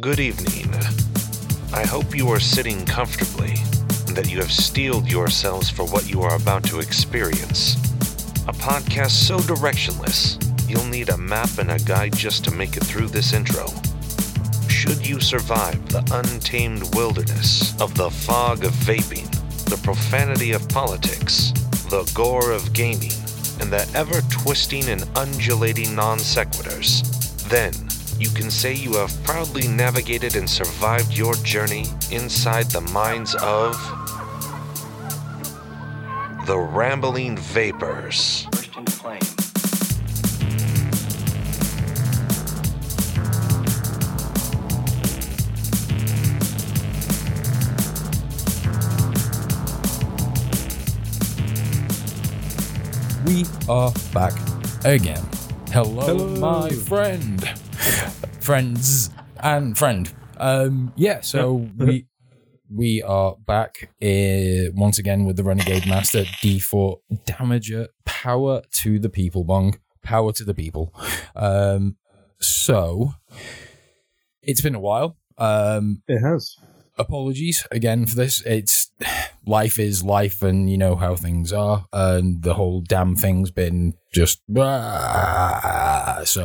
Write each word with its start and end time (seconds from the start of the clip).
Good 0.00 0.20
evening. 0.20 0.74
I 1.72 1.86
hope 1.86 2.14
you 2.14 2.28
are 2.28 2.38
sitting 2.38 2.84
comfortably 2.84 3.54
and 4.06 4.14
that 4.14 4.30
you 4.30 4.36
have 4.38 4.52
steeled 4.52 5.10
yourselves 5.10 5.70
for 5.70 5.86
what 5.86 6.10
you 6.10 6.20
are 6.20 6.36
about 6.36 6.64
to 6.64 6.80
experience. 6.80 7.76
A 8.46 8.52
podcast 8.52 9.12
so 9.12 9.38
directionless, 9.38 10.36
you'll 10.68 10.84
need 10.84 11.08
a 11.08 11.16
map 11.16 11.48
and 11.58 11.70
a 11.70 11.78
guide 11.78 12.14
just 12.14 12.44
to 12.44 12.50
make 12.50 12.76
it 12.76 12.84
through 12.84 13.06
this 13.06 13.32
intro. 13.32 13.68
Should 14.68 15.06
you 15.06 15.18
survive 15.18 15.88
the 15.88 16.06
untamed 16.12 16.94
wilderness 16.94 17.80
of 17.80 17.94
the 17.94 18.10
fog 18.10 18.64
of 18.64 18.72
vaping, 18.72 19.30
the 19.64 19.80
profanity 19.82 20.52
of 20.52 20.68
politics, 20.68 21.52
the 21.88 22.08
gore 22.14 22.50
of 22.50 22.74
gaming, 22.74 23.12
and 23.60 23.72
the 23.72 23.90
ever 23.94 24.20
twisting 24.30 24.90
and 24.90 25.08
undulating 25.16 25.94
non 25.94 26.18
sequiturs, 26.18 27.00
then 27.48 27.72
you 28.18 28.28
can 28.30 28.50
say 28.50 28.72
you 28.72 28.94
have 28.94 29.12
proudly 29.24 29.68
navigated 29.68 30.36
and 30.36 30.48
survived 30.48 31.16
your 31.16 31.34
journey 31.36 31.84
inside 32.10 32.70
the 32.70 32.80
minds 32.80 33.34
of 33.36 33.74
the 36.46 36.56
Rambling 36.56 37.36
Vapors. 37.36 38.46
Burst 38.52 38.76
into 38.76 38.92
flame. 38.92 39.20
We 53.26 53.44
are 53.68 53.92
back 54.14 54.32
again. 54.84 55.22
Hello, 55.72 56.06
Hello. 56.06 56.36
my 56.36 56.70
friend, 56.70 57.42
friends, 58.46 59.10
and 59.40 59.76
friend. 59.76 60.12
Um, 60.36 60.92
yeah, 60.94 61.20
so 61.20 61.68
we 61.76 62.06
we 62.72 63.02
are 63.02 63.34
back 63.44 63.90
uh, 64.00 64.70
once 64.72 65.00
again 65.00 65.24
with 65.24 65.36
the 65.36 65.42
Renegade 65.42 65.84
Master 65.88 66.22
D4 66.44 66.96
Damager. 67.26 67.88
Power 68.04 68.62
to 68.82 69.00
the 69.00 69.08
people, 69.08 69.42
Bong. 69.42 69.80
Power 70.02 70.32
to 70.32 70.44
the 70.44 70.54
people. 70.54 70.94
Um, 71.34 71.96
so 72.38 73.14
it's 74.42 74.60
been 74.60 74.76
a 74.76 74.80
while. 74.80 75.16
Um, 75.38 76.02
It 76.06 76.20
has. 76.20 76.56
Apologies 76.96 77.66
again 77.70 78.06
for 78.06 78.16
this. 78.16 78.42
It's 78.44 78.90
life 79.46 79.78
is 79.78 80.02
life, 80.02 80.42
and 80.42 80.70
you 80.70 80.78
know 80.78 80.96
how 80.96 81.16
things 81.16 81.52
are, 81.52 81.86
and 81.92 82.42
the 82.42 82.54
whole 82.54 82.80
damn 82.80 83.16
thing's 83.16 83.50
been 83.50 83.94
just 84.12 84.40
so 84.48 84.54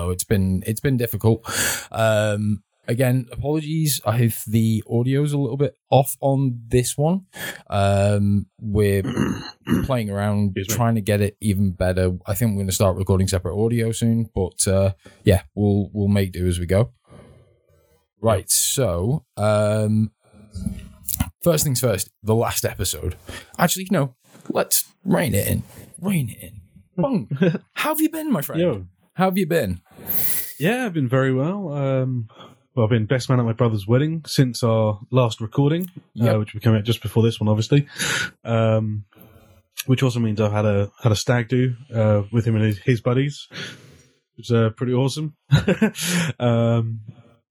it's 0.09 0.23
been 0.23 0.63
it's 0.66 0.81
been 0.81 0.97
difficult. 0.97 1.45
Um, 1.91 2.63
again, 2.88 3.27
apologies 3.31 4.02
if 4.05 4.44
the 4.45 4.83
audio's 4.88 5.33
a 5.33 5.38
little 5.38 5.57
bit 5.57 5.77
off 5.89 6.17
on 6.19 6.61
this 6.67 6.97
one. 6.97 7.25
Um, 7.69 8.47
we're 8.59 9.03
playing 9.83 10.09
around 10.09 10.57
Excuse 10.57 10.69
me. 10.69 10.75
trying 10.75 10.95
to 10.95 11.02
get 11.02 11.22
it 11.22 11.38
even 11.41 11.72
better. 11.72 12.17
I 12.25 12.33
think 12.33 12.52
we're 12.52 12.57
going 12.57 12.67
to 12.67 12.73
start 12.73 12.97
recording 12.97 13.27
separate 13.27 13.55
audio 13.55 13.91
soon, 13.91 14.29
but 14.35 14.67
uh, 14.67 14.94
yeah, 15.23 15.44
we'll 15.55 15.89
we'll 15.94 16.07
make 16.07 16.33
do 16.33 16.47
as 16.47 16.59
we 16.59 16.66
go. 16.66 16.91
Right, 18.23 18.52
so 18.52 19.25
um, 19.35 20.11
first 21.41 21.63
things 21.63 21.80
first, 21.80 22.09
the 22.23 22.35
last 22.35 22.66
episode. 22.66 23.16
Actually, 23.57 23.88
no, 23.91 24.16
let's 24.49 24.91
rein 25.03 25.33
it 25.33 25.47
in. 25.47 25.63
Rein 25.99 26.30
it 26.30 26.41
in. 26.41 26.61
Bung, 26.97 27.30
how 27.73 27.89
have 27.89 28.02
you 28.02 28.09
been, 28.09 28.31
my 28.31 28.41
friend? 28.41 28.61
Yo. 28.61 28.85
How 29.13 29.25
have 29.25 29.38
you 29.38 29.47
been? 29.47 29.81
Yeah, 30.59 30.85
I've 30.85 30.94
been 30.94 31.09
very 31.09 31.33
well. 31.33 31.73
Um, 31.73 32.29
well, 32.75 32.85
I've 32.85 32.89
been 32.91 33.05
best 33.05 33.29
man 33.29 33.39
at 33.39 33.45
my 33.45 33.53
brother's 33.53 33.85
wedding 33.88 34.23
since 34.25 34.63
our 34.63 34.99
last 35.11 35.41
recording, 35.41 35.89
Yep. 36.13 36.35
uh, 36.35 36.39
which 36.39 36.53
we 36.53 36.59
came 36.59 36.73
out 36.75 36.83
just 36.85 37.02
before 37.02 37.23
this 37.23 37.39
one, 37.39 37.49
obviously. 37.49 37.88
Um, 38.45 39.05
which 39.88 40.03
also 40.03 40.19
means 40.19 40.39
I've 40.39 40.52
had 40.52 40.66
a 40.66 40.91
had 41.02 41.11
a 41.11 41.16
stag 41.16 41.50
do 41.50 41.75
uh, 41.94 42.22
with 42.31 42.45
him 42.45 42.56
and 42.56 42.63
his, 42.66 42.78
his 42.79 43.01
buddies, 43.01 43.47
which 44.38 44.50
is 44.50 44.51
uh, 44.51 44.69
pretty 44.78 44.94
awesome. 44.94 45.35
um, 46.40 47.01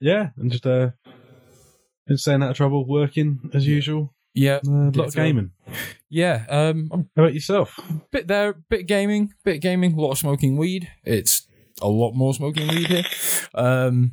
yeah, 0.00 0.30
and 0.36 0.50
just 0.50 0.66
uh, 0.66 0.90
been 2.10 2.18
staying 2.18 2.42
out 2.42 2.50
of 2.50 2.56
trouble, 2.56 2.84
working 2.84 3.38
as 3.54 3.64
usual. 3.68 4.12
Yeah, 4.34 4.58
Uh, 4.66 4.90
a 4.90 4.98
lot 4.98 5.06
of 5.08 5.14
gaming. 5.14 5.52
yeah. 6.08 6.44
Um, 6.48 6.88
How 7.16 7.22
about 7.22 7.34
yourself? 7.34 7.78
bit 8.10 8.26
there, 8.26 8.54
bit 8.68 8.86
gaming, 8.88 9.32
bit 9.44 9.60
gaming, 9.60 9.92
a 9.94 10.00
lot 10.00 10.10
of 10.10 10.18
smoking 10.18 10.56
weed. 10.56 10.88
It's 11.04 11.46
a 11.80 11.86
lot 11.88 12.12
more 12.14 12.34
smoking 12.34 12.66
weed 12.66 12.88
here. 12.88 13.04
Um, 13.54 14.12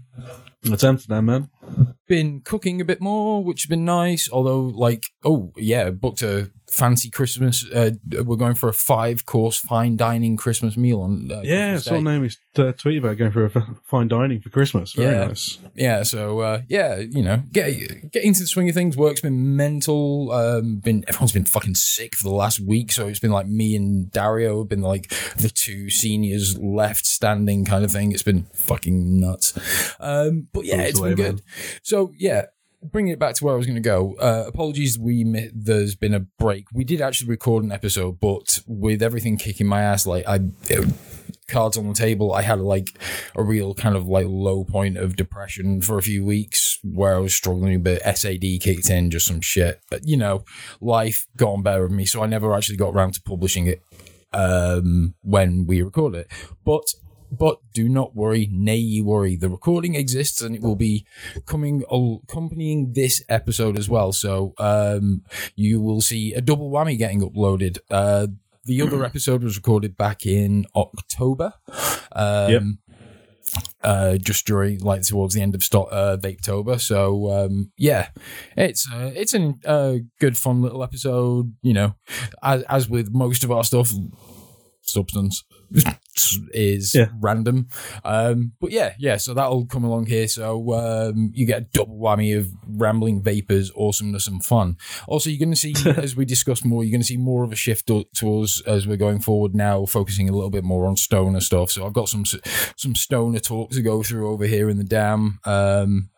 It's 0.63 0.83
Amsterdam, 0.83 1.25
man. 1.25 1.49
been 2.07 2.41
cooking 2.41 2.81
a 2.81 2.85
bit 2.85 3.01
more, 3.01 3.43
which 3.43 3.63
has 3.63 3.69
been 3.69 3.85
nice. 3.85 4.29
Although, 4.31 4.61
like, 4.61 5.05
oh 5.23 5.53
yeah, 5.57 5.89
booked 5.89 6.21
a 6.21 6.51
fancy 6.69 7.09
Christmas. 7.09 7.65
Uh, 7.71 7.91
we're 8.23 8.35
going 8.35 8.55
for 8.55 8.67
a 8.69 8.73
five 8.73 9.25
course 9.25 9.57
fine 9.57 9.95
dining 9.97 10.35
Christmas 10.37 10.75
meal 10.77 11.01
on. 11.01 11.31
Uh, 11.31 11.41
Yeah, 11.43 11.71
Christmas 11.71 11.83
saw 11.85 11.91
Day. 11.95 12.01
Naomi's 12.01 12.37
uh, 12.57 12.71
tweet 12.73 12.97
about 12.99 13.17
going 13.17 13.31
for 13.31 13.45
a 13.45 13.51
f- 13.55 13.63
fine 13.85 14.07
dining 14.07 14.41
for 14.41 14.49
Christmas. 14.49 14.93
Very 14.93 15.15
Yeah. 15.15 15.25
nice. 15.27 15.57
Yeah, 15.75 16.03
so 16.03 16.39
uh, 16.39 16.61
yeah, 16.67 16.97
you 16.97 17.23
know, 17.23 17.43
get 17.51 18.11
get 18.11 18.23
into 18.23 18.41
the 18.41 18.47
swing 18.47 18.67
of 18.69 18.75
things. 18.75 18.97
Work's 18.97 19.21
been 19.21 19.55
mental. 19.55 20.31
Um, 20.31 20.77
been 20.79 21.03
everyone's 21.07 21.31
been 21.31 21.45
fucking 21.45 21.75
sick 21.75 22.15
for 22.15 22.23
the 22.27 22.35
last 22.35 22.59
week, 22.59 22.91
so 22.91 23.07
it's 23.07 23.19
been 23.19 23.31
like 23.31 23.47
me 23.47 23.75
and 23.75 24.11
Dario 24.11 24.59
have 24.59 24.69
been 24.69 24.81
like 24.81 25.09
the 25.37 25.49
two 25.49 25.89
seniors 25.89 26.57
left 26.57 27.05
standing 27.05 27.63
kind 27.65 27.85
of 27.85 27.91
thing. 27.91 28.11
It's 28.11 28.23
been 28.23 28.47
fucking 28.53 29.19
nuts. 29.19 29.53
Um, 29.99 30.47
but 30.53 30.65
yeah, 30.65 30.81
it's 30.81 30.99
been 30.99 31.15
good. 31.15 31.41
So 31.83 32.11
yeah. 32.17 32.45
Bringing 32.91 33.13
it 33.13 33.19
back 33.19 33.35
to 33.35 33.45
where 33.45 33.53
I 33.53 33.57
was 33.57 33.65
going 33.65 33.75
to 33.75 33.81
go. 33.81 34.15
Uh, 34.15 34.45
apologies, 34.47 34.97
we 34.97 35.23
mi- 35.23 35.49
there's 35.53 35.95
been 35.95 36.13
a 36.13 36.19
break. 36.19 36.65
We 36.73 36.83
did 36.83 37.01
actually 37.01 37.29
record 37.29 37.63
an 37.63 37.71
episode, 37.71 38.19
but 38.19 38.59
with 38.67 39.01
everything 39.01 39.37
kicking 39.37 39.67
my 39.67 39.81
ass, 39.81 40.05
like 40.05 40.25
I, 40.27 40.39
cards 41.47 41.77
on 41.77 41.87
the 41.87 41.93
table. 41.93 42.33
I 42.33 42.41
had 42.41 42.59
like 42.59 42.89
a 43.35 43.43
real 43.43 43.73
kind 43.73 43.95
of 43.95 44.07
like 44.07 44.27
low 44.27 44.63
point 44.63 44.97
of 44.97 45.15
depression 45.15 45.81
for 45.81 45.97
a 45.97 46.01
few 46.01 46.25
weeks 46.25 46.79
where 46.83 47.15
I 47.15 47.19
was 47.19 47.33
struggling 47.33 47.83
but. 47.83 48.01
SAD 48.17 48.41
kicked 48.61 48.89
in, 48.89 49.11
just 49.11 49.27
some 49.27 49.41
shit. 49.41 49.81
But 49.89 50.05
you 50.05 50.17
know, 50.17 50.43
life 50.81 51.27
got 51.35 51.49
on 51.49 51.63
better 51.63 51.83
with 51.83 51.91
me, 51.91 52.05
so 52.05 52.23
I 52.23 52.27
never 52.27 52.53
actually 52.53 52.77
got 52.77 52.93
around 52.93 53.13
to 53.13 53.21
publishing 53.21 53.67
it 53.67 53.81
um, 54.33 55.15
when 55.21 55.65
we 55.65 55.81
recorded 55.81 56.21
it. 56.21 56.27
But 56.63 56.85
but 57.31 57.59
do 57.73 57.89
not 57.89 58.15
worry, 58.15 58.47
nay 58.51 58.77
ye 58.77 59.01
worry. 59.01 59.35
The 59.35 59.49
recording 59.49 59.95
exists 59.95 60.41
and 60.41 60.55
it 60.55 60.61
will 60.61 60.75
be 60.75 61.05
coming 61.45 61.83
accompanying 61.91 62.93
this 62.93 63.23
episode 63.29 63.77
as 63.77 63.89
well. 63.89 64.11
So 64.13 64.53
um, 64.57 65.23
you 65.55 65.81
will 65.81 66.01
see 66.01 66.33
a 66.33 66.41
double 66.41 66.71
whammy 66.71 66.97
getting 66.97 67.21
uploaded. 67.21 67.79
Uh, 67.91 68.27
the 68.65 68.81
other 68.81 69.03
episode 69.05 69.43
was 69.43 69.55
recorded 69.55 69.97
back 69.97 70.25
in 70.25 70.65
October. 70.75 71.53
Um, 72.13 72.51
Yep. 72.51 72.63
Uh, 73.81 74.17
just 74.17 74.45
during 74.45 74.79
like 74.79 75.03
towards 75.03 75.33
the 75.33 75.41
end 75.41 75.55
of 75.55 75.63
sto- 75.63 75.83
uh, 75.85 76.17
Vapetober. 76.17 76.81
So 76.81 77.31
um, 77.31 77.71
yeah, 77.77 78.09
it's 78.57 78.85
uh, 78.91 79.11
it's 79.15 79.33
a 79.33 79.53
uh, 79.65 79.95
good 80.19 80.37
fun 80.37 80.61
little 80.61 80.83
episode. 80.83 81.55
You 81.61 81.73
know, 81.73 81.95
as, 82.43 82.63
as 82.63 82.89
with 82.89 83.13
most 83.13 83.45
of 83.45 83.51
our 83.51 83.63
stuff, 83.63 83.89
substance 84.81 85.45
is 86.51 86.93
Yeah. 86.95 87.09
random. 87.19 87.67
Um, 88.03 88.53
but 88.59 88.71
yeah, 88.71 88.93
yeah. 88.97 89.17
So 89.17 89.33
that'll 89.33 89.65
come 89.65 89.83
along 89.83 90.07
here. 90.07 90.27
So 90.27 90.73
um, 90.73 91.31
you 91.33 91.45
get 91.45 91.61
a 91.61 91.65
double 91.65 91.97
whammy 91.99 92.37
of 92.37 92.49
rambling 92.67 93.21
vapors, 93.21 93.71
awesomeness, 93.75 94.27
and 94.27 94.43
fun. 94.43 94.77
Also, 95.07 95.29
you're 95.29 95.39
going 95.39 95.51
to 95.51 95.55
see 95.55 95.75
as 95.97 96.15
we 96.15 96.25
discuss 96.25 96.63
more, 96.65 96.83
you're 96.83 96.91
going 96.91 97.01
to 97.01 97.07
see 97.07 97.17
more 97.17 97.43
of 97.43 97.51
a 97.51 97.55
shift 97.55 97.87
to- 97.87 98.05
towards 98.15 98.61
as 98.61 98.87
we're 98.87 98.97
going 98.97 99.19
forward 99.19 99.53
now, 99.55 99.85
focusing 99.85 100.29
a 100.29 100.33
little 100.33 100.49
bit 100.49 100.63
more 100.63 100.85
on 100.87 100.95
stoner 100.97 101.39
stuff. 101.39 101.71
So 101.71 101.85
I've 101.85 101.93
got 101.93 102.09
some 102.09 102.23
some 102.75 102.95
stoner 102.95 103.39
talk 103.39 103.71
to 103.71 103.81
go 103.81 104.03
through 104.03 104.29
over 104.29 104.45
here 104.45 104.69
in 104.69 104.77
the 104.77 104.83
dam. 104.83 105.39
Um, 105.45 106.09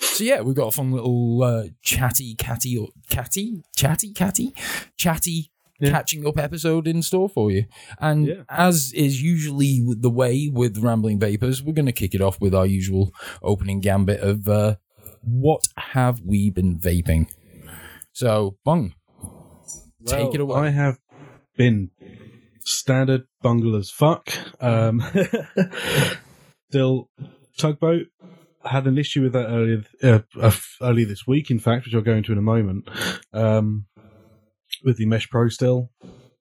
so 0.00 0.22
yeah, 0.24 0.42
we've 0.42 0.54
got 0.54 0.68
a 0.68 0.72
fun 0.72 0.92
little 0.92 1.42
uh, 1.42 1.64
chatty, 1.82 2.34
catty, 2.34 2.76
or 2.76 2.88
catty, 3.08 3.62
chatty, 3.74 4.12
catty, 4.12 4.54
chatty. 4.96 5.50
Yeah. 5.80 5.90
Catching 5.90 6.24
up 6.26 6.38
episode 6.38 6.86
in 6.86 7.02
store 7.02 7.28
for 7.28 7.50
you, 7.50 7.64
and 7.98 8.28
Yeah. 8.28 8.42
as 8.48 8.92
is 8.94 9.20
usually 9.20 9.82
the 9.84 10.08
way 10.10 10.48
with 10.52 10.78
Rambling 10.78 11.18
Vapors, 11.18 11.62
we're 11.64 11.72
going 11.72 11.86
to 11.86 11.92
kick 11.92 12.14
it 12.14 12.20
off 12.20 12.40
with 12.40 12.54
our 12.54 12.64
usual 12.66 13.12
opening 13.42 13.80
gambit 13.80 14.20
of 14.20 14.46
uh, 14.48 14.76
what 15.22 15.64
have 15.76 16.20
we 16.20 16.50
been 16.50 16.78
vaping. 16.78 17.28
So, 18.12 18.56
Bung, 18.64 18.94
take 20.06 20.32
it 20.32 20.40
away. 20.40 20.60
I 20.60 20.70
have 20.70 20.98
been 21.56 21.90
standard 22.60 23.24
bungle 23.42 23.74
as 23.74 23.90
fuck. 23.90 24.30
Um, 24.60 25.02
still, 26.70 27.10
tugboat 27.58 28.06
had 28.64 28.86
an 28.86 28.96
issue 28.96 29.22
with 29.22 29.32
that 29.32 29.46
earlier 29.46 29.84
uh, 30.02 30.20
uh, 30.40 30.52
early 30.80 31.04
this 31.04 31.26
week. 31.26 31.50
In 31.50 31.58
fact, 31.58 31.84
which 31.84 31.94
I'll 31.94 32.00
go 32.00 32.14
into 32.14 32.32
in 32.32 32.38
a 32.38 32.42
moment. 32.42 32.88
Um, 33.32 33.86
with 34.84 34.96
the 34.98 35.06
Mesh 35.06 35.28
Pro 35.30 35.48
still, 35.48 35.90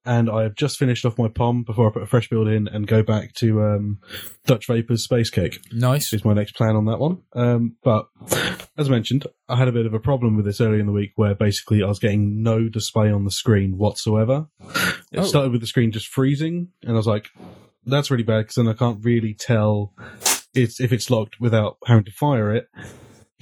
and 0.05 0.29
I 0.29 0.43
have 0.43 0.55
just 0.55 0.77
finished 0.77 1.05
off 1.05 1.17
my 1.17 1.29
POM 1.29 1.63
before 1.63 1.87
I 1.89 1.93
put 1.93 2.03
a 2.03 2.05
fresh 2.07 2.29
build 2.29 2.47
in 2.49 2.67
and 2.67 2.85
go 2.85 3.01
back 3.03 3.33
to 3.35 3.61
um, 3.63 3.99
Dutch 4.45 4.67
Vapors 4.67 5.03
Space 5.03 5.29
Cake. 5.29 5.59
Nice. 5.71 6.11
Is 6.13 6.25
my 6.25 6.33
next 6.33 6.55
plan 6.55 6.75
on 6.75 6.85
that 6.85 6.99
one. 6.99 7.21
Um, 7.33 7.77
but 7.83 8.07
as 8.77 8.89
mentioned, 8.89 9.25
I 9.47 9.55
had 9.55 9.67
a 9.69 9.71
bit 9.71 9.85
of 9.85 9.93
a 9.93 9.99
problem 9.99 10.35
with 10.35 10.45
this 10.45 10.59
earlier 10.59 10.79
in 10.81 10.87
the 10.87 10.91
week 10.91 11.13
where 11.15 11.35
basically 11.35 11.81
I 11.81 11.87
was 11.87 11.99
getting 11.99 12.43
no 12.43 12.67
display 12.67 13.11
on 13.11 13.23
the 13.23 13.31
screen 13.31 13.77
whatsoever. 13.77 14.47
It 15.11 15.19
Oh. 15.19 15.23
started 15.23 15.51
with 15.51 15.61
the 15.61 15.67
screen 15.67 15.91
just 15.91 16.07
freezing, 16.07 16.69
and 16.83 16.91
I 16.91 16.95
was 16.95 17.07
like, 17.07 17.27
"That's 17.85 18.11
really 18.11 18.23
bad," 18.23 18.41
because 18.41 18.55
then 18.55 18.67
I 18.67 18.73
can't 18.73 19.03
really 19.05 19.33
tell 19.33 19.93
it's 20.53 20.79
if 20.81 20.91
it's 20.91 21.09
locked 21.09 21.39
without 21.39 21.77
having 21.85 22.03
to 22.05 22.11
fire 22.11 22.53
it. 22.53 22.67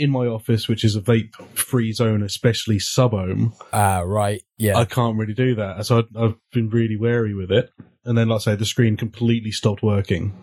In 0.01 0.09
my 0.09 0.25
office, 0.25 0.67
which 0.67 0.83
is 0.83 0.95
a 0.95 1.01
vape-free 1.01 1.93
zone, 1.93 2.23
especially 2.23 2.79
sub-ohm, 2.79 3.53
Ah, 3.71 3.99
right. 3.99 4.41
Yeah. 4.57 4.77
I 4.77 4.85
can't 4.85 5.17
really 5.17 5.33
do 5.33 5.55
that. 5.55 5.85
So 5.85 5.99
I, 5.99 6.23
I've 6.25 6.35
been 6.51 6.69
really 6.69 6.97
wary 6.97 7.33
with 7.35 7.51
it. 7.51 7.69
And 8.03 8.17
then, 8.17 8.29
like 8.29 8.37
I 8.37 8.39
say, 8.39 8.55
the 8.55 8.65
screen 8.65 8.97
completely 8.97 9.51
stopped 9.51 9.83
working. 9.83 10.33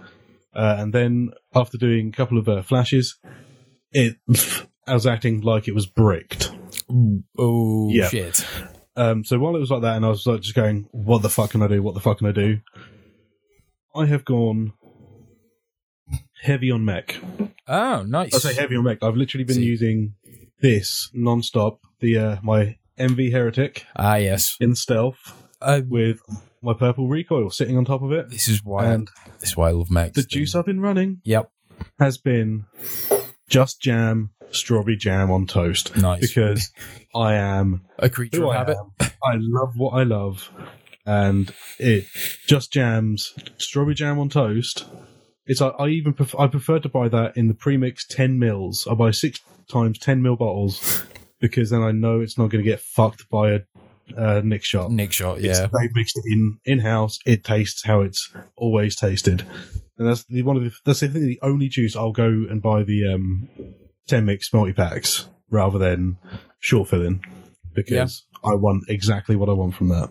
Uh, 0.55 0.77
and 0.79 0.93
then 0.93 1.31
after 1.55 1.77
doing 1.77 2.09
a 2.09 2.13
couple 2.13 2.39
of 2.39 2.49
uh, 2.49 2.63
flashes, 2.63 3.19
it 3.93 4.17
I 4.87 4.95
was 4.95 5.07
acting 5.07 5.41
like 5.41 5.67
it 5.69 5.75
was 5.75 5.87
bricked. 5.87 6.53
oh, 7.39 7.89
Yeah. 7.91 8.09
shit. 8.09 8.45
Um, 8.97 9.25
so 9.25 9.39
while 9.39 9.55
it 9.57 9.61
was 9.61 9.71
like 9.71 9.83
that, 9.83 9.97
and 9.97 10.05
I 10.05 10.09
was 10.09 10.27
like 10.27 10.41
just 10.41 10.55
going, 10.57 10.89
"What 10.93 11.23
the 11.23 11.29
fuck 11.29 11.51
can 11.51 11.63
I 11.63 11.69
do? 11.69 11.83
What 11.83 11.95
the 11.95 12.01
fuck 12.01 12.19
can 12.19 12.27
I 12.27 12.33
do?" 12.33 12.59
I 13.95 14.07
have 14.07 14.25
gone 14.25 14.73
heavy 16.43 16.71
on 16.71 16.85
mech. 16.85 17.17
Oh, 17.67 18.03
nice. 18.03 18.35
I 18.35 18.39
say 18.39 18.55
heavy 18.61 18.77
on 18.77 18.85
mech. 18.85 18.99
I've 19.03 19.17
literally 19.17 19.45
been 19.45 19.57
See. 19.57 19.65
using 19.65 20.15
this 20.61 21.11
non-stop. 21.15 21.81
The 22.01 22.17
uh, 22.19 22.37
my 22.43 22.77
MV 22.99 23.33
Heretic 23.33 23.85
Ah, 23.97 24.17
yes. 24.17 24.57
in 24.61 24.75
stealth 24.75 25.19
Uh, 25.61 25.81
with 25.89 26.21
my 26.63 26.73
purple 26.75 27.09
recoil 27.09 27.51
sitting 27.51 27.77
on 27.77 27.85
top 27.85 28.03
of 28.03 28.13
it. 28.13 28.31
this 28.31 28.49
is 28.49 28.65
why. 28.65 28.87
And 28.87 29.09
this 29.41 29.51
is 29.51 29.57
why 29.57 29.69
I 29.69 29.73
love 29.73 29.91
mechs. 29.91 30.15
the 30.17 30.23
juice 30.23 30.55
I've 30.55 30.67
been 30.67 30.81
running 30.81 31.21
Yep. 31.25 31.51
has 31.99 32.19
been 32.19 32.67
just 33.49 33.81
jam, 33.81 34.31
strawberry 34.51 34.97
jam 34.97 35.31
on 35.31 35.47
toast. 35.47 35.97
Nice. 35.97 36.21
Because 36.21 36.71
I 37.15 37.35
am 37.35 37.83
A 37.99 38.09
creature 38.09 38.45
of 38.45 38.51
I 38.51 38.57
habit. 38.59 38.77
am. 38.79 39.11
I 39.25 39.35
love 39.39 39.73
what 39.77 39.91
I 39.95 40.03
love. 40.05 40.51
And 41.07 41.53
it 41.79 42.05
just 42.47 42.73
jams, 42.73 43.33
strawberry 43.57 43.95
jam 43.95 44.19
on 44.19 44.29
toast. 44.29 44.85
It's 45.49 45.61
I, 45.61 45.69
I 45.69 45.89
even 45.89 46.13
pref- 46.13 46.39
I 46.39 46.47
prefer 46.47 46.79
to 46.79 46.89
buy 46.89 47.09
that 47.09 47.37
in 47.37 47.49
the 47.49 47.55
premix 47.55 48.07
ten 48.07 48.39
mils. 48.39 48.87
I 48.89 48.95
buy 48.95 49.11
six 49.11 49.41
times 49.71 49.99
ten 49.99 50.23
mil 50.23 50.37
bottles 50.37 51.03
because 51.41 51.71
then 51.71 51.83
I 51.83 51.91
know 51.91 52.21
it's 52.21 52.39
not 52.39 52.51
going 52.51 52.63
to 52.63 52.71
get 52.71 52.81
fucked 52.81 53.29
by 53.31 53.51
a 53.53 53.61
uh, 54.17 54.41
Nick 54.45 54.65
shot. 54.65 54.91
Nick 54.91 55.13
shot. 55.13 55.39
It's- 55.39 55.59
Yeah. 55.59 55.67
they 55.67 55.89
mixed 55.95 56.17
it 56.17 56.25
in 56.33 56.59
in 56.65 56.79
house. 56.79 57.19
It 57.27 57.45
tastes 57.45 57.85
how 57.85 58.03
it's 58.03 58.33
always 58.57 58.95
tasted, 58.97 59.45
and 59.99 60.07
that's 60.09 60.25
the 60.25 60.43
one 60.43 60.57
of 60.57 60.63
the 60.65 60.73
that's 60.85 61.01
think 61.01 61.13
the 61.15 61.39
only 61.43 61.69
juice 61.69 61.97
I'll 61.97 62.13
go 62.13 62.27
and 62.29 62.63
buy 62.63 62.83
the 62.85 63.13
um 63.13 63.49
ten 64.07 64.25
mix 64.27 64.53
multi 64.53 64.73
packs 64.73 65.29
rather 65.51 65.79
than 65.79 66.19
short 66.61 66.89
filling 66.89 67.25
because 67.75 68.25
I 68.45 68.55
want 68.55 68.85
exactly 68.89 69.37
what 69.37 69.49
I 69.49 69.53
want 69.53 69.75
from 69.75 69.89
that. 69.89 70.11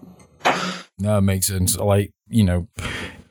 No, 0.99 1.17
it 1.19 1.21
makes 1.21 1.47
sense. 1.47 1.77
Like, 1.77 2.11
you 2.27 2.43
know, 2.43 2.67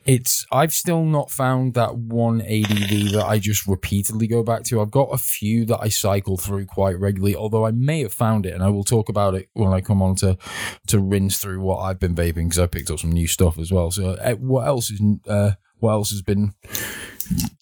it's 0.07 0.47
I've 0.53 0.73
still 0.73 1.05
not 1.05 1.31
found 1.31 1.75
that 1.75 1.97
one 1.97 2.41
ADV 2.41 3.13
that 3.13 3.25
I 3.27 3.39
just 3.39 3.67
repeatedly 3.67 4.27
go 4.27 4.43
back 4.43 4.63
to. 4.65 4.81
I've 4.81 4.91
got 4.91 5.09
a 5.13 5.19
few 5.19 5.65
that 5.67 5.81
I 5.81 5.89
cycle 5.89 6.37
through 6.37 6.67
quite 6.67 6.99
regularly, 6.99 7.35
although 7.35 7.67
I 7.67 7.73
may 7.73 8.03
have 8.03 8.13
found 8.13 8.47
it, 8.47 8.55
and 8.55 8.63
I 8.63 8.69
will 8.69 8.85
talk 8.85 9.09
about 9.09 9.35
it 9.35 9.49
when 9.55 9.73
I 9.73 9.81
come 9.81 10.01
on 10.01 10.15
to 10.17 10.39
to 10.87 11.01
rinse 11.01 11.39
through 11.39 11.61
what 11.61 11.79
I've 11.79 11.99
been 11.99 12.15
vaping 12.15 12.45
because 12.49 12.59
I 12.59 12.67
picked 12.67 12.91
up 12.91 13.01
some 13.01 13.13
new 13.13 13.27
stuff 13.27 13.59
as 13.59 13.73
well. 13.73 13.91
So, 13.91 14.11
uh, 14.11 14.35
what 14.35 14.67
else 14.67 14.91
is 14.91 15.01
uh, 15.27 15.53
what 15.79 15.93
else 15.93 16.11
has 16.11 16.23
been 16.23 16.55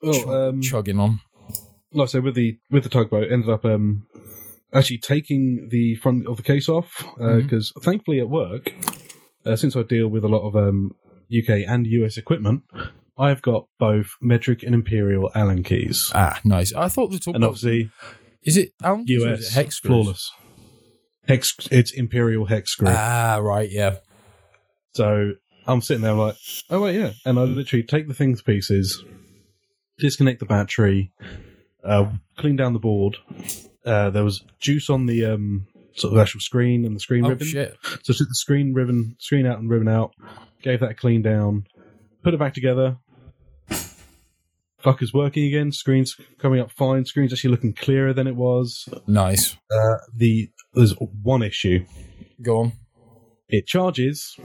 Well, 0.03 0.31
um, 0.49 0.61
chugging 0.63 1.01
on? 1.01 1.21
like 1.93 2.09
I 2.09 2.11
said, 2.11 2.25
with 2.25 2.35
the 2.35 2.59
with 2.71 2.83
the 2.83 2.91
tugboat, 2.91 3.31
ended 3.33 3.49
up 3.49 3.65
um 3.65 4.07
actually 4.73 4.99
taking 4.99 5.69
the 5.71 5.95
front 5.97 6.27
of 6.27 6.37
the 6.37 6.43
case 6.43 6.69
off 6.69 7.05
because 7.17 7.73
thankfully 7.81 8.21
at 8.21 8.29
work, 8.29 8.73
uh, 9.47 9.57
since 9.57 9.77
I 9.77 9.83
deal 9.83 10.09
with 10.09 10.25
a 10.25 10.29
lot 10.29 10.47
of 10.47 10.57
um 10.57 10.95
UK 11.33 11.67
and 11.67 11.87
US 11.87 12.17
equipment, 12.17 12.63
I've 13.19 13.43
got 13.43 13.69
both 13.79 14.17
metric 14.21 14.63
and 14.63 14.75
imperial 14.75 15.31
Allen 15.35 15.63
keys. 15.63 16.11
Ah, 16.15 16.41
nice. 16.45 16.73
I 16.73 16.89
thought 16.89 17.11
the 17.11 17.19
top 17.19 17.35
and 17.35 17.45
obviously 17.45 17.91
is 18.43 18.57
it 18.57 18.73
Allen 18.83 19.05
keys 19.07 19.23
US 19.23 19.51
it 19.51 19.53
hex 19.55 19.77
screws? 19.77 19.91
flawless. 19.91 20.33
Hex, 21.27 21.57
it's 21.71 21.93
imperial 21.93 22.47
hex 22.47 22.73
screw. 22.73 22.89
Ah, 22.91 23.39
right, 23.41 23.71
yeah. 23.71 23.97
So 24.95 25.33
I'm 25.67 25.81
sitting 25.81 26.03
there 26.03 26.13
like, 26.13 26.37
oh 26.71 26.83
wait, 26.83 26.97
yeah, 26.97 27.13
and 27.25 27.39
I 27.39 27.43
literally 27.43 27.83
take 27.83 28.09
the 28.09 28.15
thing 28.15 28.37
to 28.37 28.43
pieces, 28.43 29.03
disconnect 29.99 30.41
the 30.41 30.47
battery, 30.47 31.13
uh, 31.83 32.11
clean 32.37 32.57
down 32.57 32.75
the 32.75 32.79
board. 32.79 33.17
Uh, 33.85 34.11
there 34.11 34.25
was 34.25 34.45
juice 34.61 34.91
on 34.91 35.07
the 35.07 35.25
um, 35.25 35.67
sort 35.97 36.13
of 36.15 36.19
actual 36.19 36.41
screen 36.41 36.85
and 36.85 36.95
the 36.97 37.01
screen 37.01 37.25
Oh 37.25 37.31
ribbon. 37.31 37.47
shit. 37.47 37.77
So 38.03 38.13
I 38.13 38.17
took 38.17 38.29
the 38.29 38.35
screen 38.35 38.73
ribbon, 38.75 39.17
screen 39.19 39.47
out 39.47 39.59
and 39.59 39.69
ribbon 39.71 39.89
out, 39.89 40.13
gave 40.63 40.81
that 40.81 40.91
a 40.91 40.95
clean 40.95 41.23
down, 41.23 41.67
put 42.23 42.35
it 42.35 42.41
back 42.41 42.55
together. 42.55 42.99
Fucker's 44.83 45.15
working 45.15 45.45
again. 45.47 45.73
Screen's 45.73 46.15
coming 46.39 46.61
up 46.61 46.71
fine. 46.71 47.07
Screen's 47.07 47.33
actually 47.33 47.51
looking 47.51 47.73
clearer 47.73 48.13
than 48.13 48.27
it 48.27 48.37
was. 48.37 48.87
Nice. 49.07 49.57
Uh, 49.75 49.97
the 50.15 50.51
there's 50.75 50.93
one 51.23 51.43
issue. 51.43 51.87
Go 52.43 52.59
on. 52.59 52.73
It 53.49 53.67
charges, 53.67 54.37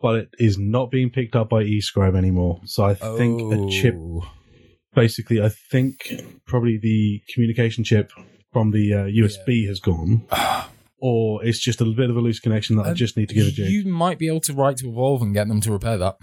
but 0.00 0.16
it 0.16 0.28
is 0.38 0.58
not 0.58 0.90
being 0.90 1.08
picked 1.10 1.34
up 1.34 1.48
by 1.48 1.62
eScribe 1.64 2.14
anymore. 2.16 2.60
So 2.66 2.84
I 2.84 2.94
think 2.94 3.40
a 3.54 3.70
chip, 3.70 3.94
Oh. 3.96 4.28
basically, 4.94 5.40
I 5.40 5.48
think 5.48 6.12
probably 6.46 6.76
the 6.78 7.22
communication 7.32 7.82
chip 7.84 8.10
from 8.52 8.72
the 8.72 8.92
uh, 8.92 9.04
USB 9.04 9.66
has 9.66 9.80
gone, 9.80 10.26
or 10.98 11.44
it's 11.44 11.58
just 11.58 11.80
a 11.80 11.84
bit 11.84 12.10
of 12.10 12.16
a 12.16 12.20
loose 12.20 12.40
connection 12.40 12.76
that 12.76 12.86
I 12.86 12.90
Um, 12.90 12.94
just 12.94 13.16
need 13.16 13.28
to 13.28 13.34
give 13.34 13.46
a 13.46 13.50
jig. 13.50 13.70
You 13.70 13.84
might 13.86 14.18
be 14.18 14.28
able 14.28 14.40
to 14.42 14.52
write 14.54 14.78
to 14.78 14.86
Evolv 14.86 15.20
and 15.22 15.34
get 15.34 15.48
them 15.48 15.60
to 15.62 15.72
repair 15.72 15.98
that. 15.98 16.16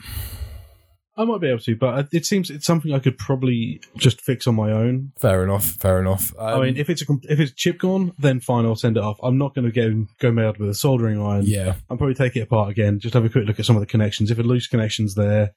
I 1.15 1.25
might 1.25 1.41
be 1.41 1.47
able 1.47 1.59
to, 1.59 1.75
but 1.75 2.07
it 2.11 2.25
seems 2.25 2.49
it's 2.49 2.65
something 2.65 2.91
I 2.91 2.97
could 2.97 3.19
probably 3.19 3.79
just 3.97 4.19
fix 4.19 4.47
on 4.47 4.55
my 4.55 4.71
own. 4.71 5.11
Fair 5.19 5.43
enough. 5.43 5.65
Fair 5.65 5.99
enough. 5.99 6.33
Um, 6.39 6.59
I 6.61 6.65
mean, 6.65 6.75
if 6.77 6.89
it's 6.89 7.03
a 7.03 7.05
if 7.29 7.39
it's 7.39 7.51
chip 7.51 7.77
gone, 7.77 8.13
then 8.17 8.39
fine, 8.39 8.65
I'll 8.65 8.75
send 8.75 8.97
it 8.97 9.03
off. 9.03 9.19
I'm 9.21 9.37
not 9.37 9.53
going 9.53 9.71
to 9.71 9.71
go 9.71 10.07
go 10.19 10.31
mad 10.31 10.57
with 10.57 10.69
a 10.71 10.73
soldering 10.73 11.21
iron. 11.21 11.43
yeah, 11.45 11.75
I'll 11.87 11.97
probably 11.97 12.15
take 12.15 12.35
it 12.35 12.39
apart 12.41 12.71
again, 12.71 12.99
just 12.99 13.13
have 13.13 13.23
a 13.25 13.29
quick 13.29 13.45
look 13.45 13.59
at 13.59 13.65
some 13.65 13.75
of 13.75 13.81
the 13.81 13.85
connections. 13.85 14.31
If 14.31 14.39
a 14.39 14.41
loose 14.41 14.65
connection's 14.65 15.13
there, 15.13 15.51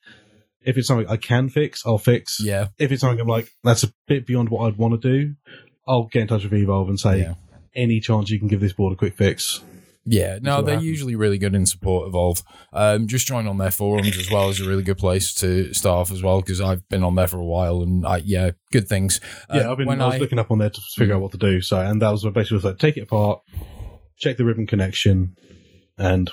if 0.61 0.77
it's 0.77 0.89
something 0.89 1.09
I 1.09 1.17
can 1.17 1.49
fix, 1.49 1.87
I'll 1.87 1.97
fix. 1.97 2.39
yeah, 2.39 2.67
If 2.79 2.93
it's 2.93 3.01
something 3.01 3.19
I'm 3.21 3.27
like, 3.27 3.49
that's 3.65 3.83
a 3.83 3.89
bit 4.07 4.27
beyond 4.27 4.51
what 4.51 4.67
I'd 4.67 4.77
want 4.77 5.01
to 5.01 5.09
do, 5.11 5.37
I'll 5.89 6.05
get 6.05 6.21
in 6.23 6.29
touch 6.29 6.43
with 6.45 6.53
Evolv 6.53 6.89
and 6.91 7.01
say, 7.01 7.21
Yeah. 7.21 7.35
Any 7.77 8.01
chance 8.01 8.31
you 8.31 8.39
can 8.41 8.49
give 8.49 8.61
this 8.61 8.73
board 8.73 8.93
a 8.93 8.97
quick 8.97 9.15
fix. 9.17 9.63
yeah. 10.05 10.39
No, 10.41 10.63
they're 10.63 10.75
happens. 10.77 10.87
usually 10.89 11.15
really 11.15 11.37
good 11.39 11.55
in 11.55 11.67
support 11.67 12.09
of 12.09 12.15
Evolv. 12.15 12.43
Um, 12.73 13.07
just 13.07 13.27
join 13.27 13.47
on 13.47 13.59
their 13.59 13.71
forums 13.71 14.17
as 14.17 14.31
well 14.31 14.49
is 14.49 14.61
a 14.61 14.69
really 14.69 14.83
good 14.83 14.99
place 14.99 15.35
to 15.35 15.73
start 15.75 15.99
off 15.99 16.11
as 16.11 16.23
well 16.23 16.41
because 16.41 16.61
I've 16.61 16.89
been 16.89 17.03
on 17.05 17.15
there 17.17 17.27
for 17.29 17.39
a 17.39 17.45
while 17.45 17.83
and 17.83 18.07
I, 18.07 18.19
yeah, 18.25 18.53
good 18.73 18.89
things. 18.89 19.21
Uh, 19.51 19.59
yeah, 19.59 19.71
I've 19.71 19.79
been, 19.79 19.89
I 19.89 20.07
was 20.07 20.15
I- 20.15 20.19
looking 20.19 20.39
up 20.39 20.51
on 20.51 20.59
there 20.59 20.71
to 20.71 20.81
figure 20.97 21.15
out 21.15 21.21
what 21.23 21.33
to 21.33 21.39
do. 21.39 21.61
So, 21.61 21.79
and 21.81 22.01
that 22.03 22.11
was 22.11 22.25
basically 22.25 22.57
was 22.57 22.65
like, 22.65 22.79
take 22.79 22.97
it 22.97 23.03
apart, 23.03 23.41
check 24.19 24.37
the 24.39 24.45
ribbon 24.45 24.67
connection, 24.67 25.37
and 25.99 26.31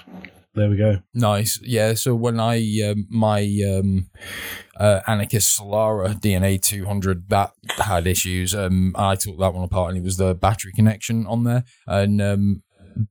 there 0.55 0.69
we 0.69 0.77
go. 0.77 1.00
Nice. 1.13 1.60
Yeah. 1.63 1.93
So 1.95 2.15
when 2.15 2.39
I, 2.39 2.57
um, 2.89 3.07
my, 3.10 3.41
um, 3.67 4.10
uh, 4.77 5.01
Anarchist 5.07 5.60
Solara 5.60 6.19
DNA 6.19 6.62
200, 6.62 7.29
that 7.29 7.53
had 7.77 8.07
issues. 8.07 8.53
Um, 8.53 8.93
I 8.98 9.15
took 9.15 9.38
that 9.39 9.53
one 9.53 9.63
apart 9.63 9.89
and 9.89 9.98
it 9.98 10.03
was 10.03 10.17
the 10.17 10.36
battery 10.36 10.72
connection 10.74 11.25
on 11.27 11.43
there. 11.43 11.63
And, 11.88 12.22
um, 12.22 12.63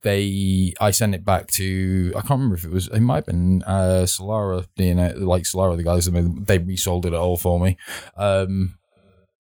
they, 0.03 0.73
I 0.81 0.93
sent 0.93 1.15
it 1.15 1.25
back 1.25 1.49
to, 1.53 2.13
I 2.15 2.21
can't 2.21 2.31
remember 2.31 2.55
if 2.55 2.65
it 2.65 2.71
was, 2.71 2.87
it 2.89 3.01
might 3.01 3.17
have 3.17 3.27
been, 3.27 3.63
uh, 3.65 4.05
Solara 4.07 4.67
DNA, 4.79 5.21
like 5.21 5.43
Solara, 5.43 5.77
the 5.77 5.83
guys 5.83 6.07
they 6.47 6.59
resold 6.59 7.07
it 7.07 7.15
all 7.15 7.37
for 7.37 7.59
me. 7.59 7.77
Um, 8.17 8.79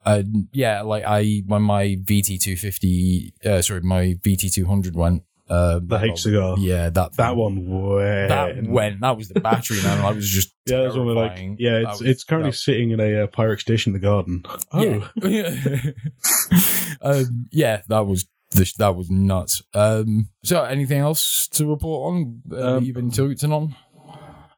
and 0.04 0.48
yeah, 0.52 0.82
like 0.82 1.04
I, 1.04 1.42
when 1.46 1.62
my 1.62 1.96
VT250, 2.02 3.46
uh, 3.46 3.62
sorry, 3.62 3.82
my 3.82 4.14
VT200 4.24 4.94
went, 4.94 5.22
uh, 5.52 5.80
The 5.82 5.98
Hcigar. 5.98 6.56
yeah, 6.58 6.88
that 6.90 7.12
That 7.16 7.36
one 7.36 7.66
went. 7.68 8.28
that 8.28 8.62
went. 8.66 9.00
That 9.00 9.16
was 9.16 9.28
the 9.28 9.40
battery, 9.40 9.82
man. 9.82 10.04
I 10.04 10.12
was 10.12 10.28
just 10.28 10.54
Yeah, 10.66 10.82
that's 10.84 10.96
one 10.96 11.14
like, 11.14 11.38
yeah, 11.58 11.78
it's 11.78 12.00
was- 12.00 12.02
it's 12.02 12.24
currently 12.24 12.50
that- 12.52 12.56
sitting 12.56 12.90
in 12.90 13.00
a 13.00 13.24
uh, 13.24 13.26
Pyrex 13.26 13.64
dish 13.64 13.86
in 13.86 13.92
the 13.92 13.98
garden. 13.98 14.44
Oh, 14.72 15.08
yeah. 15.22 15.54
um, 17.02 17.46
yeah, 17.50 17.82
that 17.88 18.06
was 18.06 18.26
this, 18.52 18.74
that 18.74 18.94
was 18.96 19.10
nuts. 19.10 19.62
Um, 19.74 20.28
so, 20.44 20.62
anything 20.64 20.98
else 20.98 21.48
to 21.52 21.66
report 21.66 22.12
on 22.12 22.42
uh, 22.52 22.76
Um, 22.76 22.84
you've 22.84 22.94
been 22.94 23.10
tilting 23.10 23.52
on? 23.52 23.74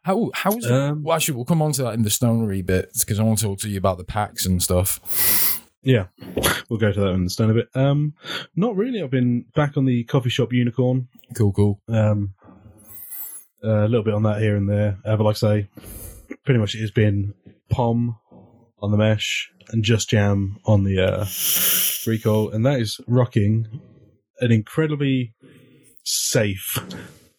How 0.02 0.30
how's 0.34 0.68
Um, 0.70 1.02
well, 1.02 1.16
actually 1.16 1.36
we'll 1.36 1.44
come 1.46 1.62
on 1.62 1.72
to 1.72 1.82
that 1.84 1.94
in 1.94 2.02
the 2.02 2.10
stonery 2.10 2.60
bit 2.60 2.90
because 3.00 3.18
I 3.18 3.22
want 3.22 3.38
to 3.38 3.46
talk 3.46 3.58
to 3.60 3.68
you 3.68 3.78
about 3.78 3.96
the 3.98 4.04
packs 4.04 4.44
and 4.46 4.62
stuff. 4.62 5.00
Yeah, 5.84 6.06
we'll 6.68 6.80
go 6.80 6.92
to 6.92 7.00
that 7.00 7.10
in 7.10 7.24
the 7.24 7.30
stand 7.30 7.50
a 7.50 7.54
bit. 7.54 7.68
Um, 7.74 8.14
not 8.56 8.76
really. 8.76 9.02
I've 9.02 9.10
been 9.10 9.44
back 9.54 9.76
on 9.76 9.84
the 9.84 10.04
coffee 10.04 10.30
shop 10.30 10.52
Unicorn. 10.52 11.08
Cool, 11.36 11.52
cool. 11.52 11.80
Um, 11.88 12.34
a 13.62 13.86
little 13.88 14.02
bit 14.02 14.14
on 14.14 14.24
that 14.24 14.40
here 14.40 14.56
and 14.56 14.68
there. 14.68 14.98
Uh, 15.04 15.16
but 15.16 15.24
like 15.24 15.36
I 15.36 15.38
say, 15.38 15.68
pretty 16.44 16.60
much 16.60 16.74
it 16.74 16.80
has 16.80 16.90
been 16.90 17.34
POM 17.70 18.18
on 18.80 18.90
the 18.90 18.96
mesh 18.96 19.50
and 19.68 19.84
just 19.84 20.10
jam 20.10 20.58
on 20.64 20.84
the 20.84 21.00
uh, 21.00 21.26
recoil, 22.06 22.50
and 22.50 22.64
that 22.66 22.80
is 22.80 23.00
rocking 23.06 23.80
an 24.40 24.52
incredibly 24.52 25.34
safe 26.02 26.78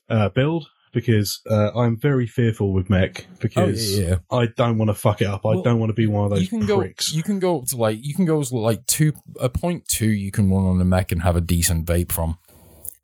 uh, 0.10 0.30
build 0.30 0.68
because 0.96 1.42
uh, 1.48 1.70
I'm 1.76 1.96
very 2.00 2.26
fearful 2.26 2.74
with 2.74 2.90
mech 2.90 3.28
because 3.40 3.98
Oh, 3.98 4.02
yeah, 4.02 4.08
yeah. 4.08 4.16
I 4.32 4.48
don't 4.58 4.80
want 4.80 4.90
to 4.90 4.96
fuck 4.96 5.22
it 5.22 5.28
up. 5.28 5.46
I 5.46 5.50
Well, 5.50 5.62
don't 5.62 5.80
want 5.80 5.92
to 5.92 5.94
be 5.94 6.08
one 6.08 6.24
of 6.26 6.32
those 6.32 6.42
you 6.42 6.48
can 6.48 6.66
go 6.66 6.80
pricks. 6.80 7.14
you 7.14 7.22
can 7.22 7.38
go 7.38 7.60
up 7.60 7.66
to 7.68 7.76
like 7.78 8.00
you 8.02 8.16
can 8.16 8.26
go 8.26 8.40
as 8.40 8.52
like 8.52 8.84
two 8.88 9.14
a 9.40 9.50
point 9.50 9.88
two 9.88 10.10
you 10.10 10.32
can 10.32 10.50
run 10.50 10.66
on 10.66 10.82
a 10.82 10.86
mech 10.86 11.12
and 11.12 11.22
have 11.22 11.36
a 11.36 11.42
decent 11.42 11.86
vape 11.86 12.12
from. 12.12 12.40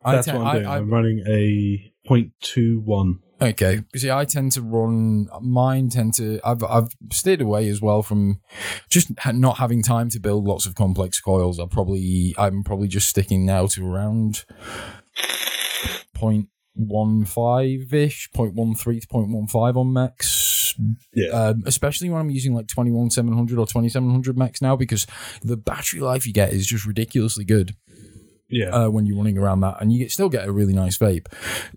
I 0.04 0.16
That's 0.16 0.26
te- 0.26 0.32
what 0.32 0.46
I'm 0.48 0.54
doing. 0.56 0.66
I- 0.66 0.76
I'm 0.78 0.90
running 0.90 1.22
a 1.28 1.92
.21. 2.08 3.20
Okay, 3.40 3.80
you 3.92 3.98
see, 4.00 4.10
I 4.10 4.24
tend 4.24 4.52
to 4.52 4.62
run 4.62 5.28
mine. 5.40 5.88
Tend 5.88 6.14
to 6.14 6.40
I've 6.44 6.62
I've 6.62 6.90
stayed 7.12 7.40
away 7.40 7.68
as 7.68 7.80
well 7.80 8.02
from 8.04 8.40
just 8.88 9.10
ha- 9.18 9.32
not 9.32 9.58
having 9.58 9.82
time 9.82 10.08
to 10.10 10.20
build 10.20 10.44
lots 10.44 10.64
of 10.64 10.76
complex 10.76 11.20
coils. 11.20 11.58
I 11.58 11.66
probably 11.66 12.34
I'm 12.38 12.62
probably 12.62 12.86
just 12.88 13.08
sticking 13.08 13.44
now 13.44 13.66
to 13.66 13.84
around 13.86 14.44
point 16.14 16.48
one 16.74 17.24
five 17.24 17.92
ish, 17.92 18.30
point 18.32 18.54
one 18.54 18.74
three 18.74 19.00
to 19.00 19.06
point 19.06 19.28
one 19.30 19.46
five 19.46 19.76
on 19.76 19.92
mechs. 19.92 20.74
Yeah. 21.12 21.28
Um, 21.28 21.62
especially 21.66 22.08
when 22.08 22.20
I'm 22.20 22.30
using 22.30 22.54
like 22.54 22.66
twenty 22.66 22.90
one 22.90 23.10
seven 23.10 23.32
hundred 23.34 23.58
or 23.58 23.66
twenty 23.66 23.88
seven 23.88 24.10
hundred 24.10 24.38
mechs 24.38 24.62
now, 24.62 24.74
because 24.76 25.06
the 25.42 25.56
battery 25.56 26.00
life 26.00 26.26
you 26.26 26.32
get 26.32 26.52
is 26.52 26.66
just 26.66 26.86
ridiculously 26.86 27.44
good 27.44 27.76
Yeah. 28.48 28.70
uh, 28.70 28.88
when 28.88 29.04
you're 29.04 29.18
running 29.18 29.36
around 29.36 29.60
that, 29.60 29.76
and 29.80 29.92
you 29.92 29.98
get, 29.98 30.10
still 30.10 30.30
get 30.30 30.48
a 30.48 30.52
really 30.52 30.72
nice 30.72 30.96
vape. 30.96 31.26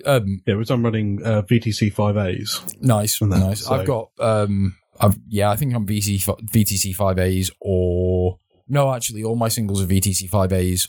Um, 0.05 0.41
yeah, 0.47 0.53
because 0.55 0.71
I'm 0.71 0.83
running 0.83 1.21
uh, 1.25 1.41
VTC 1.41 1.93
5As. 1.93 2.81
Nice, 2.81 3.19
that, 3.19 3.25
nice. 3.29 3.65
so- 3.65 3.73
I've 3.75 3.85
got 3.87 4.11
um, 4.19 4.77
I've 4.99 5.17
yeah, 5.27 5.49
I 5.51 5.57
think 5.57 5.73
I'm 5.75 5.85
VC 5.85 6.19
VTC 6.51 6.95
five 6.95 7.19
A's 7.19 7.51
or 7.59 8.39
no, 8.69 8.93
actually, 8.93 9.23
all 9.23 9.35
my 9.35 9.49
singles 9.49 9.83
are 9.83 9.87
VTC 9.87 10.29
five 10.29 10.53
A's, 10.53 10.87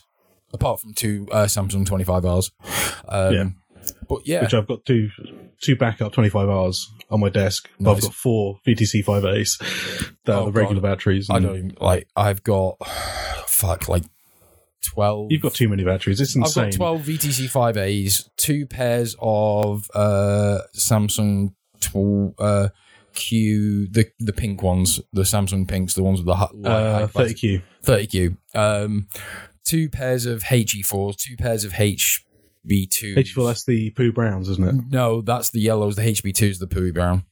apart 0.55 0.79
from 0.81 0.95
two 0.95 1.27
uh, 1.33 1.47
Samsung 1.47 1.85
twenty 1.85 2.05
five 2.05 2.23
Rs. 2.25 2.53
Um, 3.09 3.35
Yeah. 3.35 3.45
But 4.09 4.27
yeah, 4.27 4.43
which 4.43 4.55
I've 4.55 4.67
got 4.67 4.85
two 4.85 5.11
two 5.61 5.77
backup 5.77 6.13
25 6.13 6.49
hours 6.49 6.91
on 7.11 7.21
my 7.21 7.29
desk. 7.29 7.69
But 7.79 7.93
Nice. 7.93 7.97
I've 7.97 8.03
got 8.03 8.15
four 8.15 8.61
VTC 8.67 9.05
5As 9.05 9.59
that 10.25 10.35
Oh, 10.35 10.43
are 10.43 10.45
the 10.47 10.53
regular 10.53 10.81
God. 10.81 10.89
batteries. 10.97 11.29
I 11.31 11.39
don't 11.39 11.57
even, 11.57 11.77
like. 11.81 12.09
I've 12.17 12.43
got 12.43 12.77
fuck 13.47 13.89
like 13.89 14.05
twelve. 14.85 15.31
You've 15.31 15.43
got 15.43 15.55
too 15.55 15.69
many 15.69 15.85
batteries. 15.85 16.21
It's 16.21 16.37
I've 16.37 16.43
insane. 16.43 16.71
got 16.71 16.77
12 16.77 17.03
VTC 17.03 17.51
5As, 17.51 18.29
two 18.37 18.67
pairs 18.67 19.17
of 19.21 19.89
uh, 19.95 20.59
Samsung 20.77 21.55
tw- 21.81 22.39
uh, 22.41 22.69
Q, 23.15 23.89
the 23.91 24.07
the 24.19 24.33
pink 24.33 24.63
ones, 24.63 25.01
the 25.13 25.23
Samsung 25.23 25.67
pinks, 25.67 25.95
the 25.95 26.03
ones 26.03 26.19
with 26.21 26.27
the 26.27 26.35
high, 26.37 26.47
uh, 26.65 27.07
30Q. 27.09 27.63
30Q. 27.83 28.37
Um, 28.55 29.09
two 29.65 29.89
pairs 29.89 30.27
of 30.27 30.43
HE4s, 30.45 31.17
two 31.17 31.37
pairs 31.37 31.65
of 31.65 31.73
HB2s. 32.69 33.17
H4, 33.17 33.47
that's 33.47 33.65
the 33.65 33.91
Pooh 33.91 34.13
Browns, 34.13 34.49
isn't 34.49 34.65
it? 34.69 34.75
No, 34.91 35.21
that's 35.21 35.51
the 35.51 35.61
yellows. 35.61 35.97
The 35.97 36.03
HB2 36.03 36.43
is 36.43 36.59
the 36.59 36.67
Pooey 36.67 36.93
Brown. 36.93 37.25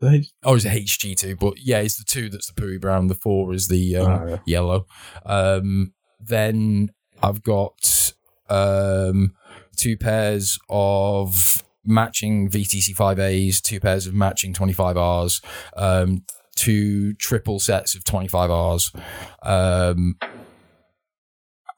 The 0.00 0.10
H- 0.12 0.32
Oh, 0.42 0.54
it's 0.54 0.64
a 0.64 0.70
HG2, 0.70 1.38
but 1.38 1.54
yeah, 1.58 1.78
it's 1.80 1.96
the 1.98 2.04
two 2.04 2.28
that's 2.30 2.50
the 2.50 2.60
Pooey 2.60 2.80
Brown. 2.80 3.08
The 3.08 3.14
four 3.14 3.52
is 3.52 3.68
the 3.68 3.96
um, 3.96 4.06
Oh, 4.22 4.26
yeah. 4.28 4.36
yellow. 4.46 4.86
Um, 5.26 5.92
then 6.20 6.90
I've 7.22 7.42
got 7.42 8.12
um, 8.48 9.34
two 9.76 9.96
pairs 9.96 10.58
of 10.68 11.62
matching 11.84 12.48
VTC 12.50 12.94
5As, 12.94 13.60
two 13.60 13.80
pairs 13.80 14.06
of 14.06 14.14
matching 14.14 14.52
25Rs, 14.54 15.42
um, 15.76 16.24
two 16.56 17.14
triple 17.14 17.58
sets 17.58 17.94
of 17.94 18.04
25Rs. 18.04 18.94
Um, 19.42 20.16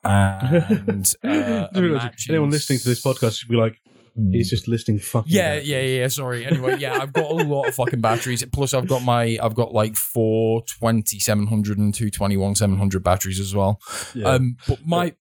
and 0.05 1.15
uh, 1.25 1.69
Anyone 2.29 2.51
listening 2.51 2.79
to 2.81 2.89
this 2.89 3.03
podcast 3.03 3.39
should 3.39 3.49
be 3.49 3.57
like, 3.57 3.81
he's 4.31 4.51
just 4.51 4.69
listing 4.69 4.99
fucking. 4.99 5.33
yeah, 5.33 5.51
batteries. 5.55 5.69
yeah, 5.69 5.81
yeah. 5.81 6.09
Sorry. 6.09 6.45
Anyway, 6.45 6.77
yeah, 6.79 6.99
I've 7.01 7.13
got 7.13 7.31
a 7.31 7.35
lot 7.35 7.69
of 7.69 7.75
fucking 7.75 8.01
batteries. 8.01 8.45
Plus, 8.53 8.75
I've 8.75 8.87
got 8.89 9.03
my, 9.03 9.39
I've 9.43 9.55
got 9.55 9.73
like 9.73 9.97
four 9.97 10.63
20 10.79 11.19
700 11.19 11.79
and 11.79 11.95
two 11.95 12.11
21 12.11 12.55
700 12.57 13.03
batteries 13.03 13.41
as 13.41 13.55
well. 13.55 13.81
Yeah. 14.15 14.29
Um, 14.29 14.57
but 14.69 14.87
my, 14.87 15.15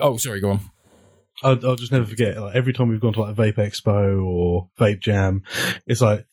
oh, 0.00 0.16
sorry, 0.16 0.40
go 0.40 0.50
on. 0.50 0.60
I'll, 1.42 1.66
I'll 1.66 1.76
just 1.76 1.92
never 1.92 2.06
forget. 2.06 2.40
Like 2.40 2.54
every 2.54 2.72
time 2.72 2.88
we've 2.88 3.00
gone 3.00 3.12
to 3.14 3.20
like 3.22 3.36
a 3.36 3.40
vape 3.40 3.56
expo 3.56 4.24
or 4.24 4.70
vape 4.78 5.00
jam, 5.00 5.42
it's 5.86 6.00
like 6.00 6.26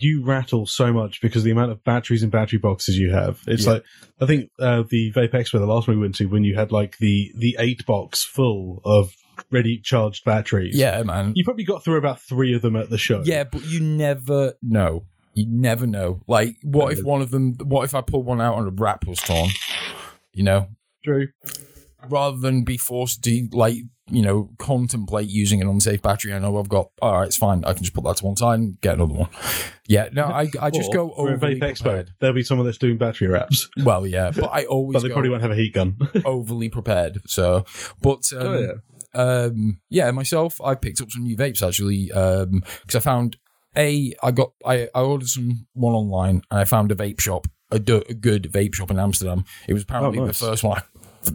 you 0.00 0.24
rattle 0.24 0.66
so 0.66 0.92
much 0.92 1.20
because 1.20 1.44
the 1.44 1.50
amount 1.50 1.70
of 1.72 1.84
batteries 1.84 2.22
and 2.22 2.32
battery 2.32 2.58
boxes 2.58 2.98
you 2.98 3.12
have. 3.12 3.40
It's 3.46 3.66
Yeah. 3.66 3.72
like 3.74 3.84
I 4.20 4.26
think 4.26 4.50
uh, 4.58 4.82
the 4.88 5.12
vape 5.12 5.32
expo, 5.32 5.52
the 5.58 5.66
last 5.66 5.86
one 5.88 5.96
we 5.98 6.02
went 6.02 6.16
to, 6.16 6.26
when 6.26 6.42
you 6.44 6.54
had 6.56 6.72
like 6.72 6.98
the 6.98 7.32
the 7.36 7.56
eight 7.58 7.84
box 7.86 8.24
full 8.24 8.80
of 8.84 9.12
ready 9.50 9.80
charged 9.82 10.24
batteries. 10.24 10.76
Yeah, 10.76 11.02
man. 11.02 11.32
you 11.34 11.44
probably 11.44 11.64
got 11.64 11.82
through 11.84 11.96
about 11.98 12.20
three 12.20 12.54
of 12.54 12.62
them 12.62 12.76
at 12.76 12.90
the 12.90 12.98
show. 12.98 13.22
Yeah, 13.24 13.44
but 13.44 13.64
you 13.66 13.80
never 13.80 14.54
know. 14.62 15.04
You 15.34 15.46
never 15.48 15.86
know. 15.86 16.20
Like, 16.26 16.56
what 16.62 16.92
if 16.92 17.02
one 17.04 17.22
of 17.22 17.30
them, 17.30 17.54
what 17.62 17.84
if 17.84 17.94
I 17.94 18.00
pull 18.00 18.22
one 18.24 18.40
out 18.40 18.58
and 18.58 18.66
a 18.68 18.70
wrap 18.82 19.06
was 19.06 19.20
torn? 19.20 19.48
You 20.32 20.42
know? 20.44 20.68
true. 21.04 21.28
rather 22.08 22.36
than 22.36 22.64
be 22.64 22.76
forced 22.76 23.22
to 23.24 23.48
like 23.52 23.76
you 24.10 24.22
know 24.22 24.50
contemplate 24.58 25.28
using 25.28 25.60
an 25.62 25.68
unsafe 25.68 26.02
battery. 26.02 26.32
I 26.32 26.38
know 26.38 26.58
I've 26.58 26.68
got 26.68 26.90
all 27.00 27.18
right, 27.20 27.26
it's 27.26 27.36
fine. 27.36 27.64
I 27.64 27.72
can 27.72 27.82
just 27.82 27.94
put 27.94 28.04
that 28.04 28.16
to 28.18 28.26
one 28.26 28.36
side 28.36 28.58
and 28.58 28.80
get 28.80 28.94
another 28.94 29.14
one. 29.14 29.28
Yeah, 29.86 30.08
no, 30.12 30.24
I 30.24 30.48
I 30.60 30.70
just 30.70 30.92
go 30.92 31.12
overly 31.16 31.58
vape 31.58 31.62
expo. 31.72 32.06
There'll 32.20 32.34
be 32.34 32.42
someone 32.42 32.66
that's 32.66 32.78
doing 32.78 32.96
battery 32.98 33.28
wraps, 33.28 33.68
Well, 33.82 34.06
yeah, 34.06 34.30
but 34.30 34.50
I 34.52 34.64
always 34.66 34.94
but 34.94 35.02
they 35.06 35.12
probably 35.12 35.30
won't 35.30 35.42
have 35.42 35.50
a 35.50 35.56
heat 35.56 35.74
gun. 35.74 35.96
overly 36.24 36.68
prepared. 36.68 37.20
So, 37.26 37.64
but 38.02 38.30
um, 38.36 38.46
Oh, 38.46 38.58
yeah. 39.14 39.20
um, 39.22 39.80
yeah, 39.88 40.10
myself, 40.12 40.60
I 40.60 40.74
picked 40.74 41.00
up 41.00 41.10
some 41.10 41.22
new 41.24 41.36
vapes 41.36 41.66
actually 41.66 42.06
because 42.06 42.94
I 42.96 43.00
found 43.00 43.36
a 43.76 44.12
I 44.22 44.30
got 44.32 44.52
I, 44.64 44.88
I 44.94 45.00
ordered 45.02 45.28
some 45.28 45.66
one 45.74 45.94
online 45.94 46.42
and 46.50 46.60
I 46.60 46.64
found 46.64 46.90
a 46.90 46.94
vape 46.94 47.20
shop 47.20 47.46
a, 47.72 47.78
do- 47.78 48.02
a 48.08 48.14
good 48.14 48.50
vape 48.52 48.74
shop 48.74 48.90
in 48.90 48.98
Amsterdam. 48.98 49.44
It 49.68 49.74
was 49.74 49.84
apparently 49.84 50.18
Oh, 50.18 50.26
the 50.26 50.32
first 50.32 50.64
one. 50.64 50.82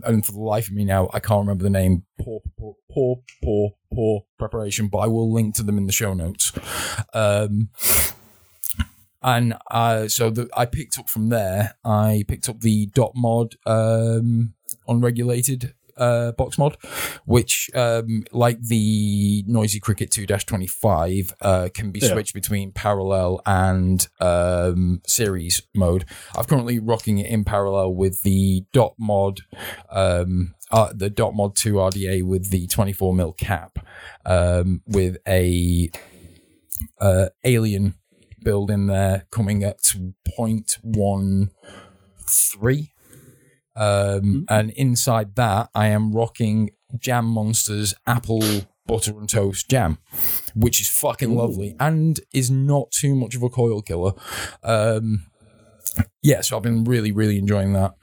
And 0.04 0.25
for 0.25 0.32
the 0.32 0.39
life 0.39 0.68
of 0.68 0.74
me 0.74 0.86
now, 0.86 1.10
I 1.13 1.20
can't 1.20 1.42
remember 1.42 1.63
the 1.63 1.70
name. 1.70 2.06
Poor, 2.20 2.42
poor, 2.58 2.75
poor, 2.92 3.22
poor, 3.44 3.72
poor 3.94 4.25
preparation, 4.38 4.88
but 4.88 5.00
I 5.00 5.08
will 5.08 5.32
link 5.32 5.56
to 5.56 5.63
them 5.63 5.77
in 5.77 5.86
the 5.86 5.92
show 5.92 6.13
notes. 6.13 6.51
Um, 7.13 7.70
and 9.22 9.56
uh, 9.72 10.08
so 10.08 10.30
the, 10.30 10.50
I 10.56 10.65
picked 10.65 11.00
up 11.00 11.10
from 11.10 11.30
there. 11.30 11.75
I 11.84 12.24
picked 12.27 12.50
up 12.50 12.62
the 12.62 12.88
dot 12.88 13.13
mod 13.15 13.56
um, 13.65 14.54
unregulated 14.88 15.74
uh, 15.98 16.32
box 16.34 16.58
mod, 16.58 16.78
which, 17.25 17.70
um, 17.74 18.24
like 18.32 18.62
the 18.62 19.44
Noisy 19.48 19.80
Cricket 19.80 20.12
2 20.12 20.25
25, 20.25 21.34
uh, 21.42 21.70
can 21.74 21.92
be 21.92 22.00
Yeah. 22.00 22.10
switched 22.14 22.34
between 22.34 22.72
parallel 22.72 23.42
and 23.46 24.08
um, 24.20 25.02
series 25.08 25.62
mode. 25.74 26.06
I'm 26.36 26.46
currently 26.46 26.80
rocking 26.80 27.18
it 27.20 27.28
in 27.30 27.44
parallel 27.46 27.94
with 27.96 28.22
the 28.24 28.66
dot 28.74 28.96
mod, 28.98 29.42
um, 29.90 30.56
uh, 30.72 30.92
the 30.94 31.10
dot 31.10 31.34
mod 31.36 31.56
2 31.56 31.74
RDA 31.75 32.24
with 32.24 32.50
the 32.52 32.68
24 32.68 33.14
mil 33.14 33.34
cap, 33.34 33.80
um, 34.25 34.82
with 34.86 35.18
a 35.28 35.90
uh, 37.00 37.28
alien 37.44 37.96
build 38.44 38.70
in 38.70 38.88
there 38.88 39.25
coming 39.32 39.64
at 39.64 39.80
0.13 39.82 41.50
um, 43.75 44.46
and 44.50 44.72
inside 44.72 45.36
that 45.36 45.70
I 45.75 45.88
am 45.88 46.12
rocking 46.12 46.72
Jam 46.98 47.25
Monsters 47.25 47.94
apple 48.08 48.41
butter 48.88 49.17
and 49.17 49.27
toast 49.27 49.67
jam 49.70 49.98
which 50.53 50.79
is 50.79 50.88
fucking 50.88 51.36
lovely 51.36 51.75
and 51.79 52.20
is 52.34 52.51
not 52.51 52.91
too 52.91 53.15
much 53.15 53.36
of 53.36 53.41
a 53.41 53.50
coil 53.50 53.82
killer 53.82 54.12
um, 54.63 55.25
yeah 56.22 56.41
so 56.41 56.55
I've 56.58 56.63
been 56.63 56.84
really 56.84 57.12
really 57.12 57.38
enjoying 57.39 57.74
that 57.74 57.96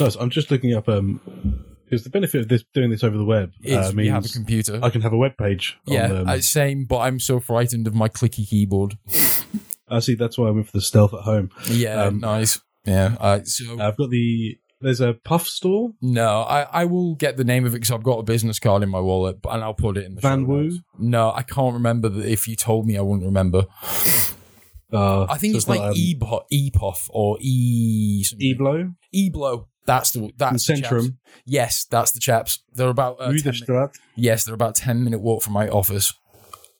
Nice. 0.00 0.16
I'm 0.16 0.30
just 0.30 0.50
looking 0.50 0.74
up 0.74 0.88
um 0.88 1.20
because 1.84 2.02
the 2.02 2.10
benefit 2.10 2.40
of 2.40 2.48
this 2.48 2.64
doing 2.74 2.90
this 2.90 3.04
over 3.04 3.16
the 3.16 3.24
web 3.24 3.52
is 3.62 3.76
uh, 3.76 3.92
we 3.94 4.08
have 4.08 4.24
a 4.24 4.28
computer 4.28 4.80
I 4.82 4.90
can 4.90 5.02
have 5.02 5.12
a 5.12 5.16
web 5.16 5.36
page. 5.36 5.78
yeah 5.86 6.10
on, 6.10 6.16
um, 6.16 6.28
uh, 6.28 6.40
same 6.40 6.84
but 6.84 6.98
I'm 6.98 7.20
so 7.20 7.40
frightened 7.40 7.86
of 7.86 7.94
my 7.94 8.08
clicky 8.08 8.46
keyboard 8.48 8.98
I 9.88 10.00
see. 10.00 10.14
That's 10.14 10.38
why 10.38 10.48
I 10.48 10.50
went 10.50 10.66
for 10.66 10.72
the 10.72 10.82
stealth 10.82 11.14
at 11.14 11.20
home. 11.20 11.50
yeah 11.68 12.04
Um, 12.04 12.20
nice 12.20 12.60
yeah 12.84 13.16
uh, 13.18 13.40
so 13.44 13.80
I've 13.80 13.96
got 13.96 14.10
the 14.10 14.58
there's 14.84 15.00
a 15.00 15.14
puff 15.14 15.46
store. 15.46 15.92
No, 16.02 16.42
I, 16.42 16.62
I 16.70 16.84
will 16.84 17.14
get 17.14 17.38
the 17.38 17.44
name 17.44 17.64
of 17.64 17.72
it 17.72 17.76
because 17.76 17.90
I've 17.90 18.02
got 18.02 18.18
a 18.18 18.22
business 18.22 18.58
card 18.58 18.82
in 18.82 18.90
my 18.90 19.00
wallet, 19.00 19.38
and 19.50 19.64
I'll 19.64 19.72
put 19.72 19.96
it 19.96 20.04
in 20.04 20.14
the 20.14 20.20
Van 20.20 20.42
show 20.42 20.46
Woo? 20.46 20.62
notes. 20.64 20.76
No, 20.98 21.32
I 21.32 21.42
can't 21.42 21.72
remember. 21.72 22.10
The, 22.10 22.30
if 22.30 22.46
you 22.46 22.54
told 22.54 22.86
me, 22.86 22.98
I 22.98 23.00
wouldn't 23.00 23.24
remember. 23.24 23.64
Uh, 24.92 25.24
I 25.24 25.38
think 25.38 25.54
so 25.54 25.56
it's 25.56 25.68
like 25.68 25.80
um, 25.80 25.94
E 25.96 26.14
EPOF 26.14 27.08
or 27.08 27.38
E 27.40 28.22
something. 28.24 28.56
Eblo. 28.58 28.94
Eblo. 29.14 29.66
That's 29.86 30.12
the 30.12 30.30
that's 30.36 30.66
the 30.66 30.76
chaps. 30.76 30.92
Centrum. 30.92 31.16
Yes, 31.46 31.84
that's 31.86 32.12
the 32.12 32.20
chaps. 32.20 32.62
They're 32.72 32.88
about 32.88 33.16
uh, 33.20 33.32
10 33.32 33.88
yes, 34.16 34.44
they're 34.44 34.54
about 34.54 34.74
ten 34.74 35.02
minute 35.02 35.20
walk 35.20 35.42
from 35.42 35.54
my 35.54 35.68
office. 35.68 36.12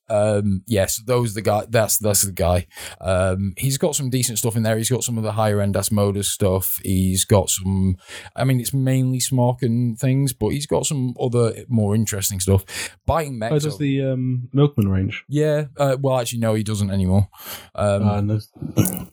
Um, 0.08 0.62
yes, 0.66 1.02
those 1.06 1.34
the 1.34 1.42
guy. 1.42 1.64
That's 1.68 1.98
that's 1.98 2.22
the 2.22 2.32
guy. 2.32 2.66
Um, 3.00 3.54
he's 3.56 3.78
got 3.78 3.94
some 3.94 4.10
decent 4.10 4.38
stuff 4.38 4.56
in 4.56 4.62
there. 4.62 4.76
He's 4.76 4.90
got 4.90 5.04
some 5.04 5.16
of 5.18 5.24
the 5.24 5.32
higher 5.32 5.60
end 5.60 5.74
Asmodus 5.74 6.26
stuff. 6.26 6.78
He's 6.82 7.24
got 7.24 7.48
some. 7.50 7.96
I 8.36 8.44
mean, 8.44 8.60
it's 8.60 8.74
mainly 8.74 9.18
Smok 9.18 9.62
and 9.62 9.98
things, 9.98 10.32
but 10.32 10.48
he's 10.50 10.66
got 10.66 10.86
some 10.86 11.14
other 11.20 11.54
more 11.68 11.94
interesting 11.94 12.40
stuff. 12.40 12.64
Biting 13.06 13.34
Oh, 13.42 13.50
mechs. 13.50 13.64
does 13.64 13.78
the 13.78 14.02
um, 14.02 14.48
Milkman 14.52 14.88
range? 14.88 15.24
yeah. 15.28 15.64
Uh, 15.76 15.96
well, 16.00 16.18
actually, 16.20 16.40
no, 16.40 16.54
he 16.54 16.62
doesn't 16.62 16.90
anymore. 16.90 17.28
Um, 17.74 18.02
Uh, 18.08 18.18
and 18.18 18.30
there's- 18.30 18.48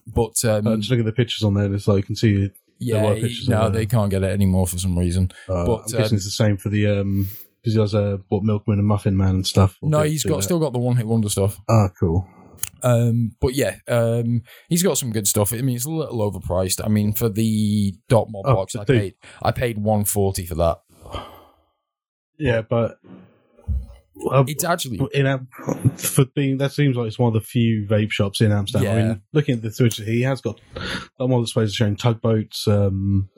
but 0.08 0.44
um, 0.46 0.68
uh, 0.68 0.76
just 0.78 0.90
look 0.92 1.00
at 1.00 1.06
the 1.06 1.12
pictures 1.12 1.44
on 1.44 1.54
there. 1.54 1.74
It's 1.74 1.88
like 1.88 1.98
you 1.98 2.04
can 2.04 2.16
see 2.16 2.50
yeah, 2.80 3.14
he- 3.14 3.46
no, 3.48 3.70
they 3.70 3.86
can't 3.86 4.10
get 4.10 4.24
it 4.24 4.32
anymore 4.32 4.68
for 4.68 4.78
some 4.78 4.98
reason. 4.98 5.32
Uh, 5.48 5.66
But, 5.66 5.76
I'm 5.78 5.84
guessing 6.00 6.04
um, 6.04 6.16
it's 6.16 6.26
the 6.26 6.32
same 6.32 6.58
for 6.58 6.70
the 6.70 6.88
um 6.88 7.30
because 7.62 7.74
he 7.74 7.80
does 7.80 7.94
uh, 7.96 8.18
what 8.30 8.44
Milkman 8.44 8.80
and 8.80 8.88
Muffin 8.88 9.16
Man 9.18 9.36
and 9.36 9.48
stuff. 9.48 9.78
No, 9.82 10.02
he's 10.04 10.24
got 10.24 10.38
that. 10.38 10.44
still 10.44 10.60
got 10.60 10.74
the 10.74 10.80
one 10.80 10.96
hit 10.98 11.08
wonder 11.08 11.30
stuff. 11.30 11.60
Ah, 11.70 11.90
cool. 12.00 12.28
Um, 12.84 13.36
but 13.40 13.54
yeah, 13.54 13.78
um, 13.88 14.42
he's 14.70 14.84
got 14.84 14.98
some 14.98 15.12
good 15.12 15.28
stuff. 15.28 15.54
I 15.54 15.58
mean, 15.62 15.76
it's 15.76 15.86
a 15.86 15.90
little 15.90 16.32
overpriced. 16.32 16.84
I 16.84 16.88
mean, 16.90 17.14
for 17.14 17.30
the 17.30 17.94
dot 18.10 18.28
mod 18.30 18.46
Oh, 18.48 18.56
box, 18.56 18.76
I 18.76 18.84
paid 18.86 19.16
I 19.42 19.52
paid 19.52 19.78
one 19.78 20.04
forty 20.06 20.46
for 20.46 20.56
that. 20.56 20.80
Yeah, 22.38 22.62
but 22.62 22.98
It's 24.48 24.64
actually 24.64 25.00
in 25.14 25.26
Am- 25.28 25.48
for 25.98 26.26
being 26.36 26.58
that 26.58 26.72
seems 26.72 26.96
like 26.96 27.08
it's 27.08 27.20
one 27.20 27.28
of 27.30 27.34
the 27.34 27.42
few 27.46 27.86
vape 27.90 28.12
shops 28.12 28.42
in 28.42 28.52
Amsterdam. 28.52 28.98
I 28.98 29.02
mean, 29.02 29.22
looking 29.34 29.56
at 29.56 29.62
the 29.62 29.72
Twitch, 29.72 29.98
he 29.98 30.22
has 30.22 30.42
got 30.42 30.60
one 31.18 31.32
of 31.34 31.42
the 31.42 31.48
spaces 31.48 31.76
showing 31.76 31.96
tugboats. 31.96 32.68
Um, 32.68 33.30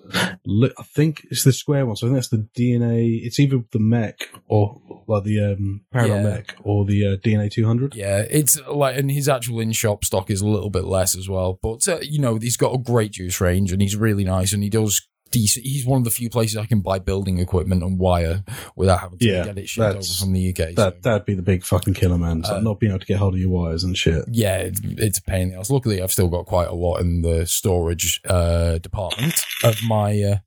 look, 0.46 0.74
I 0.78 0.84
think 0.84 1.26
it's 1.32 1.44
the 1.44 1.54
square 1.54 1.86
one. 1.86 1.96
So 1.96 2.08
I 2.08 2.10
think 2.10 2.18
that's 2.18 2.28
the 2.30 2.48
DNA. 2.58 3.20
It's 3.24 3.40
either 3.40 3.60
the 3.72 3.80
mech 3.80 4.30
or 4.48 4.82
like 5.08 5.24
the 5.24 5.54
um, 5.54 5.82
parallel 5.92 6.18
Yeah. 6.18 6.24
mech 6.30 6.56
or 6.64 6.86
the 6.86 7.08
uh, 7.08 7.16
DNA 7.18 7.52
two 7.52 7.66
hundred. 7.66 7.96
yeah, 7.96 8.24
it's 8.30 8.60
like, 8.68 8.98
and 8.98 9.12
his 9.12 9.28
actual 9.30 9.60
in 9.60 9.72
shop 9.72 10.04
stock 10.06 10.30
is 10.30 10.42
a 10.42 10.48
little 10.48 10.70
bit 10.70 10.86
less 10.86 11.18
as 11.18 11.28
well. 11.30 11.60
But 11.62 11.88
uh, 11.88 12.00
you 12.02 12.20
know, 12.20 12.38
he's 12.38 12.58
got 12.58 12.74
a 12.74 12.78
great 12.78 13.12
juice 13.14 13.40
range, 13.42 13.72
and 13.72 13.82
he's 13.82 13.96
really 13.96 14.24
nice, 14.24 14.54
and 14.54 14.64
he 14.64 14.70
does. 14.70 15.02
Decent. 15.34 15.66
He's 15.66 15.86
one 15.86 15.98
of 15.98 16.04
the 16.06 16.12
few 16.12 16.30
places 16.30 16.56
I 16.58 16.66
can 16.66 16.80
buy 16.82 17.00
building 17.00 17.40
equipment 17.40 17.84
and 17.84 18.00
wire 18.00 18.44
without 18.76 19.00
having 19.02 19.18
to 19.20 19.26
Yeah, 19.26 19.44
get 19.46 19.58
it 19.58 19.68
shipped 19.68 19.96
over 19.96 20.02
from 20.04 20.32
the 20.32 20.50
UK. 20.50 20.76
That 20.76 20.94
so- 20.94 20.94
that'd 21.02 21.26
be 21.26 21.34
the 21.34 21.42
big 21.42 21.66
fucking 21.66 21.96
killer, 21.96 22.18
man. 22.18 22.42
Like 22.42 22.52
Uh, 22.52 22.60
not 22.62 22.80
being 22.80 22.92
able 22.92 23.00
to 23.02 23.06
get 23.06 23.18
hold 23.18 23.34
of 23.34 23.40
your 23.42 23.50
wires 23.50 23.84
and 23.84 23.98
shit. 23.98 24.24
yeah, 24.32 24.58
it's, 24.60 24.80
it's 24.84 25.18
a 25.18 25.24
pain 25.24 25.42
in 25.42 25.50
the 25.50 25.56
ass. 25.60 25.70
Luckily, 25.70 26.02
I've 26.02 26.12
still 26.12 26.30
got 26.30 26.46
quite 26.46 26.68
a 26.70 26.74
lot 26.76 26.98
in 27.02 27.24
the 27.24 27.46
storage 27.46 28.22
uh, 28.30 28.78
department 28.78 29.44
of 29.64 29.78
my 29.84 30.22
uh, 30.22 30.38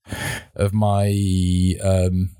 of 0.54 0.72
my 0.72 1.74
um, 1.82 2.30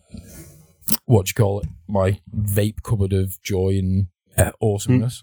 what 1.05 1.27
do 1.27 1.31
you 1.31 1.35
call 1.35 1.61
it? 1.61 1.69
My 1.89 2.21
vape 2.35 2.83
cupboard 2.83 3.13
of 3.13 3.43
joy 3.43 3.71
and 3.79 4.07
uh, 4.39 4.53
awesomeness. 4.63 5.23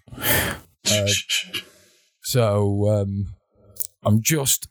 Uh, 0.92 1.08
so 2.22 2.89
um, 2.89 3.34
I'm 4.03 4.22
just 4.22 4.68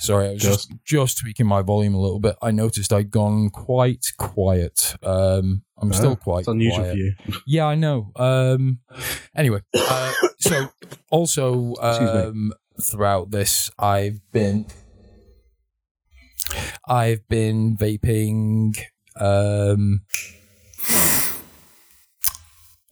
sorry, 0.00 0.28
I 0.28 0.32
was 0.32 0.42
just 0.42 0.72
just 0.84 1.18
tweaking 1.18 1.46
my 1.46 1.62
volume 1.62 1.94
a 1.94 2.00
little 2.00 2.20
bit. 2.20 2.36
I 2.42 2.50
noticed 2.50 2.92
I'd 2.92 3.10
gone 3.10 3.50
quite 3.50 4.04
quiet. 4.18 4.96
Um, 5.02 5.62
I'm 5.78 5.92
still 5.92 6.12
Ah, 6.12 6.24
quite 6.24 6.38
It's 6.40 6.48
unusual 6.48 6.78
quiet. 6.84 6.92
for 6.92 6.96
you. 6.98 7.12
Yeah, 7.46 7.66
I 7.66 7.74
know. 7.74 8.10
Um, 8.16 8.80
anyway, 9.36 9.60
uh, 9.74 10.12
so 10.38 10.68
also 11.10 11.74
um, 11.80 12.52
throughout 12.82 13.30
this, 13.30 13.70
I've 13.78 14.20
been 14.32 14.66
I've 16.88 17.26
been 17.28 17.76
vaping. 17.76 18.76
Um, 19.18 20.02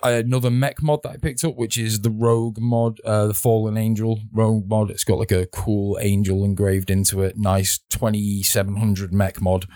another 0.05 0.51
mech 0.51 0.83
mod 0.83 1.03
that 1.03 1.11
I 1.13 1.17
picked 1.17 1.45
up, 1.45 1.57
which 1.57 1.79
is 1.79 2.01
the 2.03 2.11
Rogue 2.11 2.59
mod, 2.59 3.01
uh, 3.05 3.27
the 3.29 3.35
Fallen 3.35 3.77
Angel 3.77 4.21
Rogue 4.33 4.69
mod. 4.69 4.91
It's 4.91 5.05
got 5.05 5.19
like 5.19 5.33
a 5.33 5.47
cool 5.47 5.99
angel 6.01 6.45
engraved 6.45 6.91
into 6.91 7.23
it. 7.23 7.37
Nice 7.37 7.81
2700 7.91 9.13
mech 9.13 9.41
mod. 9.41 9.67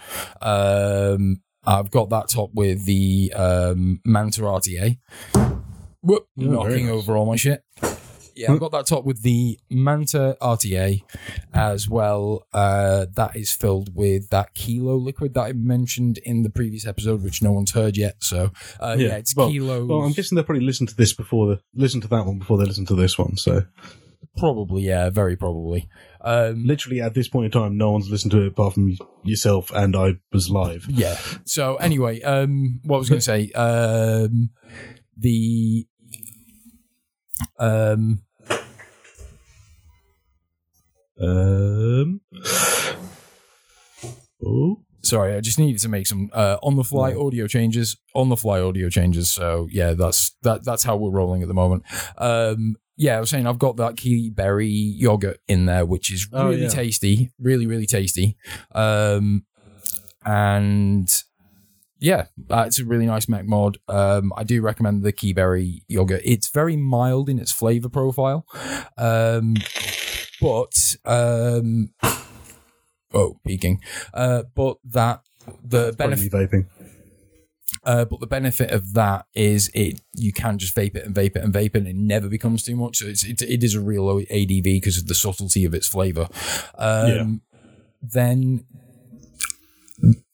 Um, 0.40 1.42
I've 1.64 1.90
got 1.90 2.10
that 2.10 2.28
top 2.28 2.50
with 2.54 2.84
the 2.86 3.32
um, 3.34 4.00
Manta 4.04 4.42
RTA. 4.42 4.98
Whoop, 6.02 6.26
Oh, 6.40 6.42
knocking 6.42 6.86
nice. 6.86 6.94
over 6.94 7.16
all 7.16 7.26
my 7.26 7.36
shit. 7.36 7.62
Yeah, 8.38 8.52
I've 8.52 8.60
got 8.60 8.70
that 8.70 8.86
top 8.86 9.04
with 9.04 9.22
the 9.22 9.58
Manta 9.68 10.36
RTA 10.40 11.02
as 11.52 11.88
well. 11.88 12.46
Uh, 12.52 13.06
that 13.16 13.34
is 13.34 13.52
filled 13.52 13.94
with 13.96 14.30
that 14.30 14.54
kilo 14.54 14.94
liquid 14.94 15.34
that 15.34 15.42
I 15.42 15.52
mentioned 15.54 16.18
in 16.18 16.44
the 16.44 16.50
previous 16.50 16.86
episode, 16.86 17.24
which 17.24 17.42
no 17.42 17.50
one's 17.50 17.72
heard 17.72 17.96
yet. 17.96 18.14
So, 18.20 18.52
uh, 18.80 18.94
yeah. 18.96 19.08
Yeah, 19.08 19.16
it's 19.16 19.34
well- 19.34 19.50
kilos. 19.50 19.88
Well, 19.88 20.02
I'm 20.02 20.12
guessing 20.12 20.36
they 20.36 20.44
probably 20.44 20.64
listened 20.64 20.88
to 20.90 20.96
this 20.96 21.12
before 21.12 21.48
the 21.48 21.60
listen 21.74 22.00
to 22.02 22.08
that 22.08 22.26
one 22.26 22.38
before 22.38 22.58
they 22.58 22.64
listen 22.64 22.86
to 22.86 22.94
this 22.94 23.18
one. 23.18 23.36
So 23.36 23.64
probably, 24.36 24.82
yeah, 24.82 25.10
very 25.10 25.34
probably. 25.34 25.88
Um, 26.20 26.64
literally 26.64 27.00
at 27.00 27.14
this 27.14 27.26
point 27.26 27.46
in 27.46 27.50
time, 27.50 27.76
no 27.76 27.90
one's 27.90 28.08
listened 28.08 28.30
to 28.32 28.42
it 28.42 28.48
apart 28.48 28.74
from 28.74 28.96
yourself 29.24 29.72
and 29.72 29.96
I 29.96 30.16
was 30.32 30.48
live. 30.48 30.86
yeah. 30.88 31.16
So 31.44 31.74
anyway, 31.76 32.20
um, 32.22 32.80
what 32.84 32.96
I 32.96 32.98
was 33.00 33.08
going 33.08 33.20
to 33.20 33.24
say, 33.24 33.50
um, 33.52 34.50
the 35.16 35.86
um, 37.58 38.22
Um. 41.20 42.20
Oh. 44.44 44.82
sorry, 45.02 45.34
I 45.34 45.40
just 45.40 45.58
needed 45.58 45.80
to 45.82 45.88
make 45.88 46.06
some 46.06 46.30
uh, 46.32 46.58
on 46.62 46.76
the 46.76 46.84
fly 46.84 47.12
audio 47.14 47.46
changes. 47.46 47.96
On 48.14 48.28
the 48.28 48.36
fly 48.36 48.60
audio 48.60 48.88
changes. 48.88 49.30
So 49.30 49.66
yeah, 49.70 49.94
that's 49.94 50.36
that. 50.42 50.64
That's 50.64 50.84
how 50.84 50.96
we're 50.96 51.10
rolling 51.10 51.42
at 51.42 51.48
the 51.48 51.54
moment. 51.54 51.82
Um, 52.16 52.76
yeah, 52.96 53.16
I 53.16 53.20
was 53.20 53.30
saying 53.30 53.46
I've 53.46 53.58
got 53.58 53.76
that 53.76 53.96
kiwi 53.96 54.30
berry 54.30 54.68
yogurt 54.68 55.38
in 55.48 55.66
there, 55.66 55.84
which 55.86 56.12
is 56.12 56.28
Oh, 56.32 56.48
really 56.50 56.62
yeah. 56.62 56.68
tasty, 56.68 57.30
really 57.38 57.66
really 57.66 57.86
tasty. 57.86 58.36
Um, 58.74 59.44
and 60.24 61.08
yeah, 62.00 62.26
uh, 62.50 62.64
it's 62.66 62.78
a 62.78 62.84
really 62.84 63.06
nice 63.06 63.28
mech 63.28 63.44
mod. 63.46 63.78
Um, 63.88 64.32
I 64.36 64.44
do 64.44 64.60
recommend 64.62 65.02
the 65.02 65.12
key 65.12 65.32
berry 65.32 65.82
yogurt. 65.88 66.22
It's 66.24 66.48
very 66.48 66.76
mild 66.76 67.28
in 67.28 67.38
its 67.40 67.50
flavor 67.50 67.88
profile, 67.88 68.46
um, 68.96 69.54
but 70.40 70.96
um, 71.04 71.90
oh, 73.12 73.38
peaking. 73.46 73.80
Uh, 74.14 74.44
but 74.54 74.78
that 74.84 75.20
the 75.64 75.94
benefit, 75.96 76.32
vaping. 76.32 76.66
uh, 77.84 78.04
but 78.04 78.20
the 78.20 78.26
benefit 78.26 78.70
of 78.70 78.94
that 78.94 79.26
is 79.34 79.70
it 79.74 80.00
you 80.14 80.32
can 80.32 80.58
just 80.58 80.74
vape 80.74 80.96
it 80.96 81.04
and 81.04 81.14
vape 81.14 81.36
it 81.36 81.44
and 81.44 81.52
vape 81.52 81.74
it, 81.74 81.76
and 81.76 81.88
it 81.88 81.96
never 81.96 82.28
becomes 82.28 82.62
too 82.62 82.76
much. 82.76 82.98
So 82.98 83.06
it's 83.06 83.24
it, 83.24 83.42
it 83.42 83.62
is 83.64 83.74
a 83.74 83.80
real 83.80 84.08
ADV 84.10 84.64
because 84.64 84.98
of 84.98 85.06
the 85.06 85.14
subtlety 85.14 85.64
of 85.64 85.74
its 85.74 85.88
flavor. 85.88 86.28
Um, 86.76 87.08
Yeah. 87.08 87.24
Then 88.00 88.64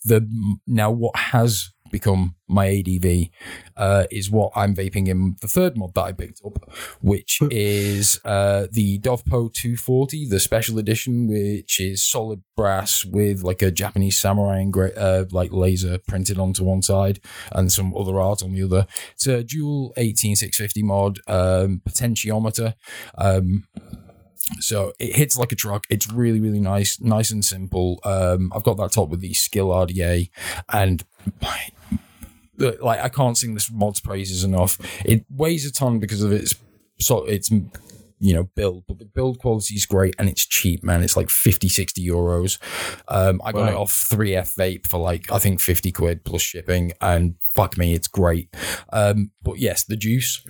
the 0.05 0.29
now 0.67 0.90
what 0.90 1.17
has 1.17 1.71
become 1.94 2.35
my 2.48 2.66
ADV 2.66 3.28
uh, 3.76 4.04
is 4.11 4.28
what 4.30 4.50
I'm 4.57 4.74
vaping 4.74 5.07
in 5.07 5.37
the 5.40 5.46
third 5.46 5.76
mod 5.76 5.94
that 5.94 6.02
I 6.02 6.12
picked 6.12 6.40
up, 6.44 6.68
which 7.00 7.38
is 7.50 8.20
uh, 8.24 8.66
the 8.72 8.98
Dovpo 8.98 9.52
240, 9.52 10.28
the 10.28 10.40
special 10.40 10.78
edition, 10.80 11.28
which 11.28 11.78
is 11.78 12.04
solid 12.04 12.42
brass 12.57 13.04
with 13.04 13.44
like 13.44 13.62
a 13.62 13.70
Japanese 13.70 14.18
samurai 14.18 14.64
engra- 14.64 14.98
uh, 14.98 15.26
like 15.30 15.52
laser 15.52 15.98
printed 15.98 16.37
onto 16.38 16.64
one 16.64 16.83
side 16.83 17.20
and 17.52 17.70
some 17.70 17.96
other 17.96 18.18
art 18.18 18.42
on 18.42 18.52
the 18.52 18.64
other. 18.64 18.88
It's 19.12 19.28
a 19.28 19.44
dual 19.44 19.94
18650 19.96 20.83
mod 20.83 21.18
um, 21.28 21.80
potentiometer. 21.88 22.74
Um, 23.16 23.68
so 24.61 24.92
it 24.98 25.14
hits 25.16 25.37
like 25.38 25.52
a 25.52 25.57
truck. 25.57 25.85
It's 25.90 26.11
really, 26.11 26.40
really 26.40 26.61
nice, 26.61 27.00
nice 27.00 27.30
and 27.30 27.44
simple. 27.44 28.00
Um, 28.04 28.52
I've 28.54 28.62
got 28.64 28.76
that 28.78 28.92
top 28.92 29.09
with 29.09 29.20
the 29.20 29.33
Skill 29.35 29.68
RDA, 29.68 30.30
and 30.72 31.04
my, 31.42 31.68
like 32.59 33.00
I 33.00 33.09
can't 33.09 33.37
sing 33.37 33.54
this 33.54 33.70
mod's 33.70 34.00
praises 34.00 34.44
enough. 34.44 34.78
It 35.04 35.24
weighs 35.30 35.66
a 35.66 35.72
ton 35.72 35.98
because 35.98 36.22
of 36.22 36.33
its 36.33 36.54
so 37.00 37.24
its 37.24 37.50
you 38.20 38.33
know 38.33 38.44
build, 38.54 38.85
but 38.87 38.98
the 38.98 39.04
build 39.04 39.38
quality 39.40 39.74
is 39.74 39.87
great 39.87 40.14
and 40.18 40.28
it's 40.28 40.46
cheap, 40.46 40.83
man. 40.85 41.02
It's 41.02 41.16
like 41.16 41.28
50, 41.30 41.68
60 41.68 42.07
euros. 42.07 42.59
Um, 43.09 43.40
I 43.44 43.50
got 43.52 43.62
Wow. 43.62 43.68
it 43.68 43.74
off 43.74 43.90
3F 43.92 44.54
Vape 44.54 44.87
for 44.87 44.98
like 44.98 45.30
I 45.33 45.38
think 45.38 45.61
fifty 45.61 45.90
quid 45.92 46.24
plus 46.24 46.42
shipping, 46.42 46.92
and 47.00 47.35
fuck 47.54 47.76
me, 47.76 47.92
it's 47.94 48.09
great. 48.09 48.54
Um, 48.92 49.33
but 49.42 49.59
yes, 49.59 49.85
the 49.85 49.96
juice. 49.96 50.42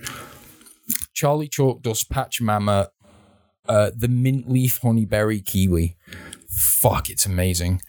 Charlie 1.13 1.47
Chalk 1.47 1.81
Dust 1.81 2.09
Pachamama 2.11 2.87
uh, 3.67 3.91
the 3.95 4.07
mint 4.07 4.49
leaf 4.49 4.79
honeyberry 4.81 5.45
kiwi. 5.45 5.95
Fuck, 6.49 7.09
it's 7.09 7.25
amazing. 7.25 7.81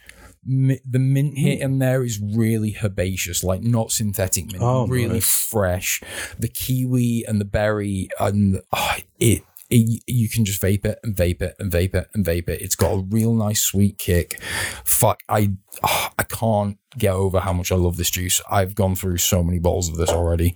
Mi- 0.45 0.81
the 0.89 0.99
mint 1.01 1.37
hit 1.39 1.61
in 1.61 1.79
there 1.81 2.05
is 2.05 2.21
really 2.21 2.77
herbaceous, 2.83 3.43
like 3.43 3.63
not 3.63 3.91
synthetic 3.91 4.47
mint, 4.47 4.63
Oh, 4.63 4.87
really 4.87 5.15
nice. 5.15 5.29
fresh. 5.49 6.01
The 6.39 6.49
kiwi 6.49 7.25
and 7.27 7.41
the 7.41 7.45
berry 7.45 8.09
and 8.21 8.61
oh, 8.73 8.95
it 9.19 9.43
it, 9.69 10.01
you 10.07 10.29
can 10.29 10.45
just 10.45 10.63
vape 10.63 10.85
it 10.85 11.01
and 11.03 11.17
vape 11.17 11.43
it 11.43 11.57
and 11.59 11.73
vape 11.73 11.93
it 11.97 12.09
and 12.15 12.25
vape 12.25 12.49
it. 12.49 12.63
It's 12.63 12.77
got 12.77 12.93
a 12.93 12.99
real 12.99 13.35
nice 13.35 13.61
sweet 13.61 13.99
kick. 13.99 14.41
Fuck, 14.85 15.25
I 15.29 15.55
oh, 15.83 16.09
I 16.17 16.23
can't 16.23 16.79
get 16.97 17.13
over 17.13 17.41
how 17.41 17.53
much 17.53 17.73
I 17.73 17.75
love 17.75 17.97
this 17.97 18.11
juice. 18.11 18.41
I've 18.49 18.77
gone 18.77 18.95
through 18.95 19.19
so 19.19 19.43
many 19.43 19.59
bottles 19.59 19.89
of 19.89 19.97
this 19.97 20.11
already. 20.11 20.55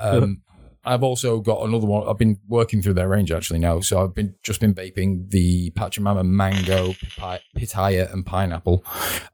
Um, 0.00 0.42
I've 0.88 1.02
also 1.02 1.40
got 1.40 1.62
another 1.68 1.86
one. 1.86 2.08
I've 2.08 2.16
been 2.16 2.38
working 2.48 2.80
through 2.80 2.94
their 2.94 3.08
range 3.08 3.30
actually 3.30 3.58
now. 3.58 3.80
So 3.80 4.02
I've 4.02 4.14
been 4.14 4.34
just 4.42 4.58
been 4.58 4.74
vaping 4.74 5.28
the 5.30 5.70
Pachamama 5.72 6.24
mango, 6.24 6.94
pi- 7.18 7.42
pitaya, 7.54 8.10
and 8.10 8.24
pineapple. 8.24 8.82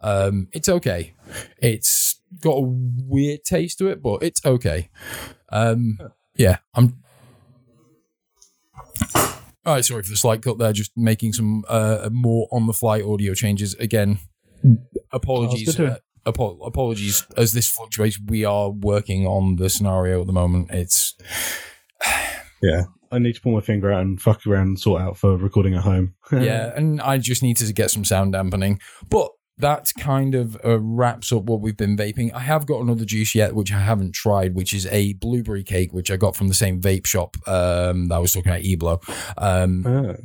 Um, 0.00 0.48
it's 0.52 0.68
okay. 0.68 1.14
It's 1.58 2.20
got 2.40 2.56
a 2.56 2.60
weird 2.60 3.44
taste 3.44 3.78
to 3.78 3.86
it, 3.86 4.02
but 4.02 4.24
it's 4.24 4.44
okay. 4.44 4.90
Um, 5.50 5.98
yeah, 6.34 6.58
I'm. 6.74 6.98
All 9.14 9.74
right, 9.74 9.84
sorry 9.84 10.02
for 10.02 10.10
the 10.10 10.16
slight 10.16 10.42
cut 10.42 10.58
there. 10.58 10.72
Just 10.72 10.90
making 10.96 11.34
some 11.34 11.64
uh, 11.68 12.10
more 12.12 12.48
on 12.50 12.66
the 12.66 12.72
fly 12.72 13.00
audio 13.00 13.32
changes 13.32 13.74
again. 13.74 14.18
Apologies. 15.12 15.76
good 15.76 15.90
uh, 15.90 15.98
apo- 16.26 16.58
apologies 16.64 17.26
as 17.36 17.52
this 17.52 17.68
fluctuates. 17.70 18.18
We 18.26 18.44
are 18.44 18.70
working 18.70 19.26
on 19.26 19.56
the 19.56 19.68
scenario 19.70 20.20
at 20.20 20.26
the 20.26 20.32
moment. 20.32 20.70
It's 20.70 21.14
Yeah. 22.62 22.84
I 23.12 23.18
need 23.18 23.34
to 23.34 23.40
pull 23.40 23.52
my 23.52 23.60
finger 23.60 23.92
out 23.92 24.00
and 24.02 24.20
fuck 24.20 24.44
around 24.46 24.66
and 24.68 24.80
sort 24.80 25.00
out 25.00 25.16
for 25.16 25.36
recording 25.36 25.74
at 25.74 25.82
home. 25.82 26.14
yeah, 26.32 26.72
and 26.74 27.00
I 27.00 27.18
just 27.18 27.44
need 27.44 27.56
to 27.58 27.72
get 27.72 27.90
some 27.92 28.04
sound 28.04 28.32
dampening. 28.32 28.80
But 29.08 29.30
that 29.58 29.92
kind 30.00 30.34
of 30.34 30.56
uh, 30.64 30.80
wraps 30.80 31.30
up 31.30 31.44
what 31.44 31.60
we've 31.60 31.76
been 31.76 31.96
vaping. 31.96 32.32
I 32.34 32.40
have 32.40 32.66
got 32.66 32.80
another 32.80 33.04
juice 33.04 33.32
yet, 33.36 33.54
which 33.54 33.70
I 33.70 33.78
haven't 33.78 34.14
tried, 34.14 34.56
which 34.56 34.74
is 34.74 34.86
a 34.86 35.12
blueberry 35.12 35.62
cake, 35.62 35.92
which 35.92 36.10
I 36.10 36.16
got 36.16 36.34
from 36.34 36.48
the 36.48 36.54
same 36.54 36.80
vape 36.80 37.06
shop 37.06 37.36
um, 37.46 38.08
that 38.08 38.16
I 38.16 38.18
was 38.18 38.32
talking 38.32 38.50
about, 38.50 38.62
Eblo. 38.64 39.00
Um, 39.38 40.18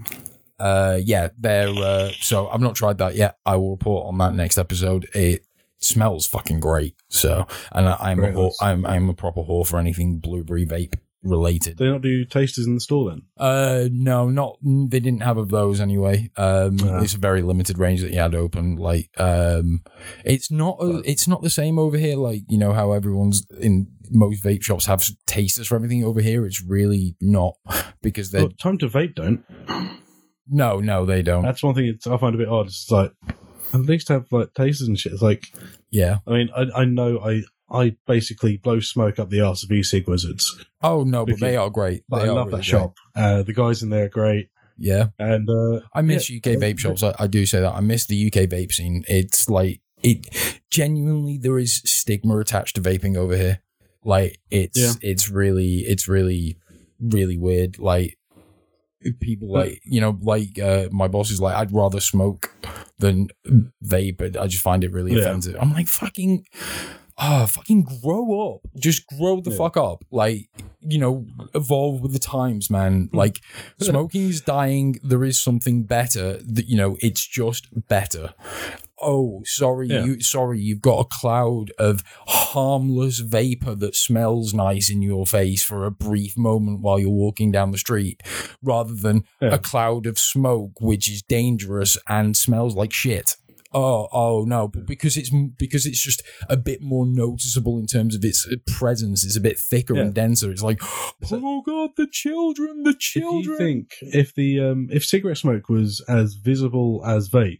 Ah. 0.60 0.64
uh, 0.64 1.00
yeah, 1.04 1.28
they're 1.38 1.70
uh, 1.70 2.10
so 2.22 2.48
I've 2.48 2.60
not 2.62 2.74
tried 2.76 2.98
that 2.98 3.16
yet. 3.16 3.36
I 3.46 3.56
will 3.58 3.70
report 3.70 4.08
on 4.08 4.18
that 4.18 4.34
next 4.34 4.58
episode. 4.58 5.08
It 5.14 5.46
smells 5.80 6.28
fucking 6.28 6.60
great. 6.60 6.96
So, 7.10 7.48
and 7.72 7.88
I, 7.88 7.98
I'm 8.00 8.24
a 8.24 8.32
whore. 8.32 8.54
I'm 8.62 8.86
I'm 8.86 9.10
a 9.10 9.13
proper 9.13 9.42
whore 9.42 9.68
for 9.68 9.80
anything 9.80 10.20
blueberry 10.20 10.65
vape 10.65 10.96
related. 11.22 11.78
They 11.78 11.89
not 11.89 12.02
do 12.02 12.24
tasters 12.24 12.65
in 12.65 12.76
the 12.76 12.80
store 12.80 13.10
then? 13.10 13.24
Uh, 13.38 13.89
no, 13.92 14.30
not 14.30 14.58
they 14.63 15.02
didn't 15.02 15.24
have 15.24 15.36
of 15.38 15.50
those 15.50 15.82
anyway. 15.82 16.32
Um, 16.38 16.78
Ah. 16.82 17.02
it's 17.02 17.13
a 17.13 17.18
very 17.18 17.42
limited 17.42 17.78
range 17.78 18.00
that 18.02 18.12
you 18.13 18.20
had 18.20 18.34
open. 18.34 18.78
Like, 18.78 19.10
um, 19.18 19.84
it's 20.24 20.50
not 20.50 20.78
a, 20.80 21.02
it's 21.04 21.28
not 21.28 21.42
the 21.42 21.50
same 21.50 21.78
over 21.78 21.98
here. 21.98 22.15
Like, 22.15 22.44
you 22.48 22.58
know 22.58 22.72
how 22.72 22.94
everyone's 22.94 23.46
in 23.60 23.88
most 24.12 24.42
vape 24.44 24.63
shops 24.63 24.86
have 24.86 25.06
tasters 25.28 25.68
for 25.68 25.76
everything 25.76 26.06
over 26.06 26.22
here. 26.22 26.46
It's 26.46 26.63
really 26.63 27.15
not 27.20 27.56
because 28.02 28.32
they 28.32 28.39
Well, 28.39 28.52
time 28.52 28.78
to 28.78 28.88
vape 28.88 29.15
don't. 29.15 29.44
no, 30.48 30.78
no, 30.80 31.06
they 31.06 31.22
don't. 31.22 31.44
That's 31.44 31.62
one 31.63 31.76
thing 31.76 31.86
it's, 31.88 32.08
I 32.08 32.18
find 32.18 32.34
a 32.34 32.38
bit 32.38 32.48
odd. 32.48 32.68
It's 32.68 32.89
like 32.89 33.12
at 33.73 33.82
least 33.82 34.08
have 34.10 34.32
like 34.32 34.53
tasters 34.53 34.88
and 34.88 34.97
shit. 34.99 35.13
It's 35.13 35.21
like 35.21 35.47
yeah. 35.91 36.17
I 36.27 36.32
mean 36.32 36.49
I 36.55 36.82
I 36.82 36.86
know 36.86 37.19
I 37.19 37.43
I 37.71 37.95
basically 38.08 38.58
blow 38.58 38.79
smoke 38.79 39.19
up 39.19 39.29
the 39.29 39.41
arse 39.41 39.63
of 39.63 39.71
e-cig 39.71 40.08
wizards. 40.08 40.63
Oh 40.82 41.03
no, 41.03 41.25
but 41.25 41.39
they 41.39 41.55
are 41.55 41.69
great. 41.69 42.03
But 42.10 42.19
They 42.19 42.25
I 42.25 42.29
are 42.29 42.36
love 42.36 42.47
really 42.47 42.58
that 42.60 42.63
shop. 42.65 42.95
Uh, 43.15 43.43
the 43.43 43.53
guys 43.53 43.84
in 43.84 43.89
there 43.89 44.05
are 44.05 44.10
great, 44.10 44.32
great. 44.32 44.49
Yeah. 44.77 45.08
and 45.19 45.47
uh, 45.49 45.82
I 45.93 46.01
miss 46.01 46.29
Yeah. 46.29 46.38
UK 46.38 46.58
vape 46.60 46.79
shops. 46.79 47.03
I, 47.03 47.13
I 47.19 47.27
do 47.27 47.45
say 47.45 47.60
that. 47.60 47.73
I 47.73 47.82
miss 47.82 48.05
the 48.08 48.27
UK 48.27 48.49
vape 48.49 48.71
scene. 48.71 49.03
It's 49.08 49.49
like 49.49 49.82
it 50.01 50.60
genuinely 50.71 51.38
there 51.38 51.60
is 51.60 51.82
stigma 51.86 52.38
attached 52.39 52.75
to 52.75 52.82
vaping 52.82 53.17
over 53.17 53.36
here. 53.36 53.60
Like 54.03 54.39
it's 54.49 54.79
Yeah. 54.79 54.93
it's 55.01 55.29
really 55.29 55.79
it's 55.79 56.08
really 56.08 56.58
really 56.99 57.38
weird. 57.38 57.77
Like 57.79 58.17
people 59.20 59.52
like 59.52 59.82
you 59.86 60.02
know 60.02 60.18
like 60.22 60.60
uh, 60.60 60.88
my 60.92 61.08
boss 61.08 61.32
is 61.32 61.40
like 61.42 61.56
I'd 61.56 61.72
rather 61.74 62.00
smoke 62.00 62.52
than 63.00 63.30
vape, 63.84 64.18
but 64.18 64.38
I 64.38 64.48
just 64.48 64.64
find 64.64 64.84
it 64.84 64.92
really 64.92 65.14
Yeah. 65.14 65.22
offensive. 65.22 65.56
I'm 65.60 65.74
like 65.74 65.88
fucking. 65.88 66.46
Ah, 67.22 67.46
fucking 67.48 67.86
grow 68.02 68.54
up. 68.56 68.62
Just 68.80 69.06
grow 69.08 69.42
the 69.42 69.52
Yeah. 69.52 69.58
fuck 69.58 69.76
up. 69.76 70.06
Like, 70.10 70.48
you 70.80 70.98
know, 70.98 71.26
evolve 71.54 72.00
with 72.00 72.14
the 72.14 72.20
times, 72.20 72.70
man. 72.70 73.10
Like, 73.12 73.42
smoking's 73.82 74.40
dying. 74.40 75.02
There 75.04 75.26
is 75.26 75.38
something 75.38 75.84
better. 75.84 76.38
That 76.38 76.68
you 76.70 76.78
know, 76.78 76.96
it's 77.02 77.28
just 77.28 77.68
better. 77.90 78.34
Oh, 79.02 79.42
sorry, 79.46 79.88
Yeah. 79.88 80.06
you 80.06 80.22
sorry, 80.22 80.60
you've 80.60 80.82
got 80.82 81.00
a 81.00 81.06
cloud 81.06 81.72
of 81.80 82.04
harmless 82.28 83.20
vapor 83.20 83.76
that 83.76 83.96
smells 83.96 84.54
nice 84.54 84.90
in 84.90 85.02
your 85.02 85.26
face 85.26 85.64
for 85.64 85.86
a 85.86 85.92
brief 85.92 86.38
moment 86.38 86.82
while 86.82 87.00
you're 87.00 87.10
walking 87.10 87.52
down 87.52 87.72
the 87.72 87.78
street, 87.78 88.22
rather 88.62 88.94
than 88.94 89.24
Yeah. 89.42 89.54
a 89.54 89.58
cloud 89.58 90.06
of 90.06 90.18
smoke 90.20 90.82
which 90.82 91.10
is 91.10 91.22
dangerous 91.22 91.98
and 92.08 92.36
smells 92.36 92.76
like 92.76 92.92
shit. 92.94 93.36
Oh, 93.72 94.08
oh 94.12 94.46
no! 94.48 94.68
But 94.68 94.88
because 94.88 95.16
it's 95.16 95.30
because 95.30 95.86
it's 95.86 96.02
just 96.02 96.24
a 96.50 96.58
bit 96.58 96.82
more 96.82 97.06
noticeable 97.06 97.78
in 97.78 97.86
terms 97.86 98.16
of 98.16 98.26
its 98.26 98.48
presence. 98.66 99.24
It's 99.24 99.36
a 99.36 99.40
bit 99.40 99.60
thicker 99.60 99.94
Yeah. 99.96 100.02
and 100.02 100.14
denser. 100.14 100.50
It's 100.52 100.64
like, 100.64 100.80
oh 101.32 101.62
god, 101.64 101.92
the 101.96 102.08
children, 102.12 102.82
the 102.82 102.96
children. 102.98 103.42
if 103.42 103.46
you 103.46 103.58
think 103.58 103.88
if 104.02 104.34
the 104.34 104.60
um, 104.60 104.88
if 104.92 105.06
cigarette 105.06 105.38
smoke 105.38 105.70
was 105.70 106.02
as 106.08 106.34
visible 106.34 107.04
as 107.06 107.30
vape, 107.30 107.60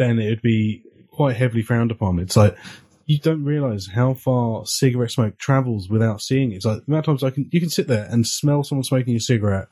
then 0.00 0.18
it 0.18 0.30
would 0.30 0.42
be 0.42 0.82
quite 1.10 1.36
heavily 1.36 1.62
frowned 1.62 1.90
upon. 1.90 2.18
It's 2.18 2.36
like 2.36 2.56
you 3.04 3.18
don't 3.18 3.44
realize 3.44 3.88
how 3.94 4.14
far 4.14 4.64
cigarette 4.64 5.10
smoke 5.10 5.36
travels 5.36 5.90
without 5.90 6.22
seeing 6.22 6.52
it. 6.52 6.56
It's 6.56 6.64
like 6.64 6.78
the 6.78 6.92
amount 6.92 7.06
of 7.06 7.12
times 7.12 7.24
I 7.24 7.30
can 7.30 7.48
you 7.52 7.60
can 7.60 7.68
sit 7.68 7.86
there 7.86 8.08
and 8.10 8.26
smell 8.26 8.64
someone 8.64 8.84
smoking 8.84 9.14
a 9.14 9.20
cigarette 9.20 9.68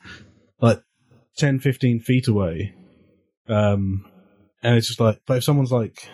like 0.61 0.83
10, 1.37 1.59
15 1.59 2.01
feet 2.01 2.27
away. 2.27 2.75
Um, 3.47 4.05
and 4.61 4.77
it's 4.77 4.87
just 4.87 4.99
like, 4.99 5.21
but 5.25 5.37
if 5.37 5.43
someone's 5.43 5.71
like 5.71 6.07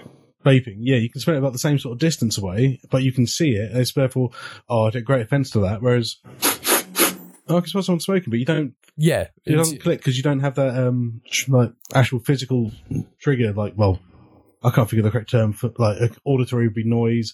vaping, 0.45 0.77
yeah, 0.79 0.97
you 0.97 1.09
can 1.09 1.19
smell 1.19 1.35
it 1.35 1.39
about 1.39 1.51
the 1.51 1.59
same 1.59 1.77
sort 1.77 1.93
of 1.93 1.99
distance 1.99 2.37
away, 2.37 2.79
but 2.89 3.03
you 3.03 3.11
can 3.11 3.27
see 3.27 3.51
it. 3.51 3.71
And 3.71 3.81
it's 3.81 3.91
therefore, 3.91 4.29
oh, 4.69 4.85
I 4.85 4.91
take 4.91 5.03
great 5.03 5.23
offense 5.23 5.49
to 5.51 5.59
that. 5.61 5.81
Whereas, 5.81 6.17
oh, 7.49 7.57
I 7.57 7.59
can 7.59 7.67
smell 7.67 7.83
someone 7.83 7.99
smoking, 7.99 8.29
but 8.29 8.39
you 8.39 8.45
don't 8.45 8.75
yeah, 8.97 9.21
it 9.21 9.31
it's- 9.45 9.57
doesn't 9.57 9.81
click 9.81 9.99
because 9.99 10.17
you 10.17 10.23
don't 10.23 10.39
have 10.39 10.55
that 10.55 10.77
um 10.77 11.21
like 11.47 11.71
actual 11.93 12.19
physical 12.19 12.71
trigger. 13.19 13.53
Like, 13.53 13.73
well, 13.75 13.99
I 14.63 14.71
can't 14.71 14.89
figure 14.89 15.03
the 15.03 15.11
correct 15.11 15.29
term 15.29 15.53
for 15.53 15.71
like 15.77 16.11
auditory 16.25 16.67
would 16.67 16.75
be 16.75 16.83
noise, 16.83 17.33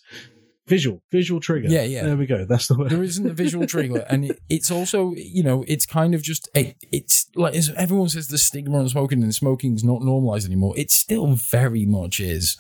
visual, 0.68 1.02
visual 1.12 1.40
trigger. 1.42 1.68
Yeah, 1.70 1.84
yeah. 1.84 2.04
There 2.04 2.16
we 2.18 2.26
go. 2.26 2.46
That's 2.46 2.68
the 2.68 2.78
word. 2.78 2.90
there 2.92 3.04
isn't 3.04 3.26
a 3.26 3.34
visual 3.34 3.66
trigger, 3.68 4.06
and 4.10 4.26
it, 4.26 4.40
it's 4.50 4.72
also 4.72 5.14
you 5.16 5.44
know 5.44 5.64
it's 5.68 5.86
kind 5.86 6.14
of 6.16 6.22
just 6.24 6.50
it, 6.56 6.76
it's 6.92 7.28
like 7.36 7.56
as 7.56 7.70
everyone 7.78 8.10
says 8.10 8.28
the 8.28 8.38
stigma 8.38 8.78
on 8.80 8.90
smoking 8.90 9.22
and 9.24 9.34
smoking's 9.34 9.84
not 9.84 10.02
normalized 10.02 10.46
anymore. 10.46 10.74
It 10.78 10.92
still 10.92 11.28
very 11.36 11.86
much 11.86 12.20
is, 12.20 12.58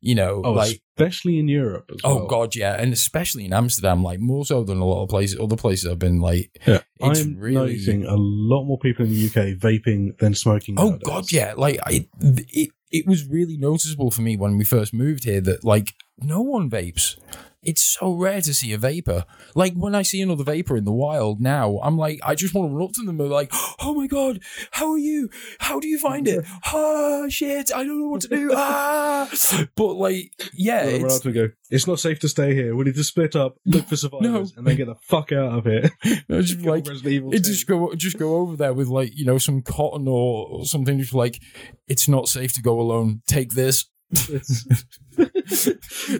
you 0.00 0.14
know, 0.14 0.42
Oh, 0.44 0.52
like 0.52 0.80
especially 0.96 1.38
in 1.38 1.48
Europe. 1.48 1.90
As 1.92 1.98
oh 2.04 2.16
well. 2.16 2.26
god, 2.26 2.56
yeah, 2.56 2.74
and 2.80 2.92
especially 2.92 3.44
in 3.44 3.52
Amsterdam, 3.52 4.02
like 4.02 4.20
more 4.20 4.44
so 4.44 4.64
than 4.64 4.78
a 4.78 4.84
lot 4.84 5.02
of 5.02 5.08
places, 5.08 5.38
other 5.40 5.56
places 5.56 5.90
I've 5.90 5.98
been. 5.98 6.20
Like, 6.20 6.50
Yeah, 6.66 6.80
It's 7.00 7.20
I'm 7.20 7.36
really- 7.38 7.54
noticing 7.54 8.04
a 8.04 8.16
lot 8.16 8.64
more 8.64 8.78
people 8.78 9.04
in 9.06 9.12
the 9.12 9.26
UK 9.26 9.58
vaping 9.58 10.18
than 10.18 10.34
smoking. 10.34 10.74
oh 10.78 10.90
nowadays. 10.90 11.02
god, 11.04 11.32
yeah, 11.32 11.54
like 11.56 11.78
I 11.86 12.06
it 12.20 12.70
it 12.90 13.06
was 13.06 13.28
really 13.28 13.56
noticeable 13.56 14.10
for 14.10 14.22
me 14.22 14.36
when 14.36 14.56
we 14.56 14.64
first 14.64 14.92
moved 14.94 15.24
here 15.24 15.40
that 15.40 15.64
like 15.64 15.94
no 16.18 16.40
one 16.40 16.70
vapes. 16.70 17.18
It's 17.62 17.82
so 17.82 18.12
rare 18.12 18.40
to 18.40 18.54
see 18.54 18.72
a 18.72 18.78
vapor. 18.78 19.24
Like 19.54 19.74
when 19.74 19.94
I 19.94 20.02
see 20.02 20.22
another 20.22 20.44
vapor 20.44 20.76
in 20.76 20.84
the 20.84 20.92
wild 20.92 21.40
now, 21.40 21.80
I'm 21.82 21.98
like, 21.98 22.20
I 22.24 22.34
just 22.34 22.54
want 22.54 22.70
to 22.70 22.74
run 22.76 22.84
up 22.84 22.92
to 22.92 23.00
them 23.00 23.08
and 23.08 23.18
be 23.18 23.24
like, 23.24 23.50
"Oh 23.80 23.94
my 23.94 24.06
god, 24.06 24.40
how 24.72 24.92
are 24.92 24.98
you? 24.98 25.28
How 25.58 25.80
do 25.80 25.88
you 25.88 25.98
find 25.98 26.28
it? 26.28 26.44
Ah, 26.70 27.26
shit, 27.28 27.72
I 27.74 27.84
don't 27.84 28.00
know 28.00 28.08
what 28.08 28.20
to 28.22 28.28
do." 28.28 28.50
Ah, 28.54 29.28
but 29.74 29.94
like, 29.94 30.30
yeah, 30.52 30.84
Run 30.84 31.06
it's, 31.06 31.20
to 31.20 31.32
go. 31.32 31.48
It's 31.70 31.86
not 31.86 31.98
safe 31.98 32.20
to 32.20 32.28
stay 32.28 32.54
here. 32.54 32.76
We 32.76 32.84
need 32.84 32.94
to 32.94 33.04
split 33.04 33.34
up, 33.34 33.56
look 33.66 33.86
for 33.86 33.96
survivors, 34.08 34.54
and 34.56 34.66
then 34.66 34.76
get 34.76 34.86
the 34.86 34.94
fuck 35.02 35.32
out 35.32 35.58
of 35.58 35.64
here. 35.64 35.90
it's 36.02 36.50
just 36.50 36.64
like 36.64 36.86
it 36.86 37.44
just 37.44 37.66
go 37.66 37.92
just 37.94 38.18
go 38.18 38.36
over 38.36 38.56
there 38.56 38.72
with 38.72 38.88
like 38.88 39.16
you 39.18 39.24
know 39.24 39.38
some 39.38 39.62
cotton 39.62 40.06
or, 40.06 40.46
or 40.48 40.64
something 40.64 40.98
just 40.98 41.14
like 41.14 41.40
it's 41.88 42.08
not 42.08 42.28
safe 42.28 42.52
to 42.54 42.62
go 42.62 42.80
alone 42.80 43.22
take 43.26 43.52
this 43.52 43.86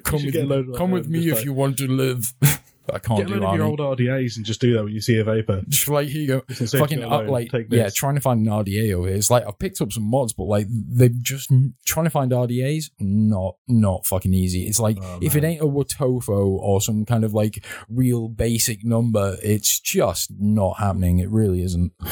come 0.05 0.25
with, 0.25 0.35
me, 0.35 0.77
come 0.77 0.91
with 0.91 1.09
me 1.09 1.29
if 1.29 1.37
like- 1.37 1.45
you 1.45 1.53
want 1.53 1.79
to 1.79 1.87
live. 1.89 2.33
I 2.91 2.99
can't 2.99 3.19
Get 3.19 3.27
do 3.29 3.35
rid 3.35 3.43
of 3.45 3.55
your 3.55 3.67
old 3.67 3.81
RDAs 3.81 4.39
and 4.39 4.47
just 4.47 4.63
do 4.63 4.73
that 4.73 4.83
when 4.83 4.95
you 4.95 5.03
see 5.03 5.19
a 5.19 5.25
vapor. 5.25 5.61
just 5.69 5.89
like 5.89 6.09
here 6.09 6.23
you 6.23 6.27
go. 6.27 6.43
It's 6.49 6.59
not 6.59 6.69
safe 6.71 6.71
to 6.71 6.79
fucking 6.79 7.05
up 7.05 7.11
alone. 7.13 7.27
like 7.27 7.51
yeah 7.69 7.91
trying 7.95 8.15
to 8.15 8.21
find 8.23 8.41
an 8.41 8.47
rda 8.51 8.95
over 8.95 9.09
here. 9.09 9.17
It's 9.19 9.31
like 9.31 9.47
i've 9.47 9.59
picked 9.59 9.83
up 9.83 9.93
some 9.93 10.05
mods 10.05 10.33
but 10.33 10.45
like 10.45 10.67
they're 10.71 11.11
just 11.21 11.53
trying 11.85 12.05
to 12.05 12.11
find 12.11 12.33
rdas 12.33 12.85
not 12.99 13.57
not 13.69 14.07
fucking 14.07 14.33
easy. 14.33 14.63
It's 14.67 14.81
like 14.81 14.97
Oh, 15.03 15.19
if 15.21 15.37
it 15.37 15.45
ain't 15.45 15.61
a 15.61 15.67
Wotofo 15.67 16.31
or 16.47 16.81
some 16.81 17.05
kind 17.05 17.25
of 17.25 17.35
like 17.35 17.63
real 17.91 18.27
basic 18.27 18.83
number 18.87 19.37
it's 19.43 19.79
just 19.81 20.31
not 20.41 20.79
happening. 20.79 21.19
It 21.19 21.29
really 21.29 21.63
isn't. 21.65 21.93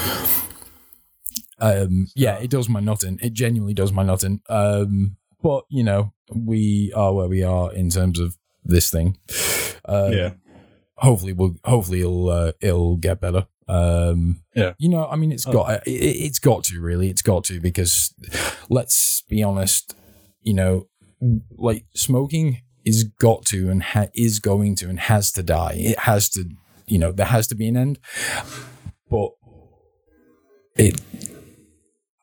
Um 1.58 2.08
yeah 2.14 2.36
it 2.36 2.50
does 2.50 2.68
my 2.68 2.80
nutting 2.80 3.18
it 3.22 3.32
genuinely 3.32 3.72
does 3.72 3.90
my 3.90 4.02
nutting 4.02 4.42
um 4.50 5.16
but 5.42 5.64
you 5.70 5.82
know 5.84 6.12
we 6.34 6.92
are 6.94 7.14
where 7.14 7.28
we 7.28 7.42
are 7.42 7.72
in 7.72 7.88
terms 7.90 8.18
of 8.18 8.36
this 8.64 8.90
thing 8.90 9.16
uh 9.88 10.10
yeah. 10.12 10.30
hopefully 10.96 11.32
we'll 11.32 11.54
hopefully 11.64 12.00
it'll 12.00 12.28
uh, 12.28 12.52
it'll 12.60 12.96
get 12.96 13.20
better 13.20 13.46
Um, 13.68 14.42
Yeah. 14.54 14.74
you 14.78 14.88
know, 14.88 15.06
I 15.12 15.16
mean, 15.16 15.32
it's 15.32 15.46
Oh. 15.46 15.52
got 15.52 15.82
it, 15.86 15.90
it's 16.26 16.38
got 16.38 16.62
to 16.64 16.80
really, 16.80 17.08
it's 17.10 17.22
got 17.22 17.42
to 17.44 17.60
because 17.60 18.14
let's 18.70 19.22
be 19.28 19.42
honest, 19.42 19.94
you 20.42 20.54
know, 20.54 20.86
like 21.50 21.84
smoking 21.94 22.62
is 22.84 23.02
got 23.18 23.44
to 23.46 23.68
and 23.70 23.82
ha- 23.82 24.12
is 24.14 24.38
going 24.38 24.76
to 24.76 24.88
and 24.88 25.00
has 25.00 25.32
to 25.32 25.42
die. 25.42 25.74
It 25.92 25.98
has 26.00 26.28
to, 26.30 26.44
you 26.86 26.98
know, 27.00 27.10
there 27.12 27.26
has 27.36 27.48
to 27.48 27.54
be 27.56 27.66
an 27.68 27.76
end. 27.76 27.98
But 29.10 29.30
it, 30.76 31.00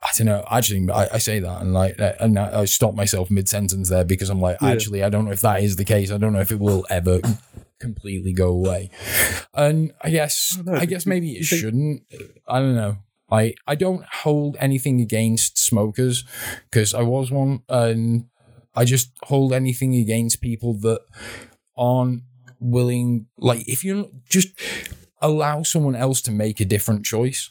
I 0.03 0.09
don't 0.17 0.27
know. 0.27 0.43
Actually, 0.51 0.89
I, 0.91 1.07
I 1.13 1.17
say 1.17 1.39
that 1.39 1.61
and 1.61 1.73
like, 1.73 1.99
uh, 1.99 2.13
and 2.19 2.37
I, 2.37 2.61
I 2.61 2.65
stop 2.65 2.93
myself 2.93 3.31
mid 3.31 3.47
sentence 3.47 3.89
there 3.89 4.03
because 4.03 4.29
I'm 4.29 4.41
like, 4.41 4.57
Yeah. 4.61 4.69
actually, 4.69 5.03
I 5.03 5.09
don't 5.09 5.25
know 5.25 5.31
if 5.31 5.41
that 5.41 5.63
is 5.63 5.77
the 5.77 5.85
case. 5.85 6.11
I 6.11 6.17
don't 6.17 6.33
know 6.33 6.41
if 6.41 6.51
it 6.51 6.59
will 6.59 6.85
ever 6.89 7.21
completely 7.79 8.33
go 8.33 8.49
away. 8.49 8.89
And 9.53 9.93
I 10.01 10.09
guess, 10.09 10.57
I. 10.67 10.81
I 10.81 10.85
guess 10.85 11.05
maybe 11.05 11.31
it 11.33 11.43
shouldn't. 11.45 12.03
I 12.47 12.59
don't 12.59 12.75
know. 12.75 12.97
I, 13.31 13.53
I 13.65 13.75
don't 13.75 14.05
hold 14.05 14.57
anything 14.59 15.01
against 15.01 15.57
smokers 15.57 16.23
because 16.69 16.93
I 16.93 17.01
was 17.01 17.31
one 17.31 17.61
and 17.69 18.25
I 18.75 18.85
just 18.85 19.11
hold 19.23 19.53
anything 19.53 19.95
against 19.95 20.41
people 20.41 20.73
that 20.81 21.01
aren't 21.77 22.23
willing 22.59 23.25
like 23.37 23.67
if 23.67 23.83
you 23.83 24.09
just 24.29 24.49
allow 25.21 25.63
someone 25.63 25.95
else 25.95 26.21
to 26.21 26.31
make 26.31 26.59
a 26.59 26.65
different 26.65 27.05
choice 27.05 27.49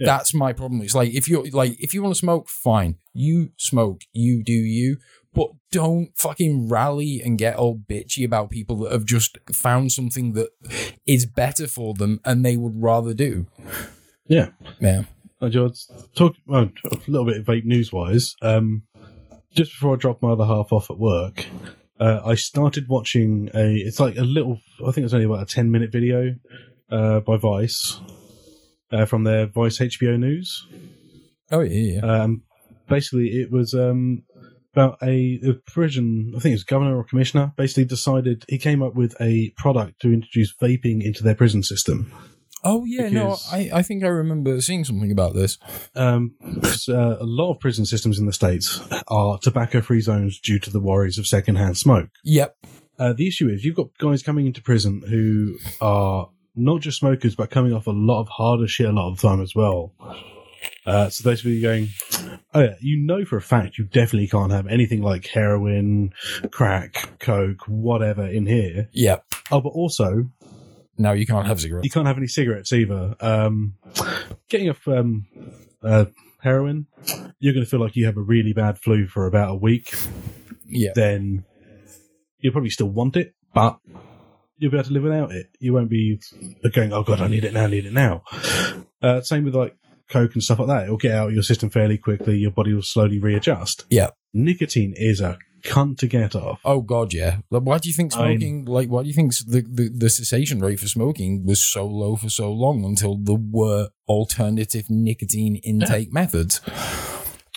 Yeah. 0.00 0.06
that's 0.06 0.34
my 0.34 0.52
problem 0.52 0.80
it's 0.82 0.94
like 0.94 1.12
if 1.14 1.28
you're 1.28 1.44
like 1.50 1.76
if 1.78 1.94
you 1.94 2.02
want 2.02 2.14
to 2.14 2.18
smoke 2.18 2.48
fine 2.48 2.96
you 3.12 3.52
smoke 3.56 4.00
you 4.12 4.42
do 4.42 4.52
you 4.52 4.96
but 5.32 5.50
don't 5.70 6.10
fucking 6.16 6.68
rally 6.68 7.20
and 7.24 7.38
get 7.38 7.54
all 7.56 7.78
bitchy 7.78 8.24
about 8.24 8.50
people 8.50 8.76
that 8.78 8.92
have 8.92 9.04
just 9.04 9.38
found 9.52 9.92
something 9.92 10.32
that 10.32 10.48
is 11.06 11.26
better 11.26 11.68
for 11.68 11.94
them 11.94 12.20
and 12.24 12.44
they 12.44 12.56
would 12.56 12.82
rather 12.82 13.14
do 13.14 13.46
Yeah. 14.26 14.48
yeah 14.80 15.02
I 15.42 15.48
just 15.48 15.90
talk 16.14 16.34
well, 16.46 16.70
a 16.84 16.96
little 17.06 17.24
bit 17.24 17.38
of 17.38 17.46
vape 17.46 17.64
news 17.64 17.90
wise. 17.92 18.36
Um, 18.42 18.82
just 19.54 19.72
before 19.72 19.94
I 19.94 19.96
dropped 19.96 20.22
my 20.22 20.32
other 20.32 20.44
half 20.44 20.70
off 20.70 20.90
at 20.90 20.98
work, 20.98 21.46
uh, 21.98 22.20
I 22.24 22.34
started 22.34 22.88
watching 22.88 23.48
a. 23.54 23.74
It's 23.76 23.98
like 23.98 24.16
a 24.18 24.22
little. 24.22 24.60
I 24.86 24.90
think 24.92 25.06
it's 25.06 25.14
only 25.14 25.24
about 25.24 25.42
a 25.42 25.46
ten 25.46 25.70
minute 25.70 25.92
video 25.92 26.34
uh, 26.90 27.20
by 27.20 27.38
Vice 27.38 28.00
uh, 28.92 29.04
from 29.06 29.24
their 29.24 29.46
Vice 29.46 29.78
HBO 29.78 30.18
News. 30.18 30.66
oh 31.50 31.60
yeah 31.60 32.00
yeah 32.00 32.22
Um, 32.22 32.42
basically, 32.88 33.28
it 33.28 33.50
was 33.50 33.74
um, 33.74 34.22
about 34.74 34.98
a, 35.02 35.40
a 35.44 35.54
prison. 35.70 36.32
I 36.36 36.40
think 36.40 36.52
it 36.52 36.56
was 36.56 36.64
governor 36.64 36.96
or 36.96 37.04
commissioner. 37.04 37.52
Basically, 37.56 37.84
decided 37.84 38.44
he 38.48 38.58
came 38.58 38.82
up 38.82 38.94
with 38.94 39.14
a 39.20 39.52
product 39.56 40.00
to 40.02 40.12
introduce 40.12 40.54
vaping 40.56 41.02
into 41.04 41.22
their 41.22 41.34
prison 41.34 41.62
system. 41.62 42.12
oh 42.62 42.84
yeah 42.84 43.08
no 43.08 43.36
I, 43.50 43.70
I 43.72 43.82
think 43.82 44.04
i 44.04 44.08
remember 44.08 44.60
seeing 44.60 44.84
something 44.84 45.10
about 45.10 45.32
this 45.34 45.56
Um, 45.96 46.34
uh, 46.90 47.16
a 47.18 47.24
lot 47.24 47.52
of 47.52 47.58
prison 47.58 47.86
systems 47.86 48.18
in 48.18 48.26
the 48.26 48.34
states 48.34 48.78
are 49.08 49.38
tobacco-free 49.38 50.02
zones 50.02 50.38
due 50.38 50.58
to 50.58 50.70
the 50.70 50.78
worries 50.80 51.16
of 51.18 51.26
secondhand 51.26 51.78
smoke. 51.78 52.10
yep 52.22 52.56
Uh, 52.98 53.14
the 53.14 53.26
issue 53.26 53.48
is 53.48 53.64
you've 53.64 53.76
got 53.82 53.88
guys 53.98 54.22
coming 54.22 54.46
into 54.46 54.60
prison 54.60 55.00
who 55.08 55.56
are 55.80 56.28
not 56.54 56.80
just 56.80 56.98
smokers, 56.98 57.34
but 57.34 57.50
coming 57.50 57.72
off 57.72 57.86
a 57.86 57.92
lot 57.92 58.20
of 58.20 58.28
harder 58.28 58.66
shit 58.66 58.86
a 58.86 58.92
lot 58.92 59.10
of 59.10 59.20
the 59.20 59.28
time 59.28 59.40
as 59.40 59.54
well. 59.54 59.92
Uh, 60.84 61.08
so 61.08 61.28
basically 61.28 61.52
you're 61.52 61.70
going, 61.70 61.88
oh 62.54 62.60
yeah, 62.60 62.74
you 62.80 62.98
know 62.98 63.24
for 63.24 63.36
a 63.36 63.42
fact 63.42 63.78
you 63.78 63.84
definitely 63.84 64.28
can't 64.28 64.52
have 64.52 64.66
anything 64.66 65.02
like 65.02 65.26
heroin, 65.26 66.12
crack, 66.50 67.18
coke, 67.18 67.66
whatever 67.66 68.26
in 68.26 68.46
here. 68.46 68.88
yep 68.92 69.24
Oh, 69.50 69.60
but 69.60 69.70
also 69.70 70.30
no, 70.98 71.12
you 71.12 71.26
can't 71.26 71.46
have 71.46 71.60
cigarettes 71.60 71.84
you 71.84 71.90
can't 71.90 72.06
have 72.06 72.18
any 72.18 72.26
cigarettes 72.26 72.72
either. 72.72 73.14
Um, 73.20 73.74
getting 74.48 74.68
off 74.68 74.86
um, 74.86 75.26
uh, 75.82 76.06
heroin, 76.40 76.86
you're 77.38 77.54
going 77.54 77.64
to 77.64 77.70
feel 77.70 77.80
like 77.80 77.96
you 77.96 78.06
have 78.06 78.16
a 78.16 78.22
really 78.22 78.52
bad 78.52 78.78
flu 78.78 79.06
for 79.06 79.26
about 79.26 79.50
a 79.50 79.54
week. 79.54 79.94
yeah 80.66 80.90
Then 80.94 81.44
you'll 82.38 82.52
probably 82.52 82.70
still 82.70 82.88
want 82.88 83.16
it, 83.16 83.34
but 83.54 83.78
you'll 84.60 84.70
be 84.70 84.76
able 84.76 84.86
to 84.86 84.92
live 84.92 85.02
without 85.02 85.32
it. 85.32 85.50
You 85.58 85.72
won't 85.72 85.90
be 85.90 86.20
going, 86.72 86.92
"Oh 86.92 87.02
God, 87.02 87.20
I 87.20 87.28
need 87.28 87.44
it 87.44 87.52
now, 87.52 87.64
I 87.64 87.66
need 87.66 87.86
it 87.86 87.92
now." 87.92 88.22
Uh, 89.02 89.22
same 89.22 89.44
with 89.44 89.54
like 89.54 89.74
coke 90.08 90.34
and 90.34 90.42
stuff 90.42 90.58
like 90.58 90.68
that. 90.68 90.84
It'll 90.84 90.96
get 90.96 91.12
out 91.12 91.28
of 91.28 91.34
your 91.34 91.42
system 91.42 91.70
fairly 91.70 91.96
quickly. 91.96 92.36
Your 92.36 92.50
body 92.50 92.74
will 92.74 92.82
slowly 92.82 93.18
readjust. 93.18 93.86
Yeah. 93.88 94.10
Nicotine 94.34 94.92
is 94.94 95.20
a 95.20 95.38
cunt 95.62 95.98
to 95.98 96.06
get 96.06 96.34
off. 96.34 96.60
Oh 96.64 96.80
god, 96.80 97.12
yeah. 97.12 97.38
Like, 97.50 97.62
why 97.62 97.78
do 97.78 97.88
you 97.88 97.94
think 97.94 98.12
smoking? 98.12 98.64
like, 98.66 98.88
why 98.88 99.02
do 99.02 99.08
you 99.08 99.14
think 99.14 99.32
the, 99.46 99.62
the 99.62 99.88
the 99.88 100.10
cessation 100.10 100.60
rate 100.60 100.80
for 100.80 100.86
smoking 100.86 101.46
was 101.46 101.64
so 101.64 101.86
low 101.86 102.16
for 102.16 102.28
so 102.28 102.52
long 102.52 102.84
until 102.84 103.16
there 103.16 103.38
were 103.40 103.88
alternative 104.08 104.84
nicotine 104.88 105.56
intake 105.64 106.12
methods? 106.12 106.60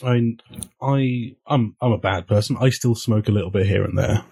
I 0.03 0.13
mean, 0.13 0.37
I 0.81 1.35
I'm 1.45 1.75
I'm 1.81 1.91
a 1.91 1.97
bad 1.97 2.27
person. 2.27 2.57
I 2.59 2.69
still 2.69 2.95
smoke 2.95 3.27
a 3.27 3.31
little 3.31 3.51
bit 3.51 3.67
here 3.67 3.83
and 3.83 3.97
there, 3.97 4.23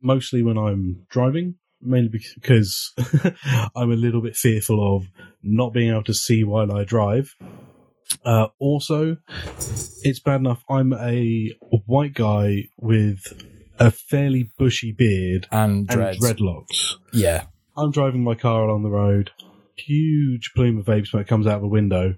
mostly 0.00 0.42
when 0.42 0.58
I'm 0.58 1.06
driving. 1.08 1.56
Mainly 1.84 2.08
because 2.34 2.92
I'm 3.76 3.92
a 3.92 3.96
little 3.96 4.22
bit 4.22 4.36
fearful 4.36 4.96
of 4.96 5.06
not 5.42 5.72
being 5.72 5.90
able 5.90 6.04
to 6.04 6.14
see 6.14 6.42
while 6.44 6.72
I 6.72 6.84
drive. 6.84 7.34
Uh, 8.24 8.48
also, 8.58 9.16
it's 10.02 10.20
bad 10.20 10.40
enough. 10.40 10.62
I'm 10.68 10.92
a 10.92 11.52
white 11.86 12.14
guy 12.14 12.64
with 12.78 13.20
a 13.78 13.90
fairly 13.90 14.50
bushy 14.58 14.92
beard 14.92 15.46
And 15.50 15.78
and 15.78 15.88
dreads. 15.88 16.20
dreadlocks. 16.20 16.94
Yeah, 17.12 17.44
I'm 17.76 17.90
driving 17.90 18.22
my 18.22 18.34
car 18.34 18.64
along 18.68 18.82
the 18.82 18.90
road. 18.90 19.30
Huge 19.76 20.52
plume 20.54 20.78
of 20.78 20.84
vape 20.86 21.06
smoke 21.06 21.26
comes 21.26 21.46
out 21.46 21.56
of 21.56 21.62
the 21.62 21.68
window. 21.68 22.14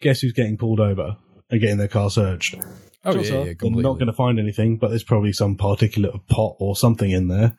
Guess 0.00 0.20
who's 0.20 0.32
getting 0.32 0.56
pulled 0.58 0.80
over 0.80 1.16
and 1.50 1.60
getting 1.60 1.76
their 1.78 1.88
car 1.88 2.10
searched? 2.10 2.56
Oh 3.04 3.12
Chances 3.12 3.30
yeah, 3.30 3.36
are 3.40 3.44
They're 3.44 3.54
completely. 3.54 3.82
not 3.82 3.94
going 3.94 4.06
to 4.06 4.12
find 4.14 4.38
anything, 4.38 4.78
but 4.78 4.88
there's 4.88 5.04
probably 5.04 5.32
some 5.32 5.56
particulate 5.56 6.14
of 6.14 6.26
pot 6.26 6.56
or 6.58 6.74
something 6.74 7.10
in 7.10 7.28
there. 7.28 7.56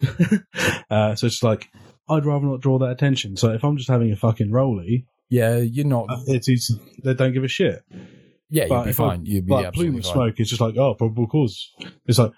uh, 0.90 1.14
so 1.14 1.26
it's 1.26 1.42
like, 1.42 1.68
I'd 2.08 2.24
rather 2.24 2.46
not 2.46 2.60
draw 2.60 2.78
that 2.78 2.90
attention. 2.90 3.36
So 3.36 3.50
if 3.52 3.64
I'm 3.64 3.76
just 3.76 3.88
having 3.90 4.12
a 4.12 4.16
fucking 4.16 4.50
rolly, 4.52 5.06
yeah, 5.28 5.56
you're 5.58 5.86
not. 5.86 6.06
uh, 6.08 6.16
it's, 6.26 6.48
it's 6.48 6.72
they 7.02 7.14
don't 7.14 7.32
give 7.32 7.44
a 7.44 7.48
shit. 7.48 7.82
yeah, 8.50 8.66
you'd 8.66 8.84
be 8.84 8.90
if 8.90 9.00
I- 9.00 9.08
fine. 9.10 9.26
You'd 9.26 9.46
be 9.46 9.52
Like 9.52 9.72
plume 9.72 9.96
of 9.96 10.04
fine. 10.04 10.12
smoke 10.12 10.34
It's 10.38 10.50
just 10.50 10.60
like, 10.60 10.76
oh, 10.76 10.94
probable 10.94 11.26
cause. 11.26 11.72
It's 12.06 12.18
like, 12.18 12.32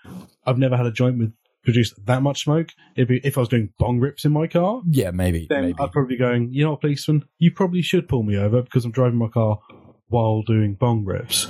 I've 0.47 0.59
never 0.59 0.77
had 0.77 0.87
a 0.87 0.93
joint 0.93 1.19
with 1.19 1.33
produced 1.65 1.95
that 2.07 2.23
much 2.23 2.45
smoke. 2.45 2.69
If, 2.97 3.11
if 3.11 3.37
I 3.37 3.41
was 3.41 3.49
doing 3.51 3.71
bong 3.79 4.01
rips 4.01 4.25
in 4.25 4.33
my 4.33 4.47
car, 4.47 4.81
Yeah, 4.89 5.11
maybe. 5.11 5.47
then 5.51 5.63
maybe. 5.63 5.77
I'd 5.79 5.93
probably 5.93 6.15
be 6.15 6.19
going, 6.19 6.51
you 6.51 6.65
know 6.65 6.71
what, 6.71 6.81
policeman, 6.81 7.25
you 7.39 7.51
probably 7.53 7.83
should 7.83 8.09
pull 8.09 8.23
me 8.23 8.39
over 8.39 8.63
because 8.63 8.87
I'm 8.87 8.91
driving 8.93 9.19
my 9.19 9.29
car 9.29 9.59
while 10.07 10.41
doing 10.43 10.75
bong 10.77 11.05
rips. 11.05 11.47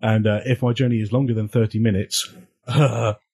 And 0.00 0.26
uh, 0.26 0.40
if 0.46 0.62
my 0.62 0.72
journey 0.72 1.00
is 1.00 1.12
longer 1.12 1.34
than 1.34 1.48
30 1.48 1.80
minutes, 1.80 2.32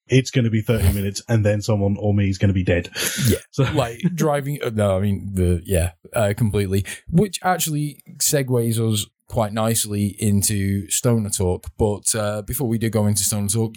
it's 0.09 0.31
going 0.31 0.45
to 0.45 0.51
be 0.51 0.61
30 0.63 0.93
minutes 0.93 1.23
and 1.29 1.45
then 1.45 1.61
someone 1.63 1.97
or 1.99 2.15
me 2.15 2.29
is 2.29 2.39
going 2.39 2.49
to 2.49 2.55
be 2.55 2.65
dead. 2.65 2.89
Yeah. 3.29 3.39
So, 3.51 3.65
like 3.75 4.01
driving. 4.15 4.61
uh, 4.63 4.71
No, 4.73 4.97
I 4.97 5.01
mean 5.01 5.31
the 5.35 5.63
yeah, 5.65 5.93
uh, 6.13 6.33
completely. 6.37 6.85
Which 7.11 7.41
actually 7.43 8.03
segues 8.19 8.79
us 8.79 9.07
quite 9.27 9.53
nicely 9.53 10.15
into 10.19 10.89
Stoner 10.91 11.31
Talk. 11.31 11.67
But 11.77 12.15
uh, 12.15 12.43
before 12.43 12.69
we 12.69 12.79
do 12.79 12.89
go 12.91 13.07
into 13.07 13.23
Stoner 13.25 13.49
Talk, 13.49 13.75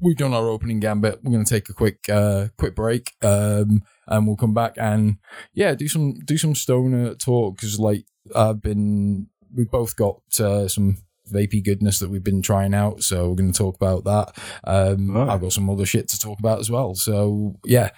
we've 0.00 0.16
done 0.16 0.34
our 0.34 0.48
opening 0.48 0.80
gambit. 0.80 1.20
We're 1.22 1.32
going 1.32 1.44
to 1.44 1.54
take 1.54 1.68
a 1.68 1.74
quick 1.74 2.00
uh, 2.08 2.48
quick 2.58 2.74
break, 2.74 3.12
um, 3.22 3.82
and 4.06 4.26
we'll 4.26 4.36
come 4.36 4.54
back 4.54 4.74
and 4.76 5.16
yeah, 5.54 5.74
do 5.74 5.88
some 5.88 6.18
do 6.24 6.36
some 6.36 6.54
Stoner 6.54 7.14
Talk 7.14 7.56
because 7.56 7.78
like 7.78 8.04
I've 8.34 8.60
been 8.60 9.28
we've 9.54 9.70
both 9.70 9.96
got 9.96 10.20
uh, 10.40 10.68
some 10.68 10.98
vapey 11.28 11.64
goodness 11.64 11.98
that 11.98 12.10
we've 12.10 12.24
been 12.24 12.42
trying 12.42 12.74
out 12.74 13.02
so 13.02 13.28
we're 13.28 13.36
going 13.36 13.52
to 13.52 13.58
talk 13.58 13.74
about 13.76 14.04
that 14.04 14.36
um 14.64 15.10
Right. 15.14 15.28
i've 15.28 15.40
got 15.40 15.52
some 15.52 15.68
other 15.70 15.86
shit 15.86 16.08
to 16.08 16.18
talk 16.18 16.38
about 16.38 16.58
as 16.60 16.70
well 16.70 16.94
so 16.94 17.56
yeah 17.64 17.90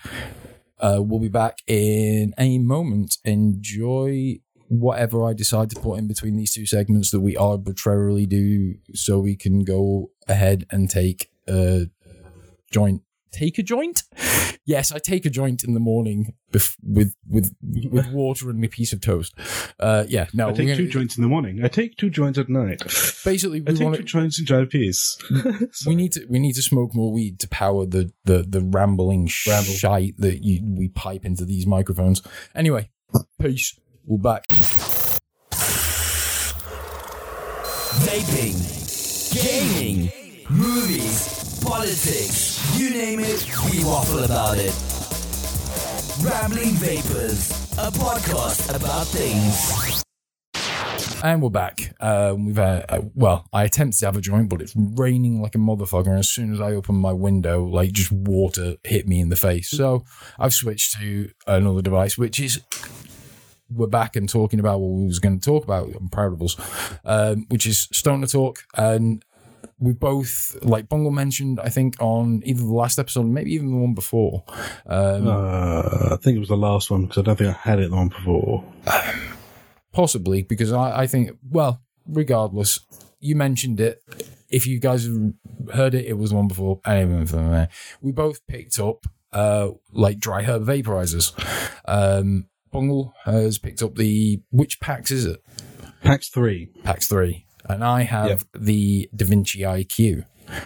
uh, 0.82 0.98
we'll 0.98 1.20
be 1.20 1.28
back 1.28 1.58
in 1.66 2.32
a 2.38 2.58
moment. 2.58 3.18
Enjoy 3.24 4.38
whatever 4.68 5.26
I 5.26 5.34
decide 5.34 5.68
to 5.70 5.80
put 5.80 5.98
in 5.98 6.08
between 6.08 6.36
these 6.36 6.54
two 6.54 6.64
segments 6.64 7.10
that 7.10 7.20
we 7.20 7.36
arbitrarily 7.36 8.24
do 8.24 8.76
so 8.94 9.18
we 9.18 9.36
can 9.36 9.62
go 9.62 10.10
ahead 10.26 10.66
and 10.70 10.88
take 10.88 11.30
a 11.46 11.90
joint. 12.70 13.02
Take 13.32 13.58
a 13.58 13.62
joint? 13.62 14.02
Yes, 14.66 14.92
I 14.92 14.98
take 14.98 15.24
a 15.24 15.30
joint 15.30 15.64
in 15.64 15.72
the 15.74 15.80
morning 15.80 16.34
bef- 16.52 16.76
with 16.82 17.14
with 17.28 17.54
with 17.62 18.08
water 18.12 18.50
and 18.50 18.64
a 18.64 18.68
piece 18.68 18.92
of 18.92 19.00
toast. 19.00 19.32
Uh, 19.78 20.04
yeah, 20.08 20.26
no, 20.34 20.48
I 20.48 20.52
take 20.52 20.66
gonna- 20.66 20.76
two 20.76 20.88
joints 20.88 21.16
in 21.16 21.22
the 21.22 21.28
morning. 21.28 21.64
I 21.64 21.68
take 21.68 21.96
two 21.96 22.10
joints 22.10 22.38
at 22.38 22.48
night. 22.48 22.82
basically 23.24 23.62
I 23.66 23.70
we 23.70 23.76
take 23.78 23.84
want 23.84 23.96
two 23.96 24.02
joints 24.02 24.38
in 24.40 24.46
giant 24.46 24.70
peace. 24.70 25.16
we 25.86 25.94
need 25.94 26.12
to 26.12 26.26
we 26.28 26.38
need 26.38 26.54
to 26.54 26.62
smoke 26.62 26.94
more 26.94 27.12
weed 27.12 27.38
to 27.40 27.48
power 27.48 27.86
the 27.86 28.12
the 28.24 28.44
the 28.48 28.60
rambling 28.60 29.28
Ramble. 29.46 29.72
shite 29.72 30.14
that 30.18 30.44
you 30.44 30.60
we 30.64 30.88
pipe 30.88 31.24
into 31.24 31.44
these 31.44 31.66
microphones. 31.66 32.22
Anyway, 32.54 32.90
peace. 33.40 33.78
We're 34.06 34.18
back. 34.18 34.44
Vaping, 38.00 38.56
gaming, 39.34 40.10
movies, 40.48 41.39
politics, 41.62 42.78
you 42.78 42.90
name 42.90 43.20
it, 43.20 43.46
we 43.70 43.84
waffle 43.84 44.24
about 44.24 44.58
it. 44.58 44.74
Rambling 46.22 46.74
Vapors, 46.74 47.50
a 47.78 47.90
podcast 47.90 48.74
about 48.74 49.06
things. 49.06 50.02
And 51.22 51.42
we're 51.42 51.50
back. 51.50 51.94
Um, 52.00 52.46
we've 52.46 52.56
had, 52.56 52.86
uh, 52.88 53.02
well, 53.14 53.46
I 53.52 53.64
attempted 53.64 53.98
to 54.00 54.06
have 54.06 54.16
a 54.16 54.20
joint, 54.20 54.48
but 54.48 54.62
it's 54.62 54.74
raining 54.74 55.42
like 55.42 55.54
a 55.54 55.58
motherfucker. 55.58 56.06
And 56.06 56.18
as 56.18 56.30
soon 56.30 56.52
as 56.52 56.60
I 56.60 56.72
open 56.72 56.94
my 56.94 57.12
window, 57.12 57.64
like 57.64 57.92
just 57.92 58.10
water 58.10 58.76
hit 58.84 59.06
me 59.06 59.20
in 59.20 59.28
the 59.28 59.36
face. 59.36 59.70
So 59.70 60.04
I've 60.38 60.54
switched 60.54 60.98
to 60.98 61.30
another 61.46 61.82
device, 61.82 62.16
which 62.16 62.40
is 62.40 62.60
we're 63.70 63.86
back 63.86 64.16
and 64.16 64.28
talking 64.28 64.60
about 64.60 64.80
what 64.80 64.98
we 64.98 65.06
was 65.06 65.18
going 65.18 65.38
to 65.38 65.44
talk 65.44 65.64
about. 65.64 65.90
Us, 66.42 66.56
um, 67.04 67.46
which 67.50 67.66
is 67.66 67.88
Stoner 67.92 68.26
Talk. 68.26 68.64
And 68.76 69.22
we 69.78 69.92
both, 69.92 70.56
like 70.62 70.88
Bungle 70.88 71.10
mentioned, 71.10 71.58
I 71.60 71.68
think 71.70 71.96
on 72.00 72.42
either 72.44 72.60
the 72.62 72.66
last 72.72 72.98
episode, 72.98 73.26
maybe 73.26 73.52
even 73.54 73.70
the 73.70 73.76
one 73.78 73.94
before. 73.94 74.44
Um, 74.86 75.26
Uh, 75.28 76.10
I 76.12 76.16
think 76.20 76.36
it 76.36 76.40
was 76.40 76.48
the 76.48 76.56
last 76.56 76.90
one 76.90 77.02
because 77.06 77.18
I 77.18 77.22
don't 77.22 77.36
think 77.36 77.50
I 77.50 77.58
had 77.58 77.78
it 77.80 77.92
on 77.92 78.08
before. 78.08 78.64
possibly 79.92 80.42
because 80.42 80.72
I, 80.72 81.00
I 81.02 81.06
think 81.06 81.30
well 81.50 81.80
regardless 82.06 82.80
you 83.18 83.34
mentioned 83.36 83.80
it 83.80 84.02
if 84.48 84.66
you 84.66 84.78
guys 84.78 85.08
heard 85.74 85.94
it 85.94 86.06
it 86.06 86.14
was 86.16 86.30
the 86.30 86.36
one 86.36 86.48
before 86.48 86.80
anyway 86.86 87.68
we 88.00 88.12
both 88.12 88.46
picked 88.46 88.78
up 88.78 89.04
uh 89.32 89.70
like 89.92 90.18
dry 90.20 90.42
herb 90.44 90.64
vaporizers 90.64 91.32
um 91.86 92.46
bungle 92.70 93.12
has 93.24 93.58
picked 93.58 93.82
up 93.82 93.96
the 93.96 94.40
which 94.50 94.80
PAX 94.80 95.10
is 95.10 95.24
it 95.24 95.42
PAX 96.02 96.28
3. 96.28 96.70
PAX 96.84 97.08
three 97.08 97.46
and 97.66 97.84
i 97.84 98.02
have 98.02 98.28
Yep. 98.28 98.40
the 98.58 99.10
da 99.14 99.24
vinci 99.26 99.60
iq 99.60 100.24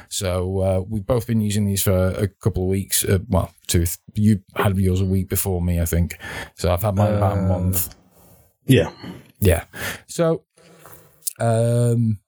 so 0.09 0.61
uh, 0.61 0.81
we've 0.89 1.07
both 1.07 1.27
been 1.27 1.41
using 1.41 1.67
these 1.67 1.83
for 1.83 2.09
a 2.09 2.27
couple 2.29 2.63
of 2.63 2.69
weeks 2.71 3.05
uh, 3.05 3.19
well 3.29 3.53
two 3.67 3.85
you 4.15 4.41
had 4.57 4.77
yours 4.79 5.01
a 5.01 5.05
week 5.05 5.29
before 5.29 5.61
me 5.61 5.81
i 5.81 5.85
think 5.85 6.19
so 6.55 6.73
i've 6.73 6.83
had 6.83 6.95
mine 6.95 7.15
about 7.15 7.37
a 7.39 7.41
Uh, 7.41 7.49
month 7.49 7.95
Yeah. 8.67 8.91
yeah. 9.41 9.65
So, 10.07 10.45
um, 11.39 12.19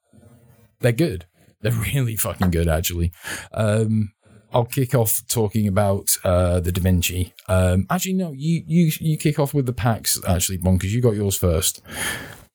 they're 0.81 0.91
good. 0.91 1.25
They're 1.61 1.71
really 1.95 2.15
fucking 2.15 2.51
good, 2.51 2.67
actually. 2.67 3.11
Um, 3.53 4.11
I'll 4.53 4.65
kick 4.65 4.93
off 4.93 5.23
talking 5.27 5.67
about 5.67 6.15
uh, 6.23 6.59
the 6.59 6.71
Da 6.71 6.81
Vinci. 6.81 7.33
Um, 7.47 7.85
actually, 7.89 8.13
no, 8.13 8.31
you 8.33 8.63
you 8.67 8.91
you 8.99 9.17
kick 9.17 9.39
off 9.39 9.53
with 9.53 9.65
the 9.65 9.73
PAX. 9.73 10.21
Actually, 10.27 10.57
Bon, 10.57 10.77
because 10.77 10.93
you 10.93 11.01
got 11.01 11.15
yours 11.15 11.35
first. 11.35 11.81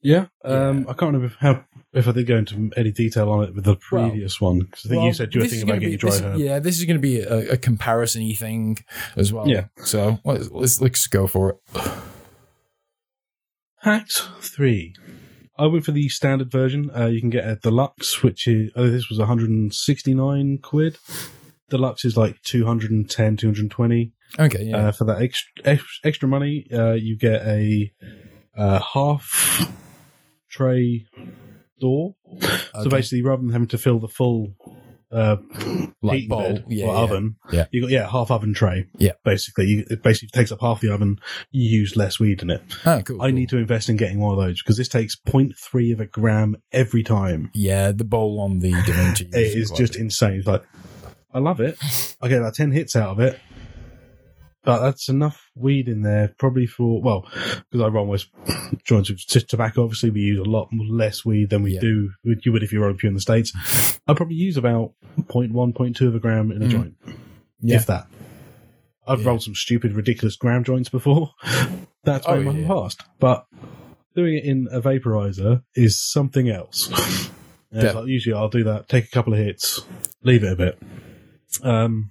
Yeah. 0.01 0.27
Um, 0.44 0.87
I 0.88 0.94
can't 0.94 1.12
remember 1.12 1.35
how, 1.38 1.64
if 1.92 2.09
I 2.09 2.12
did 2.12 2.26
go 2.26 2.37
into 2.37 2.70
any 2.76 2.90
detail 2.90 3.31
on 3.31 3.44
it 3.44 3.55
with 3.55 3.64
the 3.64 3.78
Well- 3.90 4.09
previous 4.09 4.40
one. 4.40 4.61
Because 4.61 4.87
I 4.87 4.88
think 4.88 5.05
you 5.05 5.12
said 5.12 5.35
you 5.35 5.40
were 5.40 5.46
thinking 5.46 5.68
about 5.68 5.81
getting 5.81 5.94
be- 5.94 5.96
dry 5.98 6.18
herb. 6.18 6.38
Yeah, 6.38 6.59
this 6.59 6.78
is 6.78 6.85
going 6.85 6.96
to 6.96 7.02
be 7.02 7.20
a, 7.20 7.52
a 7.52 7.57
comparison-y 7.57 8.35
thing 8.35 8.78
as 9.16 9.33
well. 9.33 9.48
Yeah. 9.48 9.66
So 9.85 10.18
let's, 10.24 10.50
let's 10.50 10.81
let's 10.81 11.07
go 11.07 11.26
for 11.26 11.50
it. 11.50 11.57
PAX 13.83 14.28
3. 14.40 14.94
I 15.59 15.66
went 15.66 15.85
for 15.85 15.92
the 15.92 16.09
standard 16.09 16.50
version. 16.50 16.90
Uh, 16.96 17.07
you 17.07 17.20
can 17.20 17.31
get 17.31 17.46
a 17.46 17.57
deluxe, 17.57 18.22
which 18.22 18.46
is, 18.46 18.70
oh, 18.76 18.88
this 18.88 19.09
was 19.09 19.18
169 19.18 20.59
quid. 20.62 20.98
Deluxe 21.68 22.05
is 22.05 22.16
like 22.16 22.40
210, 22.42 23.37
220. 23.37 24.12
Okay. 24.38 24.64
Yeah. 24.64 24.76
Uh, 24.76 24.92
for 24.92 25.05
that 25.05 25.20
extra, 25.20 25.78
extra 26.05 26.28
money, 26.28 26.66
uh, 26.72 26.92
you 26.92 27.18
get 27.18 27.42
a 27.42 27.92
uh, 28.57 28.81
half 28.81 29.68
tray 30.48 31.07
door. 31.83 32.14
So 32.83 32.88
basically, 32.88 33.23
rather 33.23 33.42
than 33.42 33.51
having 33.53 33.68
to 33.68 33.79
fill 33.79 33.99
the 33.99 34.09
full 34.09 34.55
uh, 35.12 35.37
Like 36.01 36.27
bowl, 36.29 36.40
bed 36.40 36.64
yeah, 36.68 36.87
or 36.87 36.95
yeah. 36.95 37.01
oven, 37.01 37.37
Yeah. 37.53 37.66
you 37.71 37.83
got 37.83 37.90
yeah 37.90 38.09
half 38.09 38.31
oven 38.31 38.55
tray. 38.55 38.87
Yeah. 38.97 39.12
basically, 39.25 39.66
you, 39.66 39.85
it 39.90 40.03
basically 40.03 40.31
takes 40.31 40.51
up 40.51 40.61
half 40.62 40.81
the 40.81 40.88
oven. 40.92 41.18
You 41.51 41.68
use 41.81 41.97
less 41.97 42.18
weed 42.18 42.40
in 42.42 42.49
it. 42.51 42.62
oh, 42.87 43.03
cool. 43.05 43.21
I 43.21 43.27
cool. 43.29 43.35
need 43.35 43.51
to 43.51 43.59
invest 43.59 43.90
in 43.90 43.97
getting 43.97 44.21
one 44.21 44.33
of 44.38 44.42
those 44.42 44.62
because 44.62 44.79
this 44.79 44.88
takes 44.88 45.14
0.3 45.16 45.92
of 45.92 46.01
a 46.01 46.07
gram 46.07 46.57
every 46.73 47.03
time. 47.03 47.51
Yeah, 47.53 47.92
the 47.92 48.05
bowl 48.05 48.40
on 48.40 48.61
the 48.61 48.71
Da 48.73 48.92
Vinci. 48.92 49.29
It 49.35 49.55
is 49.59 49.71
just 49.71 49.92
good. 49.95 50.01
insane. 50.03 50.38
It's 50.38 50.47
like, 50.47 50.62
I 51.35 51.40
love 51.40 51.61
it. 51.61 51.77
I 52.23 52.29
get 52.29 52.38
about 52.38 52.55
10 52.55 52.73
hits 52.73 52.97
out 52.97 53.11
of 53.11 53.21
it. 53.21 53.38
But 54.64 54.81
that's 54.81 55.09
enough 55.09 55.51
weed 55.57 55.88
in 55.88 56.03
there, 56.03 56.35
probably 56.38 56.66
for, 56.66 57.03
well, 57.03 57.27
because 57.70 57.81
I 57.81 57.88
run 57.88 58.07
with 58.07 58.27
joints 58.85 59.11
with 59.11 59.48
tobacco. 59.48 59.83
Obviously, 59.83 60.11
we 60.11 60.20
use 60.20 60.38
a 60.38 60.48
lot 60.48 60.68
less 60.88 61.25
weed 61.25 61.51
than 61.51 61.62
we 61.64 61.72
Yeah. 61.75 61.81
do, 61.81 62.11
you 62.22 62.53
would 62.53 62.62
if 62.62 62.72
you're 62.72 62.88
here 63.01 63.09
in 63.09 63.14
the 63.14 63.20
States. 63.20 63.53
I 64.07 64.14
probably 64.14 64.37
use 64.37 64.57
about 64.57 64.92
0.1, 65.29 65.72
0.2 65.75 66.07
of 66.07 66.14
a 66.14 66.20
gram 66.20 66.53
in 66.53 66.62
a 66.62 66.66
Mm. 66.66 66.70
joint, 66.70 66.94
Yeah. 67.61 67.77
if 67.77 67.87
that. 67.87 68.07
I've 69.05 69.22
Yeah. 69.22 69.29
rolled 69.31 69.42
some 69.42 69.57
stupid, 69.57 69.94
ridiculous 69.94 70.37
gram 70.37 70.62
joints 70.62 70.88
before. 70.88 71.31
That's 72.05 72.25
Oh, 72.29 72.40
my 72.40 72.53
yeah. 72.53 72.66
past. 72.68 73.03
But 73.18 73.46
doing 74.14 74.37
it 74.37 74.44
in 74.44 74.68
a 74.70 74.81
vaporizer 74.81 75.62
is 75.75 76.01
something 76.01 76.48
else. 76.48 76.88
Yeah. 77.75 77.92
like, 77.92 78.07
usually 78.07 78.35
I'll 78.35 78.51
do 78.51 78.64
that, 78.64 78.87
take 78.88 79.07
a 79.07 79.11
couple 79.11 79.33
of 79.33 79.38
hits, 79.38 79.81
leave 80.22 80.44
it 80.44 80.53
a 80.53 80.57
bit. 80.57 80.79
Um, 81.62 82.11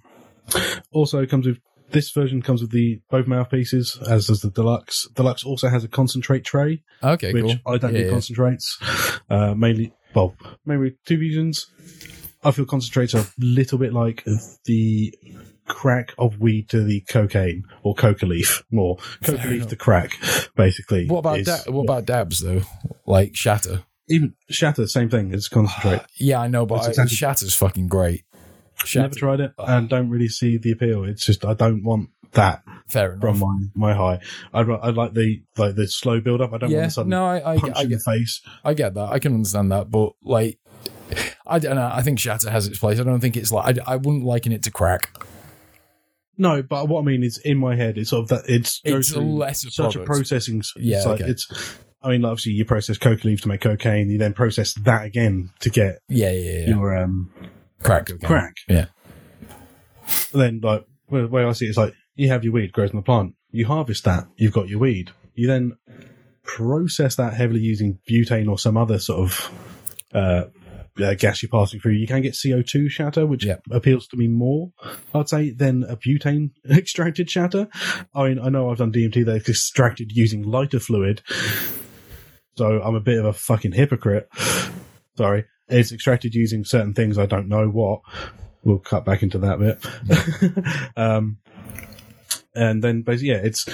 also 0.92 1.26
comes 1.28 1.46
with 1.46 1.60
this 1.92 2.12
version 2.12 2.42
comes 2.42 2.62
with 2.62 2.72
the 2.72 3.02
both 3.10 3.28
mouthpieces, 3.28 3.98
as 4.10 4.28
does 4.28 4.42
the 4.42 4.50
deluxe. 4.50 5.08
Deluxe 5.14 5.44
also 5.44 5.70
has 5.70 5.84
a 5.84 5.88
concentrate 5.88 6.44
tray, 6.44 6.84
Okay, 7.04 7.34
which 7.34 7.44
cool. 7.46 7.74
I 7.74 7.78
don't 7.78 7.94
Yeah, 7.94 8.00
do 8.00 8.06
yeah. 8.06 8.12
concentrates. 8.12 8.78
Uh, 9.30 9.54
mainly, 9.56 9.94
well, 10.16 10.36
maybe 10.66 10.96
two 11.06 11.18
reasons. 11.20 11.68
I 12.44 12.52
feel 12.52 12.66
concentrates 12.66 13.14
are 13.14 13.20
a 13.20 13.28
little 13.40 13.78
bit 13.78 13.94
like 13.94 14.24
the 14.66 15.14
crack 15.68 16.14
of 16.18 16.40
weed 16.40 16.70
to 16.70 16.84
the 16.84 17.02
cocaine 17.02 17.64
or 17.84 17.94
coca 17.94 18.26
leaf, 18.26 18.64
more 18.72 18.98
coca 19.24 19.48
leaf 19.48 19.68
to 19.68 19.76
crack, 19.76 20.12
basically. 20.56 21.08
What 21.08 21.20
about 21.20 21.40
is- 21.40 21.46
da- 21.48 21.72
what 21.72 21.84
about 21.84 22.06
dabs 22.06 22.42
though? 22.42 22.62
Like 23.06 23.36
shatter. 23.36 23.84
even 24.10 24.34
shatter? 24.50 24.88
Same 24.88 25.10
thing. 25.10 25.34
It's 25.34 25.48
concentrate. 25.48 26.02
Yeah, 26.20 26.40
I 26.42 26.48
know, 26.48 26.66
but 26.66 26.84
I, 26.84 26.88
exactly- 26.90 27.16
shatter's 27.16 27.56
fucking 27.56 27.88
great. 27.88 28.24
Shatter, 28.86 29.04
Never 29.04 29.16
tried 29.16 29.40
it 29.40 29.54
and 29.58 29.90
don't 29.90 30.10
really 30.10 30.28
see 30.28 30.58
the 30.58 30.72
appeal. 30.72 31.04
It's 31.04 31.26
just 31.26 31.46
I 31.46 31.54
don't 31.54 31.84
want 31.84 32.10
that 32.34 32.64
fair 32.88 33.14
enough. 33.14 33.22
from 33.22 33.40
my, 33.40 33.90
my 33.90 33.94
high. 33.94 34.20
I'd, 34.54 34.70
I'd 34.70 34.96
like 34.96 35.14
the 35.14 35.42
like 35.58 35.76
the 35.76 35.88
slow 35.88 36.20
build 36.22 36.42
up. 36.42 36.54
I 36.54 36.58
don't 36.58 36.70
yeah, 36.72 36.78
want 36.80 36.90
the 36.90 36.94
sudden 36.94 37.10
no, 37.10 37.26
I, 37.26 37.54
I, 37.54 37.58
punch 37.58 37.78
I 37.78 37.82
in 37.84 37.90
get, 37.90 38.00
the 38.00 38.12
face. 38.12 38.42
I 38.64 38.74
get 38.74 38.94
that. 38.96 39.10
I 39.12 39.20
can 39.20 39.34
understand 39.34 39.72
that, 39.72 39.90
but 39.92 40.14
like, 40.24 40.60
I 41.46 41.60
don't 41.60 41.76
know. 41.76 41.90
I 41.92 42.02
think 42.02 42.20
shatter 42.20 42.50
has 42.50 42.68
its 42.68 42.80
place. 42.80 43.00
I 43.00 43.04
don't 43.04 43.20
think 43.20 43.38
it's 43.38 43.52
like 43.52 43.80
I, 43.80 43.94
I 43.94 43.96
wouldn't 43.98 44.24
liken 44.24 44.52
it 44.52 44.64
to 44.64 44.72
crack. 44.72 45.26
No, 46.38 46.64
but 46.64 46.88
what 46.88 47.02
I 47.02 47.04
mean 47.04 47.24
is 47.24 47.38
in 47.38 47.58
my 47.58 47.76
head, 47.76 47.98
it's 47.98 48.10
sort 48.10 48.24
of 48.24 48.30
that 48.30 48.50
it's 48.50 48.82
It's 48.84 49.16
lesser 49.16 49.70
such 49.70 49.96
a 49.96 50.04
processing. 50.04 50.64
Yeah, 50.76 50.98
it's 50.98 51.06
like 51.06 51.22
okay. 51.22 51.30
it's. 51.30 51.78
I 52.04 52.10
mean, 52.10 52.26
obviously, 52.26 52.54
you 52.54 52.66
process 52.66 52.98
coca 52.98 53.28
leaves 53.28 53.44
to 53.44 53.48
make 53.48 53.62
cocaine. 53.62 54.10
You 54.10 54.18
then 54.18 54.34
process 54.34 54.74
that 54.74 55.06
again 55.06 55.52
to 55.60 55.70
get 55.70 56.00
Yeah, 56.10 56.32
yeah, 56.32 56.52
yeah. 56.52 56.70
your 56.70 56.98
um, 56.98 57.30
Crack, 57.84 58.10
okay. 58.12 58.26
crack. 58.28 58.54
Yeah, 58.68 58.86
And 60.34 60.42
then, 60.42 60.60
like, 60.62 60.86
the 61.10 61.28
way 61.28 61.44
I 61.44 61.52
see 61.54 61.66
it, 61.66 61.70
it's 61.70 61.78
like 61.78 61.94
you 62.16 62.30
have 62.30 62.44
your 62.44 62.54
weed 62.54 62.72
grows 62.72 62.92
in 62.92 62.96
the 62.98 63.02
plant. 63.02 63.36
You 63.52 63.66
harvest 63.68 64.04
that. 64.06 64.26
You've 64.38 64.54
got 64.54 64.70
your 64.70 64.80
weed. 64.80 65.12
You 65.34 65.48
then 65.48 65.78
process 66.44 67.16
that 67.16 67.34
heavily 67.34 67.60
using 67.60 68.00
butane 68.10 68.50
or 68.50 68.58
some 68.58 68.78
other 68.78 69.00
sort 69.00 69.20
of 69.20 69.52
uh, 70.14 70.44
uh, 71.02 71.14
gas 71.16 71.42
you're 71.42 71.50
passing 71.50 71.80
through. 71.80 71.94
You 71.94 72.08
can 72.08 72.22
get 72.22 72.34
CO2 72.34 72.90
shatter, 72.90 73.26
which 73.26 73.46
Yeah. 73.46 73.58
appeals 73.72 74.08
to 74.08 74.18
me 74.18 74.28
more, 74.28 74.72
I'd 75.14 75.30
say, 75.30 75.52
than 75.52 75.84
a 75.84 75.96
butane 75.98 76.52
extracted 76.70 77.30
shatter. 77.30 77.68
I 78.14 78.30
mean, 78.30 78.40
I 78.40 78.50
know 78.50 78.70
I've 78.70 78.78
done 78.78 78.92
DMT 78.92 79.26
that's 79.26 79.50
extracted 79.50 80.12
using 80.14 80.44
lighter 80.44 80.80
fluid, 80.80 81.22
so 82.56 82.82
I'm 82.82 82.96
a 82.96 83.00
bit 83.02 83.20
of 83.20 83.26
a 83.26 83.34
fucking 83.34 83.72
hypocrite. 83.74 84.28
Sorry. 85.18 85.46
It's 85.72 85.92
extracted 85.92 86.36
using 86.36 86.66
certain 86.66 86.94
things 86.94 87.18
I 87.18 87.26
don't 87.26 87.48
know 87.48 87.68
what. 87.68 88.02
We'll 88.64 88.80
cut 88.80 89.06
back 89.06 89.24
into 89.24 89.40
that 89.40 89.60
bit. 89.60 90.94
um, 90.98 91.38
and 92.54 92.84
then 92.84 93.02
basically, 93.02 93.30
yeah, 93.30 93.42
it's 93.44 93.66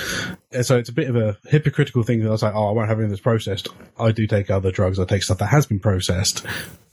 so 0.61 0.77
it's 0.77 0.89
a 0.89 0.93
bit 0.93 1.09
of 1.09 1.15
a 1.15 1.37
hypocritical 1.47 2.03
thing 2.03 2.21
that 2.21 2.27
I 2.27 2.31
was 2.31 2.43
like, 2.43 2.53
oh, 2.53 2.69
I 2.69 2.71
won't 2.71 2.89
have 2.89 2.99
any 2.99 3.05
of 3.05 3.11
this 3.11 3.19
processed. 3.19 3.67
I 3.99 4.11
do 4.11 4.27
take 4.27 4.49
other 4.49 4.71
drugs. 4.71 4.99
I 4.99 5.05
take 5.05 5.23
stuff 5.23 5.39
that 5.39 5.47
has 5.47 5.65
been 5.65 5.79
processed, 5.79 6.45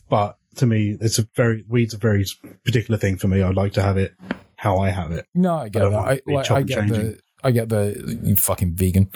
but 0.09 0.38
to 0.57 0.67
me, 0.67 0.97
it's 1.01 1.19
a 1.19 1.29
very 1.35 1.64
weed's 1.69 1.95
a 1.95 1.99
very 1.99 2.25
particular 2.64 2.99
thing 2.99 3.17
for 3.17 3.29
me. 3.29 3.43
I'd 3.43 3.55
like 3.55 3.75
to 3.75 3.83
have 3.83 3.97
it 3.97 4.14
how 4.57 4.79
I 4.79 4.88
have 4.90 5.12
it. 5.12 5.27
no, 5.35 5.57
I 5.57 5.69
get 5.69 5.81
don't 5.81 5.93
that. 5.93 5.99
I, 5.99 6.21
like, 6.27 6.51
I 6.51 6.62
get 6.62 6.79
changing. 6.79 6.97
the. 6.97 7.21
I 7.43 7.51
get 7.51 7.69
the 7.69 8.21
you 8.23 8.37
fucking 8.37 8.75
vegan. 8.75 9.11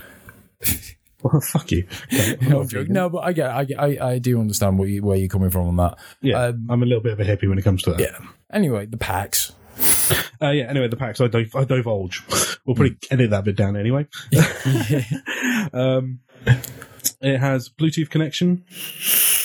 Well, 1.23 1.41
fuck 1.47 1.71
you. 1.73 1.87
no, 2.43 2.67
no, 2.89 3.09
but 3.09 3.19
I 3.19 3.33
get, 3.33 3.51
I 3.51 3.65
get, 3.65 3.81
I, 3.81 3.99
I 4.13 4.19
do 4.19 4.41
understand 4.41 4.79
where 4.79 4.89
you 4.89 5.03
where 5.03 5.17
you're 5.17 5.29
coming 5.29 5.51
from 5.51 5.69
on 5.69 5.77
that. 5.77 5.99
Yeah, 6.21 6.45
Um, 6.45 6.67
I'm 6.71 6.83
a 6.83 6.87
little 6.87 7.03
bit 7.03 7.13
of 7.13 7.21
a 7.21 7.25
hippie 7.25 7.49
when 7.49 7.59
it 7.59 7.63
comes 7.63 7.83
to 7.83 7.91
that. 7.93 8.01
Yeah. 8.01 8.19
Anyway, 8.53 8.87
the 8.87 8.97
PAX. 8.97 9.53
Uh, 10.41 10.51
yeah. 10.51 10.65
Anyway, 10.65 10.89
the 10.89 10.97
PAX 10.97 11.21
I, 11.21 11.29
div- 11.29 11.55
I 11.55 11.65
divulge. 11.65 12.23
We'll 12.65 12.75
probably 12.77 12.97
edit 13.11 13.31
that 13.31 13.45
bit 13.45 13.57
down 13.57 13.77
anyway. 13.77 14.07
um, 15.73 16.21
it 17.21 17.39
has 17.39 17.69
Bluetooth 17.69 18.11
connection. 18.11 18.65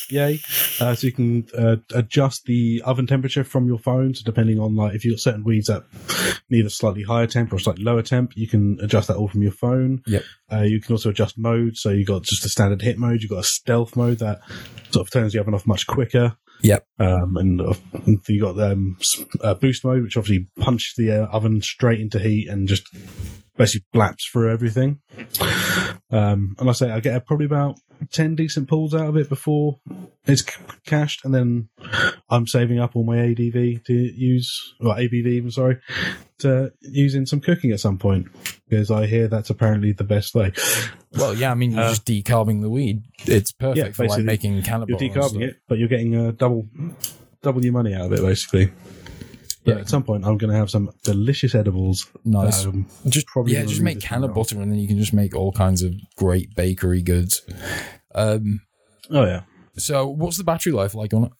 Yay! 0.09 0.39
Uh, 0.79 0.93
so 0.93 1.07
you 1.07 1.13
can 1.13 1.47
uh, 1.57 1.77
adjust 1.93 2.45
the 2.45 2.81
oven 2.85 3.07
temperature 3.07 3.43
from 3.43 3.67
your 3.67 3.79
phone. 3.79 4.13
So 4.13 4.23
depending 4.23 4.59
on 4.59 4.75
like 4.75 4.95
if 4.95 5.05
you've 5.05 5.15
got 5.15 5.21
certain 5.21 5.43
weeds 5.43 5.67
that 5.67 5.83
need 6.49 6.65
a 6.65 6.69
slightly 6.69 7.03
higher 7.03 7.27
temp 7.27 7.51
or 7.53 7.59
slightly 7.59 7.83
lower 7.83 8.01
temp, 8.01 8.35
you 8.35 8.47
can 8.47 8.77
adjust 8.81 9.07
that 9.07 9.17
all 9.17 9.27
from 9.27 9.41
your 9.41 9.51
phone. 9.51 10.03
Yep. 10.05 10.23
Uh, 10.51 10.61
you 10.61 10.81
can 10.81 10.93
also 10.93 11.09
adjust 11.09 11.37
mode. 11.37 11.77
So 11.77 11.89
you've 11.89 12.07
got 12.07 12.23
just 12.23 12.45
a 12.45 12.49
standard 12.49 12.81
hit 12.81 12.97
mode. 12.97 13.21
You've 13.21 13.31
got 13.31 13.39
a 13.39 13.43
stealth 13.43 13.95
mode 13.95 14.19
that 14.19 14.41
sort 14.91 15.07
of 15.07 15.11
turns 15.11 15.33
the 15.33 15.39
oven 15.39 15.53
off 15.53 15.65
much 15.65 15.87
quicker. 15.87 16.37
Yep. 16.63 16.87
Um, 16.97 17.37
and 17.37 17.61
uh, 17.61 17.73
you 18.27 18.41
got 18.41 18.59
um, 18.59 18.97
uh, 19.41 19.53
boost 19.53 19.83
mode, 19.83 20.03
which 20.03 20.17
obviously 20.17 20.47
punches 20.59 20.93
the 20.97 21.11
uh, 21.11 21.27
oven 21.27 21.61
straight 21.61 21.99
into 21.99 22.19
heat 22.19 22.47
and 22.47 22.67
just 22.67 22.87
basically 23.57 23.85
blaps 23.91 24.27
through 24.31 24.51
everything. 24.51 24.99
Um, 26.09 26.55
and 26.57 26.69
I 26.69 26.71
say 26.71 26.89
I 26.89 27.01
get 27.01 27.25
probably 27.25 27.45
about 27.45 27.75
ten 28.11 28.35
decent 28.35 28.67
pulls 28.67 28.93
out 28.93 29.07
of 29.07 29.17
it 29.17 29.29
before 29.29 29.79
it's 30.25 30.41
c- 30.43 30.61
cached, 30.85 31.23
and 31.25 31.33
then 31.33 31.69
I'm 32.29 32.47
saving 32.47 32.79
up 32.79 32.95
all 32.95 33.03
my 33.03 33.19
ADV 33.19 33.83
to 33.85 33.93
use, 33.93 34.75
or 34.79 34.95
ABV, 34.95 35.25
even 35.27 35.51
sorry, 35.51 35.79
to 36.39 36.71
use 36.81 37.15
in 37.15 37.25
some 37.25 37.39
cooking 37.39 37.71
at 37.71 37.79
some 37.79 37.97
point 37.97 38.27
because 38.69 38.89
I 38.91 39.05
hear 39.05 39.27
that's 39.27 39.49
apparently 39.49 39.91
the 39.93 40.03
best 40.03 40.33
way. 40.35 40.51
Well, 41.17 41.35
yeah, 41.35 41.51
I 41.51 41.55
mean, 41.55 41.71
you're 41.71 41.81
Uh, 41.81 41.89
just 41.89 42.05
decarbing 42.05 42.61
the 42.61 42.69
weed. 42.69 43.03
It's 43.25 43.51
perfect 43.51 43.77
Yeah, 43.77 43.91
for 43.91 44.03
like 44.03 44.09
basically, 44.09 44.23
making 44.25 44.61
cannabis. 44.63 44.99
You're 44.99 45.09
decarbing 45.11 45.41
it, 45.43 45.57
but 45.67 45.77
you're 45.77 45.87
getting 45.89 46.15
uh, 46.15 46.31
double 46.31 46.67
double 47.41 47.63
your 47.63 47.73
money 47.73 47.93
out 47.93 48.05
of 48.05 48.13
it, 48.13 48.21
basically. 48.21 48.71
But 49.65 49.75
Yeah. 49.75 49.81
at 49.81 49.89
some 49.89 50.03
point, 50.03 50.25
I'm 50.25 50.37
going 50.37 50.51
to 50.51 50.57
have 50.57 50.69
some 50.69 50.91
delicious 51.03 51.55
edibles. 51.55 52.07
Nice. 52.25 52.65
I'm 52.65 52.85
Just 53.07 53.27
probably 53.27 53.53
yeah, 53.53 53.63
just 53.65 53.81
make 53.81 54.03
one 54.05 54.33
butter, 54.33 54.61
and 54.61 54.71
then 54.71 54.79
you 54.79 54.87
can 54.87 54.97
just 54.97 55.13
make 55.13 55.35
all 55.35 55.51
kinds 55.53 55.81
of 55.83 55.93
great 56.17 56.53
bakery 56.55 57.01
goods. 57.01 57.41
Um, 58.13 58.61
Oh 59.09 59.25
yeah. 59.25 59.41
so 59.77 60.07
what's 60.07 60.37
the 60.37 60.43
battery 60.43 60.71
life 60.73 60.93
like 60.95 61.13
on 61.13 61.25
it? 61.25 61.31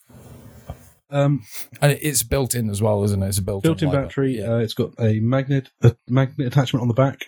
Um, 1.10 1.44
And 1.82 1.92
it's 2.02 2.24
built 2.24 2.56
in 2.56 2.70
as 2.70 2.82
well, 2.82 3.04
isn't 3.04 3.22
it? 3.22 3.28
It's 3.28 3.38
a 3.38 3.42
built-in, 3.44 3.70
built-in 3.70 3.92
battery. 3.92 4.38
Yeah. 4.40 4.54
Uh, 4.54 4.58
it's 4.58 4.74
got 4.74 4.92
a 5.00 5.20
magnet 5.20 5.70
a 5.82 5.96
magnet 6.08 6.48
attachment 6.48 6.82
on 6.82 6.88
the 6.88 6.94
back 6.94 7.26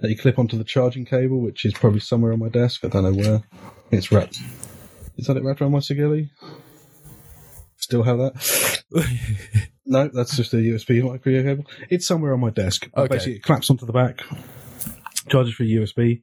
that 0.00 0.08
you 0.08 0.16
clip 0.16 0.38
onto 0.38 0.56
the 0.56 0.64
charging 0.64 1.04
cable, 1.04 1.40
which 1.40 1.64
is 1.64 1.74
probably 1.74 2.00
somewhere 2.00 2.32
on 2.32 2.38
my 2.38 2.48
desk. 2.48 2.84
I 2.84 2.88
don't 2.88 3.02
know 3.04 3.12
where. 3.12 3.42
It's 3.90 4.10
wrapped. 4.10 4.38
Is 5.18 5.26
that 5.26 5.36
it 5.36 5.42
wrapped 5.42 5.60
around 5.60 5.72
my 5.72 5.78
Sigelei? 5.80 6.30
Still 7.76 8.02
have 8.04 8.18
that? 8.18 8.82
no, 9.84 10.08
that's 10.12 10.36
just 10.36 10.52
a 10.54 10.58
USB 10.58 11.02
micro 11.02 11.42
cable. 11.42 11.66
It's 11.90 12.06
somewhere 12.06 12.32
on 12.32 12.40
my 12.40 12.50
desk. 12.50 12.88
Okay. 12.96 13.08
Basically, 13.14 13.36
it 13.36 13.42
claps 13.42 13.70
onto 13.70 13.86
the 13.86 13.92
back, 13.92 14.22
charges 15.28 15.54
for 15.54 15.64
USB. 15.64 16.22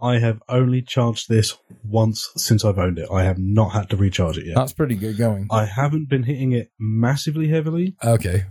I 0.00 0.18
have 0.20 0.40
only 0.48 0.82
charged 0.82 1.28
this 1.28 1.56
once 1.82 2.30
since 2.36 2.64
I've 2.64 2.78
owned 2.78 2.98
it. 3.00 3.08
I 3.12 3.24
have 3.24 3.38
not 3.38 3.70
had 3.70 3.90
to 3.90 3.96
recharge 3.96 4.38
it 4.38 4.46
yet. 4.46 4.54
That's 4.54 4.72
pretty 4.72 4.94
good 4.94 5.18
going. 5.18 5.48
I 5.50 5.64
haven't 5.64 6.08
been 6.08 6.22
hitting 6.22 6.52
it 6.52 6.70
massively 6.78 7.48
heavily. 7.48 7.96
Okay. 8.04 8.44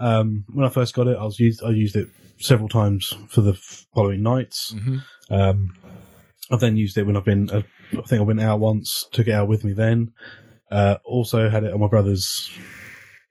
Um, 0.00 0.44
when 0.52 0.66
I 0.66 0.70
first 0.70 0.94
got 0.94 1.06
it, 1.06 1.16
I 1.16 1.24
was 1.24 1.38
used. 1.38 1.62
I 1.62 1.70
used 1.70 1.94
it 1.94 2.08
several 2.40 2.68
times 2.68 3.14
for 3.28 3.42
the 3.42 3.54
following 3.94 4.22
nights. 4.22 4.74
Mhm. 4.76 5.02
Um, 5.30 5.74
I've 6.50 6.60
then 6.60 6.76
used 6.76 6.96
it 6.98 7.04
when 7.06 7.16
I've 7.16 7.24
been. 7.24 7.48
Uh, 7.50 7.62
I 7.92 8.02
think 8.02 8.20
I 8.20 8.24
went 8.24 8.40
out 8.40 8.58
once. 8.58 9.06
Took 9.12 9.28
it 9.28 9.32
out 9.32 9.48
with 9.48 9.64
me 9.64 9.72
then. 9.74 10.10
Uh, 10.70 10.96
also 11.04 11.48
had 11.48 11.62
it 11.64 11.72
on 11.72 11.80
my 11.80 11.88
brother's. 11.88 12.50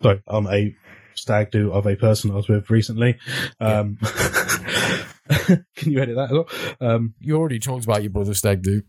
Sorry, 0.01 0.21
on 0.27 0.47
a 0.47 0.75
stag 1.15 1.51
do 1.51 1.71
of 1.71 1.85
a 1.87 1.95
person 1.95 2.31
I 2.31 2.35
was 2.35 2.47
with 2.47 2.69
recently. 2.69 3.17
Um, 3.59 3.97
can 5.29 5.91
you 5.91 5.99
edit 5.99 6.15
that 6.15 6.29
as 6.29 6.31
well? 6.31 6.47
Um, 6.79 7.13
You 7.19 7.37
already 7.37 7.59
talked 7.59 7.83
about 7.85 8.03
your 8.03 8.11
brother 8.11 8.33
stag 8.33 8.61
do. 8.61 8.83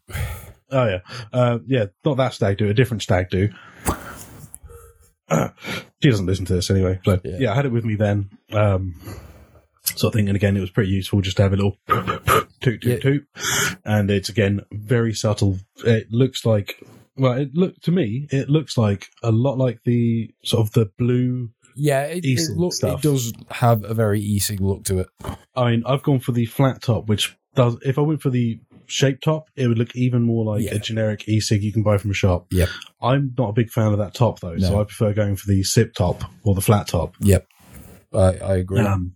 Oh 0.71 0.85
yeah, 0.87 0.99
uh, 1.33 1.59
yeah, 1.67 1.87
not 2.05 2.19
that 2.19 2.35
stag 2.35 2.59
do, 2.59 2.69
a 2.69 2.75
different 2.75 3.03
stag 3.03 3.31
do. 3.31 3.49
she 6.03 6.11
doesn't 6.11 6.27
listen 6.27 6.45
to 6.47 6.55
this 6.55 6.71
anyway, 6.71 7.01
so 7.05 7.21
Yeah. 7.25 7.37
yeah. 7.39 7.53
I 7.53 7.55
had 7.55 7.67
it 7.67 7.73
with 7.73 7.85
me 7.85 7.95
then, 7.97 8.31
um, 8.53 8.95
sort 9.85 10.13
of 10.15 10.19
thing. 10.19 10.29
And 10.29 10.37
again, 10.37 10.57
it 10.57 10.61
was 10.61 10.71
pretty 10.71 10.91
useful 10.91 11.21
just 11.23 11.37
to 11.39 11.43
have 11.43 11.53
a 11.53 11.57
little 11.57 11.77
toot 12.61 12.83
toot 12.83 12.85
Yeah. 12.85 12.99
toot, 12.99 13.27
and 13.85 14.11
it's 14.11 14.29
again 14.29 14.61
very 14.71 15.15
subtle. 15.15 15.59
It 15.85 16.09
looks 16.11 16.45
like, 16.45 16.83
well, 17.19 17.33
it 17.33 17.55
look 17.55 17.75
to 17.83 17.91
me, 17.91 18.27
it 18.31 18.49
looks 18.49 18.77
like 18.79 19.09
a 19.23 19.31
lot 19.33 19.59
like 19.59 19.81
the 19.85 20.31
sort 20.45 20.67
of 20.67 20.73
the 20.73 20.87
blue. 20.99 21.51
Yeah, 21.77 22.03
it, 22.05 22.25
it, 22.25 22.41
look, 22.57 22.73
it 22.83 23.03
does 23.03 23.33
have 23.51 23.85
a 23.85 23.95
very 23.95 24.21
e-cig 24.21 24.61
look 24.61 24.85
to 24.85 24.99
it. 25.01 25.09
I 25.55 25.71
mean, 25.71 25.83
I've 25.87 26.03
gone 26.03 26.19
for 26.19 26.33
the 26.33 26.47
flat 26.47 26.83
top, 26.83 27.07
which 27.09 27.37
does. 27.55 27.77
If 27.83 27.99
I 27.99 28.01
went 28.01 28.21
for 28.21 28.31
the 28.31 28.59
shape 28.87 29.21
top, 29.21 29.49
it 29.55 29.69
would 29.69 29.79
look 29.79 29.95
even 29.95 30.23
more 30.23 30.45
like 30.45 30.65
Yeah. 30.65 30.75
a 30.75 30.79
generic 30.81 31.29
e-cig 31.29 31.63
you 31.63 31.73
can 31.73 31.83
buy 31.85 31.99
from 31.99 32.11
a 32.11 32.15
shop. 32.15 32.47
Yeah, 32.51 32.67
I'm 33.01 33.33
not 33.39 33.51
a 33.51 33.53
big 33.53 33.71
fan 33.71 33.93
of 33.93 33.99
that 33.99 34.15
top 34.15 34.41
though, 34.41 34.59
so 34.59 34.81
I 34.81 34.85
prefer 34.85 35.13
going 35.13 35.37
for 35.37 35.47
the 35.47 35.63
sip 35.63 35.95
top 35.95 36.23
or 36.43 36.55
the 36.55 36.61
flat 36.61 36.89
top. 36.89 37.15
Yep. 37.21 37.47
I, 38.13 38.19
I 38.39 38.57
agree. 38.57 38.81
Um, 38.81 39.13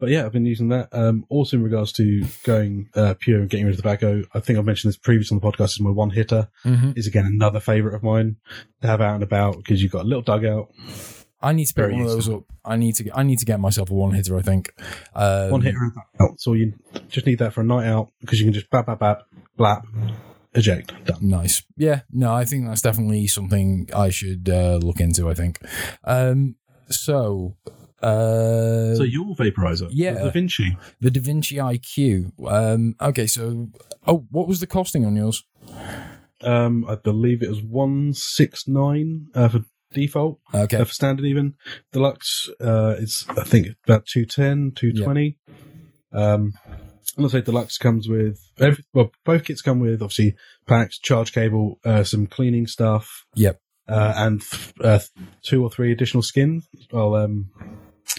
but 0.00 0.08
yeah, 0.08 0.24
I've 0.26 0.32
been 0.32 0.46
using 0.46 0.68
that. 0.70 0.88
Um, 0.92 1.24
also 1.28 1.56
in 1.58 1.62
regards 1.62 1.92
to 1.92 2.24
going 2.44 2.88
uh, 2.96 3.14
pure 3.20 3.38
and 3.40 3.48
getting 3.50 3.66
rid 3.66 3.74
of 3.74 3.76
tobacco, 3.76 4.22
I 4.34 4.40
think 4.40 4.58
I've 4.58 4.64
mentioned 4.64 4.88
this 4.90 4.96
previously 4.98 5.36
on 5.36 5.40
the 5.40 5.46
podcast. 5.46 5.72
Is 5.72 5.80
my 5.80 5.90
one 5.90 6.10
hitter 6.10 6.48
Mhm. 6.64 6.96
is 6.98 7.06
again 7.06 7.26
another 7.26 7.60
favourite 7.60 7.94
of 7.94 8.02
mine 8.02 8.36
to 8.80 8.86
have 8.88 9.00
out 9.00 9.14
and 9.14 9.22
about 9.22 9.58
because 9.58 9.82
you've 9.82 9.92
got 9.92 10.04
a 10.04 10.08
little 10.08 10.22
dugout, 10.22 10.70
I 11.42 11.52
need 11.52 11.66
to 11.66 11.74
pick 11.74 11.82
Very 11.84 11.94
one 11.94 12.02
of 12.02 12.08
those 12.08 12.28
up. 12.28 12.42
I 12.64 12.76
need 12.76 12.94
to. 12.96 13.04
Get, 13.04 13.16
I 13.16 13.22
need 13.22 13.38
to 13.38 13.46
get 13.46 13.60
myself 13.60 13.90
a 13.90 13.94
one 13.94 14.12
hitter. 14.14 14.36
I 14.36 14.42
think. 14.42 14.72
Um, 15.14 15.50
one 15.50 15.62
hitter 15.62 15.78
out. 16.20 16.38
So 16.40 16.52
you 16.54 16.74
just 17.08 17.26
need 17.26 17.38
that 17.38 17.52
for 17.54 17.62
a 17.62 17.64
night 17.64 17.86
out 17.86 18.10
because 18.20 18.38
you 18.40 18.44
can 18.46 18.52
just 18.52 18.68
bap 18.70 18.86
bap 18.86 18.98
bap 19.00 19.22
blap 19.58 19.82
eject 20.54 20.92
done. 21.06 21.18
Nice. 21.28 21.62
Yeah. 21.76 22.00
No, 22.12 22.34
I 22.34 22.44
think 22.44 22.66
that's 22.66 22.82
definitely 22.82 23.26
something 23.26 23.88
I 23.96 24.10
should 24.10 24.48
uh, 24.50 24.78
look 24.82 25.00
into. 25.00 25.28
I 25.30 25.34
think. 25.34 25.60
Um. 26.04 26.56
So. 26.90 27.56
Uh, 28.02 28.94
So 28.94 29.02
your 29.02 29.34
vaporizer, 29.36 29.88
yeah. 29.90 30.14
the 30.14 30.20
Da 30.24 30.30
Vinci. 30.30 30.76
the 31.00 31.10
Da 31.10 31.20
Vinci 31.20 31.56
IQ. 31.56 32.32
Um. 32.46 32.94
Okay. 33.00 33.26
So. 33.26 33.68
Oh, 34.06 34.26
what 34.30 34.48
was 34.48 34.60
the 34.60 34.66
costing 34.66 35.04
on 35.04 35.16
yours? 35.16 35.44
Um, 36.42 36.86
I 36.88 36.94
believe 36.94 37.42
it 37.42 37.50
was 37.50 37.62
one 37.62 38.14
six 38.14 38.66
nine 38.66 39.26
uh, 39.34 39.48
for 39.48 39.60
default. 39.92 40.40
Okay. 40.54 40.78
Uh, 40.78 40.84
for 40.84 40.92
standard 40.94 41.26
even. 41.26 41.54
Deluxe, 41.92 42.48
uh, 42.60 42.94
it's, 42.98 43.26
I 43.28 43.44
think, 43.44 43.68
about 43.86 44.06
210, 44.06 44.72
220. 44.76 45.36
Um, 46.12 46.54
and 47.16 47.24
I'll 47.26 47.28
say 47.28 47.40
deluxe 47.42 47.76
comes 47.76 48.08
with, 48.08 48.40
every, 48.58 48.84
well, 48.94 49.10
both 49.24 49.44
kits 49.44 49.62
come 49.62 49.80
with, 49.80 50.00
obviously, 50.00 50.36
PAX, 50.66 50.98
charge 50.98 51.32
cable, 51.32 51.78
uh, 51.84 52.04
some 52.04 52.26
cleaning 52.26 52.66
stuff. 52.68 53.26
Yep. 53.34 53.60
Uh, 53.88 54.12
and, 54.16 54.42
uh, 54.82 55.00
two 55.44 55.62
or 55.62 55.70
three 55.70 55.90
additional 55.92 56.22
skins. 56.22 56.68
Well, 56.92 57.16
um, 57.16 57.50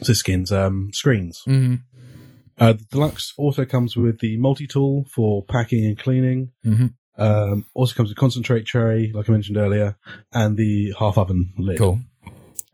so 0.04 0.14
skins, 0.14 0.52
um, 0.52 0.90
screens. 0.94 1.42
hmm 1.46 1.76
Uh, 2.60 2.74
the 2.74 2.86
deluxe 2.92 3.34
also 3.38 3.66
comes 3.66 3.96
with 3.98 4.20
the 4.20 4.38
multi-tool 4.38 5.06
for 5.14 5.44
packing 5.46 5.86
and 5.86 5.98
cleaning. 5.98 6.52
hmm 6.64 6.88
Um, 7.18 7.66
also 7.74 7.94
comes 7.96 8.10
with 8.10 8.18
concentrate 8.18 8.66
tray, 8.66 9.12
like 9.14 9.30
I 9.30 9.32
mentioned 9.32 9.58
earlier, 9.58 9.98
and 10.34 10.58
the 10.58 10.94
half 10.98 11.18
oven 11.18 11.54
lid. 11.58 11.78
Cool. 11.78 12.00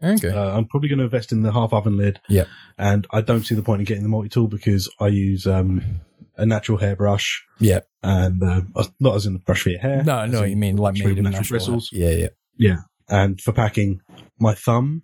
Okay. 0.01 0.30
Uh, 0.30 0.55
I'm 0.55 0.65
probably 0.65 0.89
going 0.89 0.99
to 0.99 1.05
invest 1.05 1.32
in 1.32 1.41
the 1.41 1.51
half 1.51 1.74
oven 1.74 1.97
lid. 1.97 2.20
Yep. 2.30 2.47
And 2.78 3.07
I 3.11 3.22
don't 3.22 3.43
see 3.43 3.55
the 3.55 3.63
point 3.63 3.82
in 3.82 3.86
getting 3.86 4.03
the 4.03 4.09
multi 4.09 4.30
tool 4.30 4.47
because 4.47 4.89
I 4.99 5.07
use 5.07 5.47
um, 5.47 6.01
a 6.38 6.45
natural 6.45 6.78
hairbrush 6.78 7.43
yeah. 7.59 7.80
and 8.03 8.41
uh, 8.43 8.61
not 8.99 9.15
as 9.15 9.26
in 9.26 9.34
the 9.34 9.39
brush 9.39 9.63
for 9.63 9.70
your 9.70 9.80
hair. 9.80 10.03
No, 10.03 10.15
I 10.15 10.26
as 10.26 10.32
know 10.32 10.39
what 10.39 10.45
in 10.45 10.51
you 10.51 10.57
mean. 10.57 10.78
Like 10.78 10.93
made 10.93 11.18
of 11.18 11.24
natural 11.24 11.32
natural 11.32 11.49
bristles. 11.49 11.89
Yeah. 11.91 12.11
Yeah. 12.11 12.28
Yeah. 12.57 12.78
And 13.09 13.41
for 13.41 13.53
packing, 13.53 14.01
my 14.39 14.53
thumb 14.53 15.03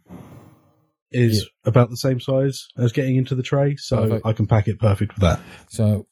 is 1.14 1.48
about 1.66 1.90
the 1.90 1.98
same 1.98 2.20
size 2.20 2.68
as 2.78 2.92
getting 2.92 3.16
into 3.16 3.36
the 3.36 3.44
tray, 3.44 3.76
so 3.76 3.98
Perfect. 3.98 4.26
I 4.26 4.34
can 4.34 4.48
pack 4.48 4.68
it 4.68 4.80
perfect 4.80 5.16
with 5.16 5.22
that. 5.22 5.40
So 5.70 6.08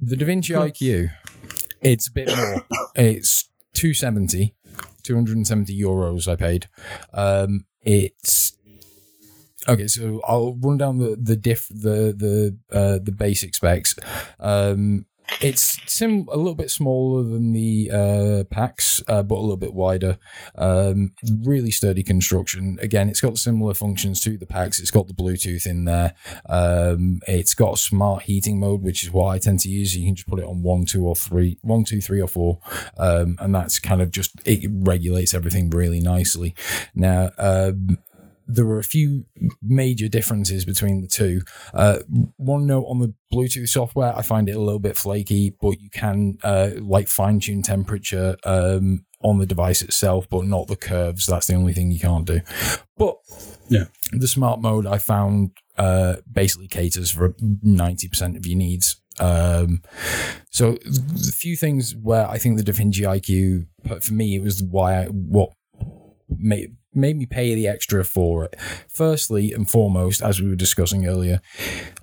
the 0.00 0.16
Da 0.16 0.26
Vinci 0.26 0.52
IQ, 0.52 1.10
it's 1.80 2.08
a 2.08 2.12
bit 2.12 2.34
more. 2.36 2.62
It's 2.96 3.48
270, 3.74 4.54
270 5.02 5.80
euros 5.80 6.28
I 6.28 6.36
paid. 6.36 6.68
Um, 7.12 7.66
it's 7.82 8.56
okay. 9.68 9.88
So 9.88 10.20
I'll 10.26 10.54
run 10.54 10.78
down 10.78 10.98
the 10.98 11.16
the 11.20 11.34
diff 11.36 11.68
the 11.68 12.14
the 12.16 12.56
uh, 12.70 12.98
the 13.02 13.10
basic 13.10 13.54
specs. 13.54 13.96
Um, 14.38 15.06
it's 15.40 15.78
sim 15.90 16.28
a 16.30 16.36
little 16.36 16.54
bit 16.54 16.70
smaller 16.70 17.22
than 17.22 17.52
the 17.52 17.90
uh, 17.90 18.44
PAX, 18.44 19.02
uh, 19.08 19.22
but 19.22 19.36
a 19.36 19.40
little 19.40 19.56
bit 19.56 19.74
wider. 19.74 20.18
Um, 20.56 21.12
really 21.42 21.70
sturdy 21.70 22.02
construction. 22.02 22.78
Again, 22.80 23.08
it's 23.08 23.20
got 23.20 23.38
similar 23.38 23.74
functions 23.74 24.20
to 24.22 24.36
the 24.36 24.46
PAX. 24.46 24.80
It's 24.80 24.90
got 24.90 25.08
the 25.08 25.14
Bluetooth 25.14 25.66
in 25.66 25.84
there. 25.84 26.14
Um, 26.48 27.20
it's 27.26 27.54
got 27.54 27.78
smart 27.78 28.24
heating 28.24 28.60
mode, 28.60 28.82
which 28.82 29.02
is 29.02 29.10
what 29.10 29.28
I 29.28 29.38
tend 29.38 29.60
to 29.60 29.68
use. 29.68 29.96
You 29.96 30.06
can 30.06 30.14
just 30.14 30.28
put 30.28 30.38
it 30.38 30.46
on 30.46 30.62
one, 30.62 30.84
two, 30.84 31.06
or 31.06 31.16
three, 31.16 31.58
one, 31.62 31.84
two, 31.84 32.00
three, 32.00 32.20
or 32.20 32.28
four, 32.28 32.60
um, 32.98 33.36
and 33.40 33.54
that's 33.54 33.78
kind 33.78 34.02
of 34.02 34.10
just 34.10 34.32
it 34.44 34.68
regulates 34.70 35.34
everything 35.34 35.70
really 35.70 36.00
nicely. 36.00 36.54
Now, 36.94 37.30
um, 37.38 37.98
there 38.46 38.66
are 38.66 38.78
a 38.78 38.84
few 38.84 39.24
major 39.62 40.08
differences 40.08 40.64
between 40.64 41.00
the 41.00 41.08
two. 41.08 41.42
Uh, 41.72 42.00
one 42.36 42.66
note 42.66 42.84
on 42.88 42.98
the 42.98 43.14
Bluetooth 43.32 43.68
software, 43.68 44.14
I 44.16 44.22
find 44.22 44.48
it 44.48 44.56
a 44.56 44.60
little 44.60 44.78
bit 44.80 44.96
flaky, 44.96 45.54
but 45.60 45.80
you 45.80 45.90
can 45.90 46.38
uh, 46.42 46.70
like 46.78 47.08
fine 47.08 47.40
tune 47.40 47.62
temperature 47.62 48.36
um, 48.44 49.06
on 49.22 49.38
the 49.38 49.46
device 49.46 49.80
itself, 49.82 50.28
but 50.28 50.44
not 50.44 50.66
the 50.68 50.76
curves. 50.76 51.26
That's 51.26 51.46
the 51.46 51.54
only 51.54 51.72
thing 51.72 51.90
you 51.90 52.00
can't 52.00 52.26
do. 52.26 52.40
But 52.98 53.16
Yeah. 53.68 53.84
the 54.12 54.28
smart 54.28 54.60
mode 54.60 54.86
I 54.86 54.98
found 54.98 55.52
uh, 55.78 56.16
basically 56.30 56.68
caters 56.68 57.10
for 57.10 57.34
ninety 57.40 58.08
percent 58.08 58.36
of 58.36 58.46
your 58.46 58.58
needs. 58.58 59.00
Um, 59.18 59.82
so 60.50 60.76
a 60.84 61.32
few 61.32 61.56
things 61.56 61.94
where 61.96 62.28
I 62.28 62.36
think 62.38 62.58
the 62.58 62.64
DaVinci 62.72 63.02
IQ, 63.02 63.66
for 64.02 64.12
me, 64.12 64.36
it 64.36 64.42
was 64.42 64.62
why 64.62 65.02
I, 65.02 65.06
what 65.06 65.50
made 66.28 66.76
made 66.94 67.16
me 67.16 67.26
pay 67.26 67.54
the 67.54 67.68
extra 67.68 68.04
for 68.04 68.44
it. 68.44 68.56
Firstly 68.88 69.52
and 69.52 69.68
foremost, 69.68 70.22
as 70.22 70.40
we 70.40 70.48
were 70.48 70.56
discussing 70.56 71.06
earlier, 71.06 71.40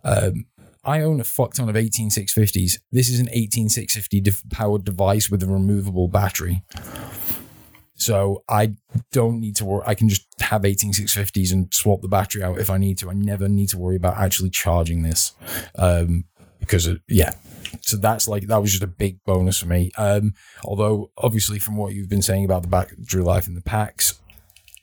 um, 0.04 0.46
I 0.84 1.02
own 1.02 1.20
a 1.20 1.24
fuck 1.24 1.54
ton 1.54 1.70
of 1.70 1.76
18650s. 1.76 2.80
This 2.92 3.10
is 3.10 3.20
an 3.20 3.30
18650 3.32 4.22
de- 4.22 4.32
powered 4.50 4.84
device 4.84 5.30
with 5.30 5.44
a 5.44 5.48
removable 5.48 6.08
battery. 6.08 6.64
So 7.96 8.44
I 8.50 8.74
don't 9.12 9.39
need 9.39 9.56
to 9.58 9.66
worry. 9.66 9.84
I 9.86 9.94
can 9.94 10.10
just 10.10 10.26
have 10.39 10.64
18650s 10.64 11.54
and 11.54 11.72
swap 11.72 12.02
the 12.02 12.08
battery 12.08 12.42
out 12.42 12.58
if 12.58 12.72
I 12.72 12.78
need 12.78 12.98
to. 13.00 13.12
I 13.12 13.14
never 13.14 13.48
need 13.48 13.70
to 13.70 13.78
worry 13.78 13.96
about 13.96 14.18
actually 14.18 14.50
charging 14.50 15.04
this. 15.04 15.34
Um, 15.78 16.26
because 16.60 16.88
of, 16.88 17.00
yeah. 17.08 17.34
So 17.82 17.98
that's 17.98 18.28
like 18.28 18.48
that 18.48 18.62
was 18.62 18.72
just 18.72 18.84
a 18.84 18.88
big 18.88 19.24
bonus 19.24 19.60
for 19.60 19.68
me. 19.68 19.92
Um, 19.98 20.34
although 20.64 21.12
obviously 21.18 21.60
from 21.60 21.76
what 21.76 21.94
you've 21.94 22.10
been 22.10 22.22
saying 22.22 22.46
about 22.46 22.62
the 22.64 22.68
battery 22.68 23.22
life 23.22 23.48
in 23.48 23.56
the 23.56 23.62
PAX, 23.62 24.20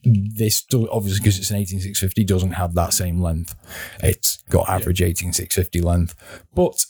this 0.05 0.59
still 0.59 0.89
obviously 0.91 1.21
because 1.21 1.39
it's 1.39 1.51
an 1.51 1.57
18650 1.57 2.25
doesn't 2.25 2.53
have 2.53 2.75
that 2.75 2.93
same 2.93 3.21
length. 3.21 3.55
It's 4.03 4.43
got 4.49 4.69
average 4.69 5.03
18650 5.03 5.81
length, 5.81 6.15
but 6.55 6.85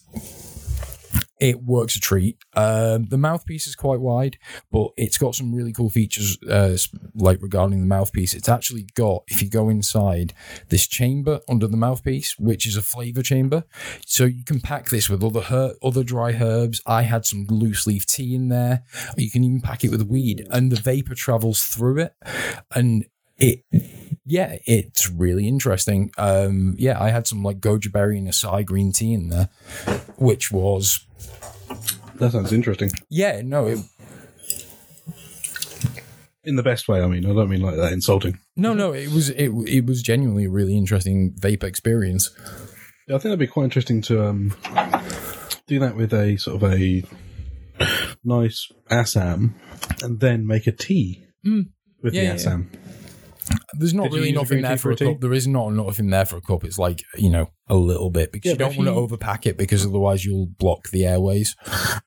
it 1.41 1.63
works 1.63 1.97
a 1.97 2.01
treat. 2.01 2.39
Um, 2.55 3.07
the 3.07 3.19
mouthpiece 3.19 3.67
is 3.67 3.77
quite 3.77 4.01
wide, 4.01 4.39
but 4.71 4.89
it's 4.97 5.19
got 5.19 5.35
some 5.35 5.55
really 5.55 5.73
cool 5.73 5.91
features, 5.91 6.39
uh, 6.49 6.77
like 7.15 7.41
regarding 7.41 7.81
the 7.81 7.87
mouthpiece. 7.87 8.35
It's 8.35 8.49
actually 8.49 8.87
got, 8.95 9.25
if 9.29 9.43
you 9.43 9.49
go 9.49 9.69
inside, 9.69 10.35
this 10.69 10.87
chamber 10.87 11.41
under 11.49 11.67
the 11.67 11.77
mouthpiece, 11.77 12.39
which 12.39 12.67
is 12.67 12.77
a 12.77 12.83
flavor 12.83 13.23
chamber. 13.23 13.65
So 14.07 14.25
you 14.25 14.45
can 14.45 14.61
pack 14.61 14.91
this 14.91 15.09
with 15.09 15.23
other 15.23 15.43
her- 15.43 15.75
other 15.83 16.05
dry 16.05 16.33
herbs. 16.33 16.81
I 16.87 17.03
had 17.03 17.25
some 17.25 17.47
loose 17.49 17.87
leaf 17.87 18.07
tea 18.07 18.35
in 18.35 18.49
there. 18.49 18.83
You 19.17 19.31
can 19.31 19.45
even 19.45 19.61
pack 19.61 19.85
it 19.85 19.91
with 19.91 20.03
weed, 20.03 20.47
and 20.51 20.73
the 20.73 20.81
vapor 20.81 21.15
travels 21.15 21.63
through 21.65 21.99
it, 21.99 22.15
and 22.75 23.05
it 23.39 23.61
yeah 24.27 24.57
it's 24.67 25.09
really 25.09 25.47
interesting 25.47 26.11
um 26.19 26.75
yeah 26.77 27.01
i 27.01 27.11
had 27.11 27.27
some 27.27 27.43
like 27.43 27.61
goji 27.61 27.91
berry 27.91 28.19
and 28.19 28.27
acai 28.27 28.65
green 28.65 28.93
tea 28.93 29.13
in 29.13 29.29
there 29.29 29.49
which 30.17 30.51
was 30.51 31.07
That 32.17 32.33
sounds 32.33 32.53
interesting. 32.53 32.91
yeah 33.11 33.41
no 33.45 33.67
it, 33.67 33.79
In 36.45 36.57
the 36.57 36.63
best 36.63 36.89
way, 36.89 37.03
I 37.03 37.07
mean. 37.07 37.27
I 37.27 37.35
don't 37.35 37.49
mean 37.51 37.61
like 37.61 37.77
that 37.77 37.93
insulting. 37.93 38.39
no 38.57 38.73
no 38.75 38.93
it 38.93 39.11
was 39.13 39.31
it, 39.31 39.51
it 39.67 39.87
was 39.87 40.03
genuinely 40.03 40.45
a 40.47 40.51
really 40.51 40.77
interesting 40.77 41.33
vape 41.41 41.63
experience 41.65 42.31
Yeah, 43.07 43.15
I 43.17 43.19
think 43.19 43.25
that'd 43.25 43.39
be 43.39 43.47
quite 43.47 43.65
interesting 43.65 44.01
to 44.03 44.25
um, 44.27 44.55
do 45.67 45.79
that 45.79 45.97
with 45.97 46.13
a 46.13 46.37
sort 46.39 46.63
of 46.63 46.73
a 46.73 47.03
nice 48.25 48.69
Assam 48.91 49.55
and 50.03 50.21
then 50.21 50.47
make 50.47 50.67
a 50.67 50.73
tea 50.73 51.25
with 51.45 52.15
Yeah, 52.15 52.23
yeah, 52.23 52.29
the 52.31 52.35
Assam. 52.35 52.71
There's 53.79 53.95
not 53.95 54.05
Did 54.05 54.13
really 54.15 54.29
use 54.29 54.37
a 54.37 54.39
enough 54.41 54.49
green 54.49 54.59
in 54.59 54.63
there 54.65 54.77
for 54.77 54.91
a 54.91 54.97
tea? 54.97 55.05
cup? 55.07 55.21
There 55.21 55.33
is 55.33 55.47
not 55.47 55.69
enough 55.69 55.99
in 55.99 56.11
there 56.11 56.25
for 56.25 56.37
a 56.37 56.41
cup. 56.41 56.65
It's 56.65 56.79
like 56.79 57.03
you 57.17 57.31
know 57.31 57.51
a 57.69 57.75
little 57.77 58.11
bit 58.11 58.33
because 58.33 58.47
Yeah, 58.49 58.53
you 58.53 58.59
but 58.59 58.65
don't 58.65 58.73
if 58.87 58.95
want 58.95 59.11
to 59.11 59.17
overpack 59.17 59.47
it 59.47 59.57
because 59.59 59.85
otherwise 59.87 60.25
you'll 60.25 60.47
block 60.59 60.89
the 60.91 61.05
airways. 61.07 61.55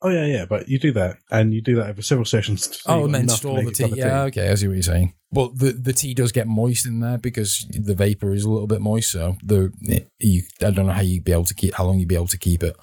Oh 0.01 0.09
yeah, 0.09 0.25
yeah. 0.25 0.45
But 0.45 0.67
you 0.69 0.79
do 0.79 0.91
that, 0.93 1.17
and 1.29 1.53
you 1.53 1.61
do 1.61 1.75
that 1.75 1.89
over 1.89 2.01
several 2.01 2.25
sessions. 2.25 2.79
so 2.81 2.81
oh 2.87 3.05
and 3.05 3.13
then 3.15 3.21
enough 3.23 3.35
to 3.35 3.37
store 3.39 3.63
make 3.63 3.73
the 3.75 3.83
a 3.85 3.87
cup 3.87 3.95
tea. 3.95 4.01
of 4.01 4.07
yeah 4.07 4.21
okay 4.23 4.49
i 4.49 4.55
see 4.55 4.67
what 4.67 4.73
you're 4.73 4.83
saying. 4.83 5.13
But 5.33 5.57
the 5.59 5.71
the 5.71 5.93
tea 5.93 6.13
does 6.13 6.31
get 6.31 6.47
moist 6.47 6.85
in 6.85 6.99
there 6.99 7.17
because 7.17 7.65
the 7.69 7.95
vapor 7.95 8.33
is 8.33 8.43
a 8.43 8.49
little 8.49 8.67
bit 8.67 8.81
moist 8.81 9.11
so 9.11 9.37
the 9.43 9.71
you 10.19 10.43
i 10.61 10.71
don't 10.71 10.87
know 10.87 10.91
how 10.93 11.01
you'd 11.01 11.23
be 11.23 11.31
able 11.31 11.45
to 11.45 11.53
keep 11.53 11.73
how 11.75 11.85
long 11.85 11.99
you'd 11.99 12.09
be 12.09 12.15
able 12.15 12.27
to 12.27 12.37
keep 12.37 12.63
it. 12.63 12.75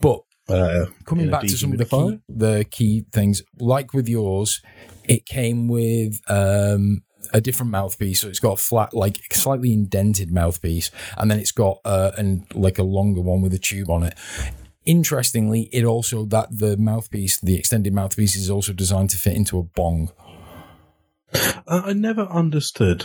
But 0.00 0.20
Uh, 0.48 0.86
coming 1.06 1.24
in 1.24 1.28
a 1.28 1.32
back 1.32 1.42
to 1.42 1.56
some 1.56 1.72
of 1.72 1.78
the 1.78 1.86
key, 1.86 2.18
the 2.28 2.64
key 2.70 3.06
things, 3.14 3.42
like 3.58 3.94
with 3.94 4.06
yours, 4.08 4.60
it 5.04 5.24
came 5.24 5.68
with 5.68 6.20
um, 6.28 7.02
a 7.34 7.40
different 7.40 7.72
mouthpiece. 7.72 8.20
So 8.20 8.28
it's 8.28 8.40
got 8.40 8.52
a 8.52 8.62
flat, 8.62 8.94
like 8.94 9.18
slightly 9.34 9.72
indented 9.72 10.32
mouthpiece, 10.32 10.90
and 11.18 11.30
then 11.30 11.38
it's 11.38 11.52
got 11.52 11.80
uh, 11.84 12.12
and 12.16 12.46
like 12.54 12.78
a 12.78 12.84
longer 12.84 13.20
one 13.20 13.42
with 13.42 13.52
a 13.52 13.58
tube 13.58 13.90
on 13.90 14.04
it. 14.04 14.14
Interestingly, 14.86 15.68
it 15.72 15.84
also 15.84 16.24
that 16.26 16.48
the 16.50 16.76
mouthpiece, 16.76 17.40
the 17.40 17.58
extended 17.58 17.92
mouthpiece, 17.92 18.36
is 18.36 18.48
also 18.48 18.72
designed 18.72 19.10
to 19.10 19.16
fit 19.16 19.36
into 19.36 19.58
a 19.58 19.62
bong. 19.62 20.12
Uh, 21.34 21.82
I 21.86 21.92
never 21.92 22.22
understood 22.22 23.04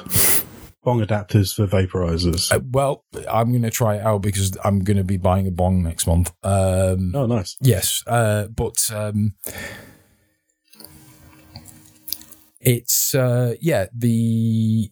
bong 0.84 1.04
adapters 1.04 1.54
for 1.54 1.66
vaporizers. 1.66 2.54
Uh, 2.54 2.60
well, 2.72 3.06
I'm 3.30 3.50
going 3.50 3.64
to 3.64 3.72
try 3.72 3.96
it 3.96 4.06
out 4.06 4.22
because 4.22 4.56
I'm 4.64 4.84
going 4.84 4.98
to 4.98 5.04
be 5.04 5.18
buying 5.18 5.48
a 5.48 5.52
bong 5.52 5.82
next 5.82 6.06
month. 6.06 6.32
Um, 6.44 7.14
oh, 7.16 7.26
nice. 7.26 7.58
Yes, 7.62 8.04
uh, 8.06 8.48
but 8.48 8.90
um, 8.94 9.34
it's 12.62 13.14
uh, 13.16 13.56
yeah 13.62 13.88
the 13.96 14.92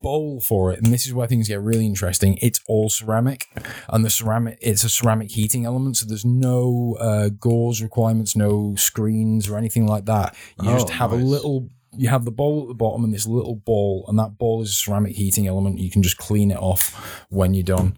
bowl 0.00 0.40
for 0.40 0.72
it, 0.72 0.78
and 0.78 0.92
this 0.92 1.06
is 1.06 1.12
where 1.12 1.26
things 1.26 1.48
get 1.48 1.60
really 1.60 1.84
interesting. 1.84 2.38
It's 2.40 2.60
all 2.68 2.88
ceramic, 2.88 3.46
and 3.88 4.04
the 4.04 4.10
ceramic 4.10 4.58
it's 4.60 4.84
a 4.84 4.88
ceramic 4.88 5.30
heating 5.32 5.64
element, 5.66 5.96
so 5.96 6.06
there's 6.06 6.24
no 6.24 6.96
uh, 7.00 7.30
gauze 7.30 7.82
requirements, 7.82 8.36
no 8.36 8.74
screens 8.76 9.48
or 9.48 9.56
anything 9.58 9.86
like 9.86 10.04
that. 10.06 10.36
You 10.62 10.70
just 10.70 10.88
Oh, 10.88 10.92
have 10.92 11.12
a 11.12 11.16
little. 11.16 11.68
You 11.96 12.08
have 12.10 12.24
the 12.24 12.30
bowl 12.30 12.62
at 12.62 12.68
the 12.68 12.74
bottom 12.74 13.02
and 13.02 13.12
this 13.12 13.26
little 13.26 13.56
ball, 13.56 14.04
and 14.08 14.16
that 14.20 14.38
ball 14.38 14.62
is 14.62 14.68
a 14.70 14.72
ceramic 14.74 15.16
heating 15.16 15.48
element. 15.48 15.78
You 15.80 15.90
can 15.90 16.02
just 16.02 16.16
clean 16.18 16.52
it 16.52 16.58
off 16.58 17.24
when 17.28 17.54
you're 17.54 17.64
done. 17.64 17.96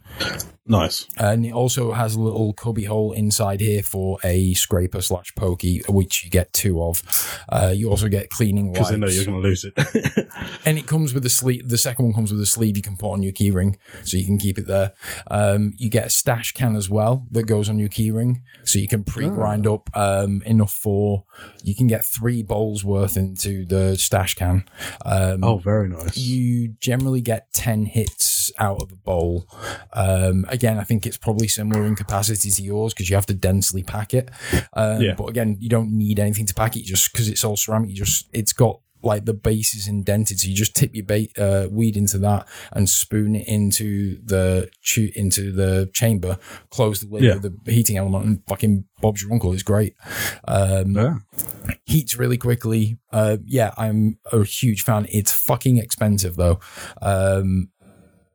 Nice. 0.71 1.09
And 1.17 1.45
it 1.45 1.53
also 1.53 1.91
has 1.91 2.15
a 2.15 2.21
little 2.21 2.53
cubby 2.53 2.85
hole 2.85 3.11
inside 3.13 3.61
here 3.61 3.83
for 3.83 4.19
a 4.23 4.55
scraper 4.55 5.03
slash 5.03 5.35
pokey, 5.35 5.83
which 5.89 6.23
you 6.25 6.31
get 6.31 6.53
two 6.53 6.81
of. 6.81 7.03
Uh, 7.49 7.73
you 7.75 7.91
also 7.91 8.07
get 8.07 8.31
cleaning 8.31 8.69
wipes. 8.69 8.79
Because 8.79 8.93
I 8.93 8.97
know 8.97 9.07
you're 9.09 9.25
going 9.25 9.43
to 9.43 9.49
lose 9.49 9.65
it. 9.65 10.29
and 10.65 10.79
it 10.79 10.87
comes 10.87 11.13
with 11.13 11.27
a 11.27 11.29
sleeve. 11.29 11.69
The 11.69 11.77
second 11.77 12.05
one 12.05 12.15
comes 12.15 12.31
with 12.31 12.41
a 12.41 12.47
sleeve 12.47 12.77
you 12.77 12.85
can 12.85 12.97
put 12.97 13.11
on 13.11 13.21
your 13.23 13.33
keyring, 13.33 13.79
so 14.05 14.17
you 14.17 14.25
can 14.25 14.39
keep 14.39 14.59
it 14.59 14.69
there. 14.69 14.93
Um, 15.29 15.75
you 15.77 15.91
get 15.91 16.07
a 16.07 16.11
stash 16.11 16.53
can 16.53 16.77
as 16.77 16.89
well 16.89 17.27
that 17.33 17.45
goes 17.45 17.69
on 17.69 17.81
your 17.81 17.89
keyring, 17.89 18.43
so 18.63 18.79
you 18.79 18.87
can 18.87 19.03
pre-grind 19.03 19.67
Ah. 19.67 19.75
up 19.75 19.91
um, 19.95 20.41
enough 20.47 20.73
for. 20.73 21.25
You 21.65 21.75
can 21.75 21.89
get 21.89 22.05
three 22.05 22.45
bowls 22.45 22.85
worth 22.85 23.17
into 23.17 23.65
the 23.67 23.99
stash 23.99 24.37
can. 24.37 24.65
Um, 25.05 25.43
oh, 25.43 25.59
very 25.59 25.89
nice. 25.89 26.17
you 26.17 26.69
generally 26.79 27.21
get 27.21 27.53
10 27.53 27.87
hits 27.87 28.30
out 28.59 28.83
of 28.83 28.93
a 28.93 28.97
bowl. 28.97 29.47
Um, 29.93 30.45
again, 30.49 30.79
I 30.79 30.85
think 30.85 31.07
it's 31.07 31.17
probably 31.19 31.49
similar 31.49 31.85
in 31.87 31.97
capacity 31.97 32.51
to 32.51 32.63
yours 32.63 32.93
because 32.95 33.09
you 33.11 33.17
have 33.17 33.27
to 33.27 33.35
densely 33.35 33.83
pack 33.83 34.15
it. 34.15 34.31
Um, 34.73 35.01
Yeah. 35.03 35.15
But 35.15 35.27
again, 35.29 35.57
you 35.61 35.69
don't 35.69 35.93
need 35.97 36.19
anything 36.19 36.47
to 36.47 36.55
pack 36.55 36.77
it 36.77 36.85
just 36.85 37.13
because 37.13 37.29
it's 37.29 37.45
all 37.45 37.57
ceramic. 37.57 37.91
You 37.91 37.97
just, 37.97 38.29
it's 38.33 38.53
got 38.53 38.81
like 39.03 39.25
the 39.25 39.33
base 39.33 39.75
is 39.75 39.89
indented. 39.89 40.39
So 40.39 40.47
you 40.49 40.55
just 40.55 40.77
tip 40.77 40.95
your 40.95 41.07
bait, 41.07 41.33
uh, 41.39 41.69
weed 41.71 41.97
into 41.97 42.19
that 42.19 42.47
and 42.71 42.87
spoon 42.87 43.35
it 43.35 43.49
into 43.49 44.19
the, 44.23 44.69
into 45.17 45.53
the 45.53 45.89
chamber, 45.95 46.37
close 46.69 47.01
the 47.01 47.09
lid 47.09 47.23
Yeah. 47.25 47.37
with 47.37 47.65
the 47.65 47.73
heating 47.73 47.97
element 47.97 48.27
and 48.27 48.43
fucking 48.47 48.85
Bob's 49.01 49.23
your 49.23 49.33
uncle. 49.33 49.55
It's 49.55 49.63
great. 49.63 49.95
Um, 50.47 50.95
yeah. 50.95 51.15
heats 51.87 52.17
really 52.19 52.37
quickly. 52.37 52.99
Uh, 53.11 53.39
yeah, 53.47 53.73
I'm 53.79 54.19
a 54.31 54.45
huge 54.45 54.83
fan. 54.83 55.07
It's 55.11 55.33
fucking 55.33 55.79
expensive 55.79 56.37
though. 56.37 56.61
Um, 57.01 57.71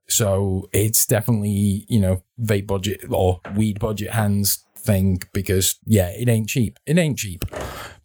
so 0.08 0.70
it's 0.72 1.06
definitely, 1.06 1.86
you 1.88 2.00
know, 2.00 2.24
vape 2.42 2.68
budget 2.68 3.02
or 3.10 3.42
weed 3.56 3.80
budget 3.80 4.12
hands 4.12 4.64
thing 4.78 5.22
because 5.34 5.80
yeah, 5.86 6.10
it 6.10 6.30
ain't 6.30 6.48
cheap. 6.48 6.78
It 6.86 6.98
ain't 6.98 7.18
cheap. 7.18 7.44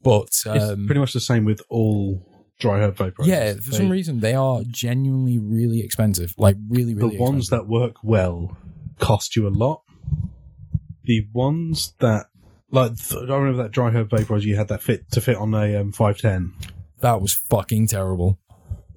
But 0.03 0.28
It's 0.28 0.46
um, 0.46 0.86
pretty 0.86 1.01
much 1.01 1.12
the 1.12 1.20
same 1.20 1.44
with 1.44 1.61
all 1.68 2.26
dry 2.59 2.80
herb 2.80 2.96
vaporizers. 2.96 3.26
yeah, 3.26 3.55
for 3.55 3.72
some 3.72 3.90
reason 3.90 4.20
they 4.20 4.34
are 4.34 4.62
genuinely 4.66 5.38
really 5.38 5.80
expensive. 5.80 6.34
Like 6.38 6.57
really, 6.68 6.94
really. 6.94 6.94
the 6.94 7.07
really 7.07 7.18
ones 7.18 7.48
that 7.48 7.66
work 7.66 7.96
well 8.03 8.57
cost 8.98 9.36
you 9.36 9.46
a 9.46 9.51
lot. 9.51 9.82
The 11.05 11.26
ones 11.32 11.94
that, 11.98 12.26
like, 12.70 12.96
th- 12.96 13.28
I 13.28 13.34
remember 13.34 13.62
that 13.62 13.72
dry 13.72 13.90
herb 13.90 14.11
vaporizer 14.11 14.42
you 14.42 14.57
had 14.57 14.68
that 14.68 14.82
fit 14.82 15.11
to 15.12 15.20
fit 15.20 15.36
on 15.36 15.55
a 15.55 15.76
um, 15.76 15.92
510. 15.92 16.55
that 17.01 17.20
was 17.20 17.34
fucking 17.34 17.88
terrible. 17.88 18.38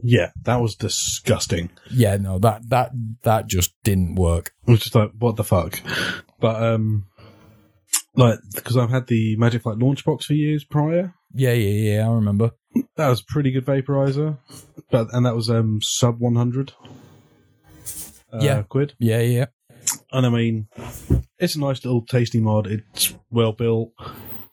Yeah, 0.06 0.32
that 0.44 0.58
was 0.62 0.76
disgusting. 0.76 1.70
Yeah, 1.90 2.18
no, 2.18 2.38
that 2.40 2.70
that 2.70 2.92
that 3.24 3.48
just 3.48 3.74
didn't 3.84 4.16
work. 4.16 4.52
It 4.68 4.72
was 4.72 4.82
just 4.82 4.96
like, 4.96 5.12
what 5.18 5.38
the 5.38 5.44
fuck? 5.46 5.80
But, 6.42 6.62
um, 6.62 7.06
like, 8.16 8.40
because 8.54 8.76
I've 8.76 8.90
had 8.90 9.08
the 9.08 9.38
Magic 9.38 9.62
Flight 9.64 9.78
launch 9.80 10.04
box 10.04 10.26
for 10.26 10.34
years 10.34 10.66
prior. 10.66 11.14
Yeah, 11.34 11.54
yeah, 11.54 11.94
yeah. 11.96 12.10
I 12.10 12.14
remember. 12.14 12.52
That 12.98 13.08
was 13.08 13.22
a 13.22 13.26
pretty 13.26 13.52
good 13.52 13.66
vaporizer, 13.66 14.38
but 14.92 15.08
and 15.14 15.26
that 15.26 15.36
was 15.36 15.50
um 15.50 15.80
sub 15.82 16.20
100. 16.20 16.74
Uh, 18.32 18.40
Yeah. 18.42 18.64
quid. 18.64 18.94
Yeah, 19.00 19.22
yeah. 19.22 19.46
And 20.12 20.26
I 20.26 20.30
mean, 20.30 20.68
it's 21.40 21.56
a 21.56 21.60
nice 21.60 21.84
little 21.86 22.02
tasty 22.06 22.40
mod. 22.40 22.68
It's 22.68 23.14
well 23.30 23.52
built. 23.54 23.92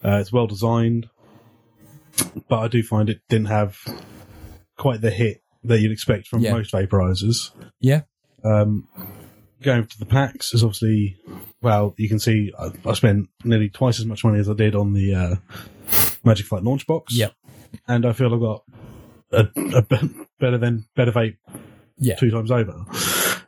Uh, 0.05 0.19
it's 0.21 0.33
well 0.33 0.47
designed. 0.47 1.09
but 2.49 2.59
I 2.61 2.69
do 2.69 2.83
find 2.83 3.09
it 3.11 3.21
didn't 3.29 3.47
have 3.49 3.79
quite 4.81 5.01
the 5.01 5.11
hit 5.11 5.43
that 5.65 5.79
you'd 5.81 5.93
expect 5.93 6.27
from 6.27 6.41
Yeah. 6.41 6.53
most 6.55 6.73
vaporizers. 6.73 7.51
Yeah. 7.81 8.01
Um, 8.45 8.89
going 9.63 9.87
to 9.87 9.99
the 9.99 10.07
PAX 10.07 10.55
is 10.55 10.65
obviously, 10.65 11.19
well, 11.61 11.95
you 11.99 12.09
can 12.09 12.19
see 12.19 12.51
I, 12.59 12.71
I 12.89 12.95
spent 12.95 13.29
nearly 13.45 13.69
twice 13.69 14.01
as 14.01 14.07
much 14.07 14.25
money 14.25 14.39
as 14.41 14.49
I 14.49 14.55
did 14.55 14.75
on 14.75 14.95
the 14.95 15.15
uh, 15.15 15.35
Magic 16.25 16.47
Flight 16.47 16.63
launch 16.65 16.87
box. 16.87 17.15
Yep. 17.15 17.35
And 17.87 18.07
I 18.07 18.13
feel 18.15 18.33
I've 18.35 18.41
got 18.41 18.65
a, 19.33 19.49
a 19.77 19.83
better 20.41 20.59
than 20.59 20.87
better 20.97 21.13
vape 21.13 21.37
Yeah. 21.99 22.17
two 22.17 22.31
times 22.31 22.51
over. 22.51 22.85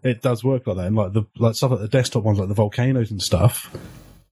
It 0.05 0.21
does 0.21 0.45
work 0.45 0.67
like 0.67 0.77
that, 0.77 0.87
and 0.87 0.97
like 0.97 1.13
the 1.13 1.23
like 1.39 1.55
stuff 1.55 1.71
like 1.71 1.81
the 1.81 1.89
desktop 1.89 2.25
ones, 2.25 2.39
like 2.39 2.49
the 2.49 2.55
volcanoes 2.55 3.11
and 3.11 3.23
stuff, 3.23 3.75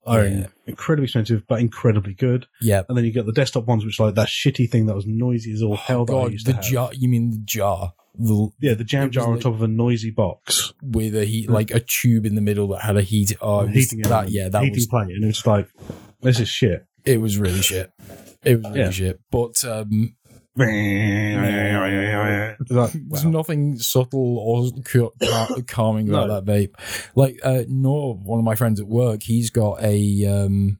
are 0.07 0.25
Yeah. 0.27 0.47
incredibly 0.67 1.05
expensive 1.05 1.43
but 1.49 1.61
incredibly 1.61 2.15
good. 2.15 2.47
Yeah. 2.61 2.83
And 2.89 2.97
then 2.97 3.05
you 3.05 3.13
get 3.13 3.27
the 3.27 3.33
desktop 3.33 3.67
ones, 3.67 3.85
which 3.85 4.01
are 4.01 4.07
like 4.07 4.15
that 4.17 4.29
shitty 4.29 4.71
thing 4.71 4.87
that 4.87 4.95
was 4.95 5.07
noisy 5.07 5.53
as 5.53 5.63
all 5.63 5.77
hell. 5.77 6.03
Oh, 6.03 6.05
God, 6.05 6.33
used 6.33 6.47
the 6.47 6.53
to 6.53 6.57
have. 6.57 6.65
jar. 6.65 6.91
You 6.95 7.09
mean 7.09 7.31
the 7.31 7.43
jar? 7.45 7.93
The, 8.19 8.49
Yeah, 8.61 8.75
the 8.75 8.85
jam 8.85 9.11
jar 9.11 9.27
on 9.27 9.35
like- 9.35 9.43
top 9.43 9.55
of 9.55 9.63
a 9.63 9.69
noisy 9.69 10.11
box. 10.11 10.73
with 10.83 11.15
a 11.15 11.25
heat, 11.25 11.49
like 11.51 11.71
a 11.71 11.81
tube 11.81 12.27
in 12.27 12.35
the 12.35 12.41
middle 12.41 12.69
that 12.69 12.81
had 12.83 12.97
a 12.97 13.03
heat. 13.03 13.37
Oh, 13.41 13.67
heating 13.67 14.01
that. 14.03 14.11
element, 14.11 14.33
Yeah, 14.33 14.49
that 14.49 14.63
heating 14.63 14.77
was. 14.77 14.87
plate, 14.89 15.09
and 15.15 15.25
it's 15.25 15.47
like 15.47 15.69
this 16.23 16.41
is 16.41 16.49
shit. 16.49 16.85
It 17.05 17.21
was 17.21 17.39
really 17.39 17.63
shit. 17.63 17.91
It 18.45 18.57
was 18.57 18.65
really 18.67 18.81
Yeah. 18.81 18.91
shit. 18.91 19.21
But 19.31 19.65
um, 19.65 20.17
like, 22.71 22.93
There's 22.93 23.25
wow. 23.25 23.31
nothing 23.31 23.79
subtle 23.79 24.39
or 24.39 24.71
ca- 24.85 25.11
ca- 25.23 25.57
calming 25.67 26.09
about 26.09 26.29
No. 26.29 26.41
that 26.41 26.45
vape. 26.45 26.75
Like 27.15 27.41
uh, 27.43 27.63
Nor, 27.69 28.15
one 28.17 28.39
of 28.39 28.45
my 28.45 28.55
friends 28.55 28.81
at 28.81 28.87
work, 28.87 29.23
he's 29.23 29.51
got 29.51 29.83
a 29.83 30.27
um, 30.27 30.79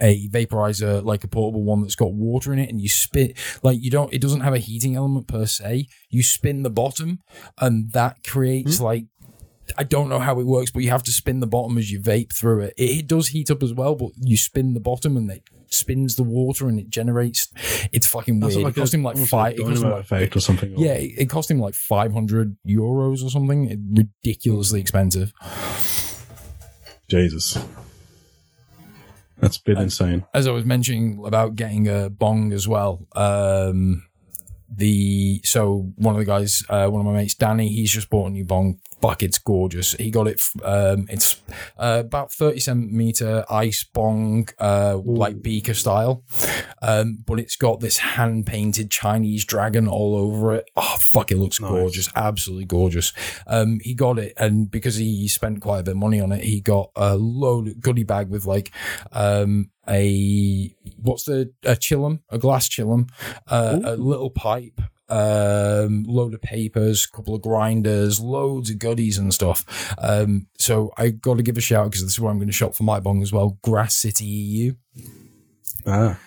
a 0.00 0.28
vaporizer, 0.28 1.04
like 1.04 1.24
a 1.24 1.28
portable 1.28 1.62
one 1.62 1.82
that's 1.82 1.94
got 1.96 2.12
water 2.12 2.52
in 2.52 2.58
it, 2.58 2.70
and 2.70 2.80
you 2.80 2.88
spin 2.88 3.34
like 3.62 3.78
you 3.82 3.90
don't. 3.90 4.12
It 4.12 4.20
doesn't 4.20 4.40
have 4.40 4.54
a 4.54 4.58
heating 4.58 4.96
element 4.96 5.26
per 5.28 5.46
se. 5.46 5.88
You 6.08 6.22
spin 6.22 6.62
the 6.62 6.70
bottom, 6.70 7.20
and 7.58 7.92
that 7.92 8.24
creates 8.26 8.80
like. 8.80 9.06
I 9.76 9.84
don't 9.84 10.08
know 10.08 10.18
how 10.18 10.40
it 10.40 10.46
works, 10.46 10.70
but 10.70 10.82
you 10.82 10.88
have 10.88 11.02
to 11.02 11.12
spin 11.12 11.40
the 11.40 11.46
bottom 11.46 11.76
as 11.76 11.90
you 11.92 12.00
vape 12.00 12.32
through 12.32 12.60
it. 12.62 12.74
It, 12.78 13.00
it 13.00 13.06
does 13.06 13.28
heat 13.28 13.50
up 13.50 13.62
as 13.62 13.74
well, 13.74 13.94
but 13.94 14.12
you 14.16 14.38
spin 14.38 14.72
the 14.72 14.80
bottom 14.80 15.14
and 15.14 15.30
it 15.30 15.42
spins 15.72 16.16
the 16.16 16.22
water 16.22 16.68
and 16.68 16.78
it 16.78 16.88
generates. 16.90 17.48
It's 17.92 18.06
fucking 18.06 18.40
weird. 18.40 18.54
like 18.56 18.76
it 18.76 18.80
cost 18.80 18.94
a- 18.94 18.96
him 18.96 19.02
like 19.02 19.16
five. 19.16 19.54
It 19.58 19.64
cost 19.64 19.82
him 19.82 19.90
like 19.90 20.00
effect 20.00 20.36
or 20.36 20.40
something. 20.40 20.74
or- 20.74 20.84
yeah, 20.84 20.92
it, 20.94 21.12
it 21.18 21.30
cost 21.30 21.50
him 21.50 21.58
like 21.60 21.74
500 21.74 22.56
euros 22.66 23.24
or 23.24 23.30
something. 23.30 23.70
It- 23.70 23.78
ridiculously 24.24 24.80
expensive. 24.80 25.32
Jesus, 27.08 27.58
that's 29.38 29.56
a 29.56 29.62
bit 29.64 29.78
insane. 29.78 30.24
As 30.34 30.46
I 30.46 30.50
was 30.50 30.64
mentioning 30.66 31.22
about 31.24 31.54
getting 31.56 31.88
a 31.88 32.10
bong 32.10 32.52
as 32.52 32.68
well. 32.68 33.06
Um, 33.14 34.04
the 34.70 35.40
so 35.44 35.92
one 35.96 36.14
of 36.14 36.18
the 36.18 36.24
guys, 36.24 36.62
uh, 36.68 36.88
one 36.88 37.00
of 37.00 37.06
my 37.06 37.12
mates, 37.18 37.34
Danny, 37.34 37.68
he's 37.68 37.90
just 37.90 38.10
bought 38.10 38.26
a 38.26 38.30
new 38.30 38.44
bong. 38.44 38.80
Fuck, 39.00 39.22
it's 39.22 39.38
gorgeous. 39.38 39.92
He 39.92 40.10
got 40.10 40.26
it. 40.26 40.42
Um, 40.62 41.06
it's 41.08 41.40
uh, 41.78 42.02
about 42.04 42.32
thirty 42.32 42.58
centimeter 42.60 43.44
ice 43.48 43.84
bong, 43.84 44.48
uh, 44.58 44.98
like 45.04 45.40
beaker 45.40 45.74
style, 45.74 46.24
um, 46.82 47.18
but 47.24 47.38
it's 47.38 47.54
got 47.56 47.78
this 47.80 47.98
hand 47.98 48.46
painted 48.46 48.90
Chinese 48.90 49.44
dragon 49.44 49.86
all 49.86 50.16
over 50.16 50.54
it. 50.54 50.68
Oh 50.76 50.96
fuck, 50.98 51.30
it 51.30 51.38
looks 51.38 51.60
Nice. 51.60 51.70
gorgeous, 51.70 52.08
absolutely 52.16 52.64
gorgeous. 52.64 53.12
Um, 53.46 53.78
he 53.84 53.94
got 53.94 54.18
it, 54.18 54.32
and 54.36 54.68
because 54.68 54.96
he 54.96 55.28
spent 55.28 55.60
quite 55.62 55.78
a 55.78 55.82
bit 55.84 55.92
of 55.92 55.96
money 55.98 56.20
on 56.20 56.32
it, 56.32 56.42
he 56.42 56.60
got 56.60 56.90
a 56.96 57.16
load 57.16 57.80
goodie 57.80 58.02
bag 58.02 58.28
with 58.28 58.46
like 58.46 58.72
um, 59.12 59.70
a 59.88 60.74
what's 61.00 61.24
the 61.24 61.52
a 61.64 61.72
chillum, 61.76 62.20
a 62.30 62.38
glass 62.38 62.68
chillum, 62.68 63.08
uh, 63.46 63.78
a 63.84 63.96
little 63.96 64.30
pipe, 64.30 64.80
um, 65.08 66.04
load 66.06 66.34
of 66.34 66.42
papers, 66.42 67.06
couple 67.06 67.34
of 67.34 67.42
grinders, 67.42 68.20
loads 68.20 68.70
of 68.70 68.78
goodies 68.78 69.16
and 69.18 69.32
stuff. 69.32 69.94
Um, 69.98 70.46
so 70.58 70.92
I 70.98 71.10
got 71.10 71.36
to 71.38 71.42
give 71.42 71.56
a 71.56 71.60
shout 71.62 71.86
because 71.90 72.02
this 72.02 72.12
is 72.12 72.20
where 72.20 72.30
I'm 72.30 72.38
going 72.38 72.48
to 72.48 72.52
shop 72.52 72.74
for 72.74 72.84
my 72.84 73.00
bong 73.00 73.22
as 73.22 73.32
well. 73.32 73.58
Grass 73.62 73.94
City 73.96 74.24
EU, 74.24 74.74
Ah. 75.86 76.18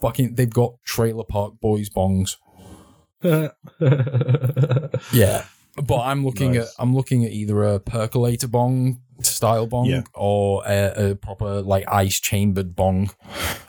fucking, 0.00 0.34
they've 0.36 0.48
got 0.48 0.74
Trailer 0.84 1.24
Park 1.24 1.54
Boys 1.60 1.88
bongs. 1.90 2.36
Yeah, 5.12 5.44
but 5.76 6.00
I'm 6.00 6.24
looking 6.24 6.52
Nice. 6.52 6.62
at 6.64 6.68
I'm 6.78 6.94
looking 6.94 7.24
at 7.24 7.32
either 7.32 7.62
a 7.64 7.80
percolator 7.80 8.48
bong 8.48 9.00
style 9.22 9.66
bong 9.66 9.86
Yeah. 9.86 10.02
or 10.14 10.62
a, 10.66 11.10
a 11.10 11.14
proper 11.14 11.62
like 11.62 11.84
ice 11.90 12.20
chambered 12.20 12.74
bong. 12.76 13.10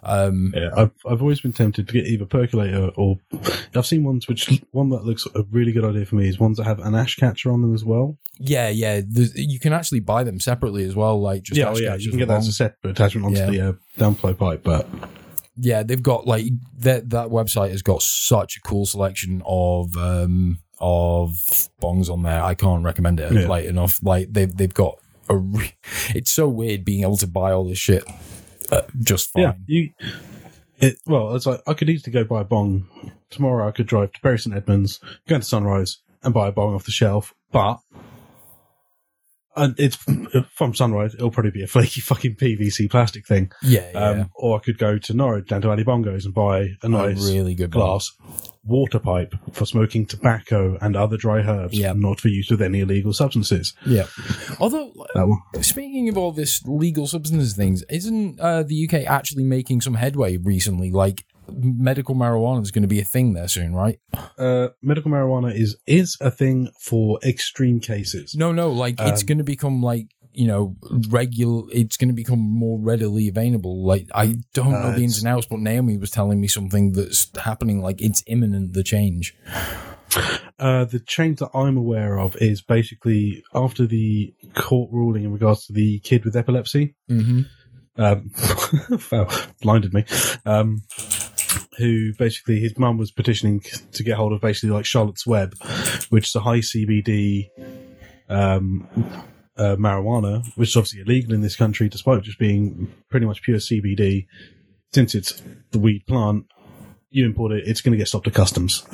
Um, 0.03 0.53
Yeah, 0.55 0.69
I've 0.75 0.91
I've 1.09 1.21
always 1.21 1.41
been 1.41 1.53
tempted 1.53 1.87
to 1.87 1.93
get 1.93 2.05
either 2.07 2.25
percolator 2.25 2.89
or 2.95 3.17
I've 3.75 3.85
seen 3.85 4.03
ones 4.03 4.27
which 4.27 4.49
one 4.71 4.89
that 4.89 5.05
looks 5.05 5.27
a 5.35 5.43
really 5.51 5.71
good 5.71 5.85
idea 5.85 6.05
for 6.05 6.15
me 6.15 6.27
is 6.27 6.39
ones 6.39 6.57
that 6.57 6.63
have 6.65 6.79
an 6.79 6.95
ash 6.95 7.15
catcher 7.15 7.51
on 7.51 7.61
them 7.61 7.73
as 7.73 7.83
well. 7.85 8.17
yeah, 8.39 8.69
yeah. 8.69 9.01
there's- 9.07 9.35
You 9.35 9.59
can 9.59 9.73
actually 9.73 9.99
buy 9.99 10.23
them 10.23 10.39
separately 10.39 10.83
as 10.85 10.95
well. 10.95 11.21
Like 11.21 11.43
just 11.43 11.57
yeah, 11.59 11.69
oh 11.69 11.77
yeah, 11.77 11.95
you 11.95 12.09
can 12.09 12.19
get 12.19 12.27
that 12.29 12.37
as 12.39 12.47
a 12.47 12.51
separate 12.53 12.91
attachment 12.91 13.25
onto 13.27 13.39
Yeah. 13.39 13.49
the 13.51 13.69
uh, 13.69 13.73
downflow 13.99 14.37
pipe, 14.37 14.63
but 14.63 14.87
yeah, 15.57 15.83
they've 15.83 16.01
got 16.01 16.25
like 16.25 16.45
that. 16.79 17.09
That 17.11 17.27
website 17.27 17.71
has 17.71 17.81
got 17.81 18.01
such 18.01 18.57
a 18.57 18.61
cool 18.61 18.85
selection 18.85 19.43
of 19.45 19.95
um 19.97 20.59
of 20.79 21.29
bongs 21.81 22.09
on 22.09 22.23
there. 22.23 22.41
I 22.41 22.55
can't 22.55 22.83
recommend 22.83 23.19
it 23.19 23.31
Yeah. 23.31 23.47
like 23.47 23.65
enough. 23.65 23.99
Like 24.01 24.31
they've 24.31 24.55
they've 24.55 24.73
got 24.73 24.97
a. 25.31 25.37
Re- 25.37 25.73
it's 26.09 26.31
so 26.31 26.47
weird 26.47 26.85
being 26.85 27.01
able 27.03 27.17
to 27.17 27.27
buy 27.27 27.51
all 27.51 27.65
this 27.65 27.77
shit 27.77 28.03
uh, 28.71 28.81
just 28.99 29.31
fine. 29.31 29.43
yeah, 29.43 29.53
you. 29.67 29.89
It, 30.79 30.97
well, 31.05 31.35
it's 31.35 31.45
like 31.45 31.61
I 31.67 31.73
could 31.73 31.89
easily 31.89 32.11
go 32.11 32.23
buy 32.23 32.41
a 32.41 32.45
bong 32.45 32.87
tomorrow. 33.29 33.67
I 33.67 33.71
could 33.71 33.85
drive 33.85 34.13
to 34.13 34.21
Bury 34.21 34.39
St 34.39 34.55
Edmunds, 34.55 34.99
go 35.27 35.37
to 35.37 35.43
Sunrise, 35.43 35.99
and 36.23 36.33
buy 36.33 36.47
a 36.47 36.51
bong 36.51 36.73
off 36.73 36.85
the 36.85 36.91
shelf. 36.91 37.35
But 37.51 37.79
and 39.55 39.75
it's 39.79 39.97
from 40.55 40.73
Sunrise. 40.73 41.13
It'll 41.13 41.31
probably 41.31 41.51
be 41.51 41.63
a 41.63 41.67
flaky 41.67 42.01
fucking 42.11 42.35
PVC 42.35 42.89
plastic 42.89 43.25
thing. 43.27 43.51
Yeah, 43.61 43.89
yeah. 43.93 43.99
Um, 44.09 44.31
or 44.35 44.57
I 44.57 44.59
could 44.61 44.77
go 44.77 44.97
to 44.97 45.13
Norwich 45.13 45.47
down 45.47 45.61
to 45.63 45.69
Ali 45.69 45.83
Bongos 45.83 46.25
and 46.25 46.33
buy 46.33 46.59
a 46.83 46.85
a 46.85 46.89
nice 46.89 47.25
really 47.25 47.55
good 47.55 47.71
glass 47.71 48.11
water 48.63 48.99
pipe 48.99 49.33
for 49.53 49.65
smoking 49.65 50.05
tobacco 50.05 50.77
and 50.81 50.95
other 50.95 51.17
dry 51.17 51.39
herbs, 51.39 51.77
Yeah. 51.77 51.93
not 51.95 52.19
for 52.19 52.27
use 52.27 52.49
with 52.51 52.61
any 52.61 52.81
illegal 52.81 53.11
substances. 53.11 53.73
Yeah. 53.85 54.05
Although, 54.59 54.93
speaking 55.61 56.09
of 56.09 56.17
all 56.17 56.31
this 56.31 56.63
legal 56.65 57.07
substances 57.07 57.55
things, 57.55 57.83
isn't 57.89 58.39
uh, 58.39 58.63
the 58.63 58.87
UK 58.87 59.05
actually 59.07 59.43
making 59.43 59.81
some 59.81 59.95
headway 59.95 60.37
recently? 60.37 60.91
Like, 60.91 61.25
medical 61.55 62.15
marijuana 62.15 62.61
is 62.61 62.71
going 62.71 62.81
to 62.83 62.87
be 62.87 62.99
a 62.99 63.05
thing 63.05 63.33
there 63.33 63.47
soon, 63.47 63.73
right? 63.73 63.99
Uh, 64.37 64.69
medical 64.81 65.11
marijuana 65.11 65.53
is 65.53 65.77
is 65.85 66.17
a 66.21 66.31
thing 66.31 66.69
for 66.79 67.19
extreme 67.23 67.79
cases. 67.79 68.35
No, 68.35 68.51
no, 68.51 68.69
like 68.71 68.95
it's 68.99 69.21
Um, 69.21 69.25
going 69.27 69.37
to 69.39 69.43
become 69.43 69.81
like 69.81 70.07
you 70.33 70.47
know 70.47 70.75
regular. 71.09 71.63
It's 71.73 71.97
going 71.97 72.09
to 72.09 72.15
become 72.15 72.39
more 72.39 72.79
readily 72.79 73.27
available. 73.27 73.85
Like 73.85 74.07
I 74.15 74.37
don't 74.53 74.71
know 74.71 74.77
Uh, 74.77 74.95
the 74.95 75.03
ins 75.03 75.19
and 75.19 75.27
outs, 75.27 75.47
but 75.49 75.59
Naomi 75.59 75.97
was 75.97 76.11
telling 76.11 76.39
me 76.39 76.47
something 76.47 76.93
that's 76.93 77.29
happening. 77.37 77.81
Like 77.81 78.01
it's 78.01 78.23
imminent. 78.27 78.73
The 78.73 78.83
change. 78.83 79.35
Uh, 80.59 80.85
the 80.85 80.99
change 80.99 81.39
that 81.39 81.49
I'm 81.55 81.75
aware 81.77 82.19
of 82.19 82.35
is 82.37 82.61
basically 82.61 83.43
after 83.55 83.87
the 83.87 84.33
court 84.53 84.89
ruling 84.91 85.23
in 85.23 85.31
regards 85.31 85.65
to 85.67 85.73
the 85.73 85.99
kid 85.99 86.23
with 86.25 86.35
epilepsy. 86.35 86.95
Mm-hmm. 87.09 87.41
um, 88.01 88.29
wow, 89.11 89.27
blinded 89.61 89.93
me. 89.93 90.05
Um, 90.45 90.83
who 91.81 92.13
basically 92.17 92.59
his 92.59 92.77
mum 92.77 92.97
was 92.97 93.11
petitioning 93.11 93.61
to 93.91 94.03
get 94.03 94.15
hold 94.15 94.33
of 94.33 94.41
basically 94.41 94.69
like 94.69 94.85
Charlotte's 94.85 95.27
Web, 95.27 95.53
which 96.09 96.27
is 96.27 96.35
a 96.35 96.39
high 96.39 96.59
CBD 96.59 97.49
um, 98.29 98.87
uh, 99.57 99.75
marijuana, 99.75 100.45
which 100.55 100.69
is 100.69 100.77
obviously 100.77 101.01
illegal 101.01 101.33
in 101.33 101.41
this 101.41 101.55
country, 101.55 101.89
despite 101.89 102.23
just 102.23 102.39
being 102.39 102.91
pretty 103.09 103.25
much 103.25 103.41
pure 103.41 103.57
CBD. 103.57 104.27
Since 104.93 105.15
it's 105.15 105.41
the 105.71 105.79
weed 105.79 106.05
plant, 106.07 106.45
you 107.09 107.25
import 107.25 107.51
it, 107.51 107.67
it's 107.67 107.81
going 107.81 107.91
to 107.91 107.97
get 107.97 108.07
stopped 108.07 108.27
at 108.27 108.33
customs. 108.33 108.85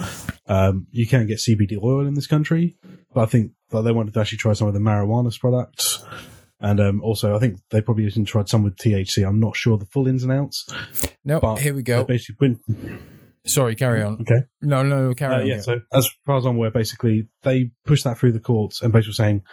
Um, 0.48 0.88
you 0.92 1.08
can't 1.08 1.28
get 1.28 1.38
CBD 1.38 1.82
oil 1.82 2.06
in 2.06 2.16
this 2.16 2.28
country, 2.28 2.76
but 3.14 3.22
I 3.22 3.26
think 3.28 3.52
that 3.70 3.84
they 3.84 3.92
wanted 3.92 4.14
to 4.14 4.20
actually 4.20 4.40
try 4.40 4.54
some 4.54 4.68
of 4.68 4.74
the 4.74 4.80
marijuana 4.80 5.38
products. 5.40 6.04
And 6.60 6.80
um, 6.80 7.02
also, 7.04 7.36
I 7.36 7.40
think 7.40 7.60
they 7.70 7.82
probably 7.82 8.06
even 8.06 8.26
tried 8.26 8.50
some 8.50 8.64
with 8.64 8.78
THC. 8.78 9.28
I'm 9.28 9.40
not 9.40 9.56
sure 9.56 9.78
the 9.78 9.86
full 9.86 10.08
ins 10.08 10.24
and 10.24 10.32
outs. 10.32 10.68
No, 11.28 11.40
But 11.42 11.58
here 11.58 11.74
we 11.74 11.84
go. 11.84 12.04
basically 12.06 12.58
Sorry, 13.46 13.76
carry 13.76 14.02
on. 14.02 14.20
okay. 14.22 14.42
No, 14.62 14.82
no, 14.84 15.08
no, 15.10 15.14
carry 15.14 15.36
Uh, 15.36 15.40
on. 15.42 15.48
yeah, 15.48 15.60
so 15.62 15.80
as 15.94 16.10
far 16.26 16.38
as 16.38 16.46
I'm 16.46 16.56
aware, 16.56 16.72
basically, 16.72 17.28
they 17.44 17.72
pushed 17.86 18.04
that 18.06 18.18
through 18.18 18.32
the 18.34 18.40
courts 18.40 18.82
and 18.82 18.92
basically 18.92 19.14
saying 19.14 19.44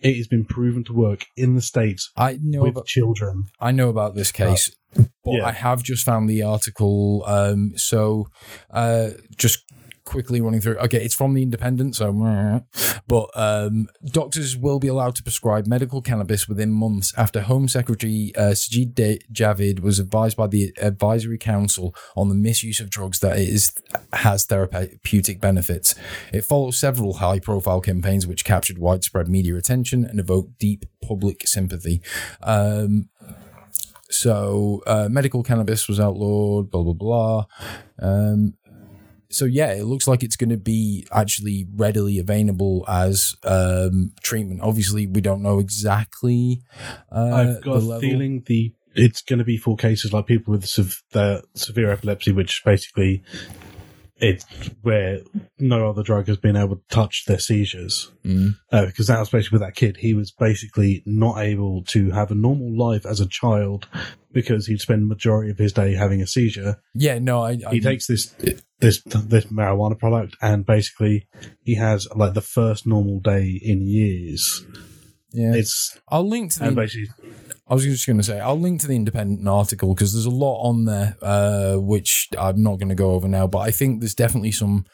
it 0.00 0.16
has 0.16 0.26
been 0.26 0.44
proven 0.44 0.84
to 0.84 0.92
work 0.92 1.26
in 1.36 1.54
the 1.54 1.60
States 1.62 2.10
I 2.16 2.38
know 2.42 2.62
with 2.62 2.70
about 2.72 2.86
children. 2.86 3.44
I 3.60 3.72
know 3.72 3.88
about 3.88 4.14
this 4.14 4.32
case, 4.32 4.70
but 4.94 5.06
yeah. 5.34 5.46
I 5.46 5.52
have 5.52 5.82
just 5.82 6.04
found 6.04 6.28
the 6.28 6.42
article. 6.42 7.24
Um, 7.26 7.72
so, 7.76 8.28
uh, 8.70 9.10
just 9.36 9.64
quickly 10.08 10.40
running 10.40 10.60
through. 10.60 10.76
Okay, 10.76 11.04
it's 11.04 11.14
from 11.14 11.34
the 11.34 11.42
Independent, 11.42 11.94
so 11.94 12.08
but 13.06 13.30
um, 13.34 13.88
doctors 14.06 14.56
will 14.56 14.78
be 14.78 14.88
allowed 14.88 15.14
to 15.16 15.22
prescribe 15.22 15.66
medical 15.66 16.00
cannabis 16.00 16.48
within 16.48 16.70
months 16.70 17.12
after 17.16 17.42
Home 17.42 17.68
Secretary 17.68 18.32
uh, 18.36 18.52
Sajid 18.52 18.94
Javid 19.30 19.80
was 19.80 19.98
advised 19.98 20.36
by 20.36 20.46
the 20.46 20.72
Advisory 20.80 21.38
Council 21.38 21.94
on 22.16 22.30
the 22.30 22.34
misuse 22.34 22.80
of 22.80 22.88
drugs 22.88 23.20
that 23.20 23.38
it 23.38 23.48
is 23.48 23.74
has 24.14 24.46
therapeutic 24.46 25.40
benefits. 25.40 25.94
It 26.32 26.44
follows 26.44 26.78
several 26.78 27.14
high-profile 27.14 27.82
campaigns 27.82 28.26
which 28.26 28.44
captured 28.44 28.78
widespread 28.78 29.28
media 29.28 29.56
attention 29.56 30.04
and 30.04 30.18
evoked 30.18 30.58
deep 30.58 30.86
public 31.02 31.46
sympathy. 31.46 32.00
Um, 32.42 33.10
so 34.10 34.82
uh, 34.86 35.08
medical 35.10 35.42
cannabis 35.42 35.86
was 35.86 36.00
outlawed, 36.00 36.70
blah 36.70 36.82
blah 36.82 36.92
blah. 36.94 37.44
Um, 38.00 38.54
so 39.30 39.44
yeah, 39.44 39.72
it 39.72 39.84
looks 39.84 40.06
like 40.06 40.22
it's 40.22 40.36
going 40.36 40.50
to 40.50 40.56
be 40.56 41.06
actually 41.12 41.66
readily 41.74 42.18
available 42.18 42.84
as 42.88 43.36
um, 43.44 44.12
treatment. 44.22 44.60
Obviously, 44.62 45.06
we 45.06 45.20
don't 45.20 45.42
know 45.42 45.58
exactly. 45.58 46.62
Uh, 47.12 47.56
I've 47.56 47.62
got 47.62 47.80
the 47.80 47.92
a 47.92 48.00
feeling 48.00 48.42
the 48.46 48.72
it's 48.94 49.22
going 49.22 49.38
to 49.38 49.44
be 49.44 49.56
for 49.56 49.76
cases 49.76 50.12
like 50.12 50.26
people 50.26 50.52
with 50.52 50.66
sev- 50.66 51.02
severe 51.54 51.90
epilepsy, 51.90 52.32
which 52.32 52.62
basically 52.64 53.22
it's 54.20 54.44
where 54.82 55.20
no 55.58 55.88
other 55.88 56.02
drug 56.02 56.26
has 56.28 56.36
been 56.36 56.56
able 56.56 56.76
to 56.76 56.82
touch 56.90 57.24
their 57.26 57.38
seizures. 57.38 58.10
Mm. 58.24 58.56
Uh, 58.70 58.86
because 58.86 59.06
that 59.06 59.18
was 59.18 59.30
basically 59.30 59.56
with 59.56 59.66
that 59.66 59.76
kid. 59.76 59.96
He 59.98 60.14
was 60.14 60.32
basically 60.32 61.02
not 61.06 61.38
able 61.38 61.84
to 61.88 62.10
have 62.10 62.30
a 62.30 62.34
normal 62.34 62.76
life 62.76 63.06
as 63.06 63.20
a 63.20 63.28
child 63.28 63.86
because 64.32 64.66
he'd 64.66 64.80
spend 64.80 65.08
majority 65.08 65.50
of 65.50 65.58
his 65.58 65.72
day 65.72 65.94
having 65.94 66.20
a 66.20 66.26
seizure. 66.26 66.80
Yeah, 66.94 67.18
no, 67.18 67.42
I, 67.42 67.58
I 67.66 67.70
He 67.70 67.80
takes 67.80 68.06
this 68.06 68.34
this 68.80 69.02
this 69.02 69.46
marijuana 69.46 69.98
product 69.98 70.36
and 70.40 70.64
basically 70.66 71.26
he 71.62 71.76
has 71.76 72.06
like 72.14 72.34
the 72.34 72.40
first 72.40 72.86
normal 72.86 73.20
day 73.20 73.60
in 73.62 73.86
years. 73.86 74.64
yeah. 75.32 75.54
It's 75.54 75.98
I'll 76.08 76.28
link 76.28 76.52
to 76.52 76.60
the 76.60 76.66
and 76.66 76.76
basically 76.76 77.08
I 77.70 77.74
was 77.74 77.84
just 77.84 78.06
going 78.06 78.16
to 78.16 78.22
say, 78.22 78.40
I'll 78.40 78.58
link 78.58 78.80
to 78.80 78.86
the 78.86 78.96
independent 78.96 79.46
article 79.46 79.94
because 79.94 80.14
there's 80.14 80.24
a 80.24 80.30
lot 80.30 80.62
on 80.62 80.86
there, 80.86 81.16
uh, 81.20 81.76
which 81.76 82.28
I'm 82.38 82.62
not 82.62 82.78
going 82.78 82.88
to 82.88 82.94
go 82.94 83.10
over 83.12 83.28
now, 83.28 83.46
but 83.46 83.58
I 83.58 83.70
think 83.70 84.00
there's 84.00 84.14
definitely 84.14 84.52
some 84.52 84.86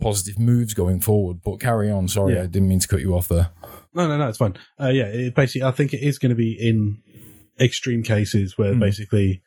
positive 0.00 0.38
moves 0.38 0.72
going 0.72 1.00
forward. 1.00 1.40
But 1.44 1.60
carry 1.60 1.90
on. 1.90 2.08
Sorry, 2.08 2.34
Yeah. 2.34 2.44
I 2.44 2.46
didn't 2.46 2.68
mean 2.68 2.80
to 2.80 2.88
cut 2.88 3.00
you 3.00 3.14
off 3.14 3.28
there. 3.28 3.50
No, 3.94 4.08
no, 4.08 4.16
no, 4.16 4.28
it's 4.28 4.38
fine. 4.38 4.56
Uh, 4.80 4.88
yeah, 4.88 5.04
it 5.04 5.34
basically, 5.34 5.64
I 5.66 5.72
think 5.72 5.92
it 5.92 6.00
is 6.02 6.18
going 6.18 6.30
to 6.30 6.36
be 6.36 6.56
in 6.58 6.98
extreme 7.60 8.02
cases 8.02 8.56
where 8.56 8.72
Hmm. 8.74 8.80
basically 8.80 9.42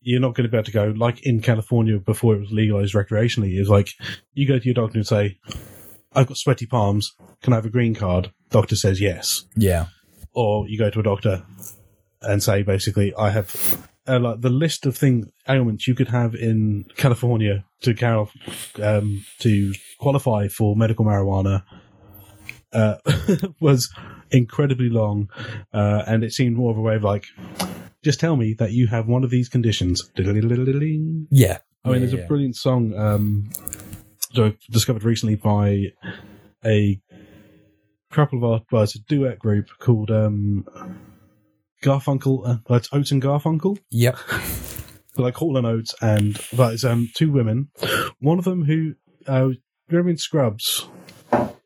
you're 0.00 0.20
not 0.20 0.34
going 0.34 0.44
to 0.44 0.50
be 0.50 0.56
able 0.56 0.64
to 0.64 0.72
go, 0.72 0.94
like 0.96 1.26
in 1.26 1.40
California 1.40 1.98
before 1.98 2.34
it 2.34 2.40
was 2.40 2.50
legalized 2.50 2.94
recreationally, 2.94 3.58
is 3.60 3.68
like 3.68 3.88
you 4.34 4.46
go 4.46 4.58
to 4.58 4.64
your 4.64 4.74
doctor 4.74 4.98
and 4.98 5.06
say, 5.06 5.38
I've 6.14 6.26
got 6.26 6.36
sweaty 6.38 6.66
palms. 6.66 7.14
Can 7.42 7.52
I 7.52 7.56
have 7.56 7.66
a 7.66 7.70
green 7.70 7.94
card? 7.94 8.30
Doctor 8.50 8.76
says 8.76 9.00
yes. 9.00 9.44
Yeah. 9.56 9.86
Or 10.34 10.66
you 10.68 10.78
go 10.78 10.88
to 10.90 11.00
a 11.00 11.02
doctor 11.02 11.44
and 12.22 12.42
say, 12.42 12.62
basically, 12.62 13.14
I 13.14 13.30
have. 13.30 13.86
Uh, 14.06 14.18
like 14.18 14.40
the 14.40 14.48
list 14.48 14.86
of 14.86 14.96
things 14.96 15.26
ailments 15.50 15.86
you 15.86 15.94
could 15.94 16.08
have 16.08 16.34
in 16.34 16.86
California 16.96 17.66
to 17.82 17.92
cal- 17.92 18.30
um, 18.82 19.22
to 19.40 19.74
qualify 19.98 20.48
for 20.48 20.74
medical 20.74 21.04
marijuana 21.04 21.62
uh, 22.72 22.94
was 23.60 23.92
incredibly 24.30 24.88
long, 24.88 25.28
uh, 25.74 26.04
and 26.06 26.24
it 26.24 26.32
seemed 26.32 26.56
more 26.56 26.70
of 26.70 26.78
a 26.78 26.80
way 26.80 26.94
of 26.96 27.04
like, 27.04 27.26
just 28.02 28.18
tell 28.18 28.36
me 28.36 28.54
that 28.58 28.72
you 28.72 28.86
have 28.86 29.06
one 29.08 29.24
of 29.24 29.30
these 29.30 29.50
conditions. 29.50 30.10
Yeah. 31.30 31.58
I 31.84 31.88
mean, 31.88 31.96
Yeah, 31.96 31.98
there's 32.00 32.12
yeah. 32.14 32.24
a 32.24 32.28
brilliant 32.28 32.56
song 32.56 32.94
um, 32.96 33.50
that 34.34 34.42
I 34.44 34.56
discovered 34.70 35.04
recently 35.04 35.34
by 35.34 35.92
a 36.64 36.98
couple 38.10 38.42
of 38.42 38.62
artists, 38.72 38.96
a 38.96 39.00
duet 39.00 39.38
group 39.38 39.68
called 39.78 40.10
um, 40.10 40.66
Garfunkel. 41.82 42.46
Uh, 42.46 42.74
it's 42.74 42.88
Oates 42.92 43.10
and 43.10 43.22
Garfunkel. 43.22 43.78
Yep. 43.90 44.16
They're 45.14 45.24
like 45.24 45.36
Hall 45.36 45.56
and 45.56 45.66
Oates, 45.66 45.94
and 46.00 46.34
that 46.52 46.74
is 46.74 46.84
um, 46.84 47.08
two 47.14 47.32
women. 47.32 47.68
One 48.20 48.38
of 48.38 48.44
them 48.44 48.64
who, 48.64 48.94
uh, 49.26 49.50
in 49.90 50.16
Scrubs? 50.16 50.86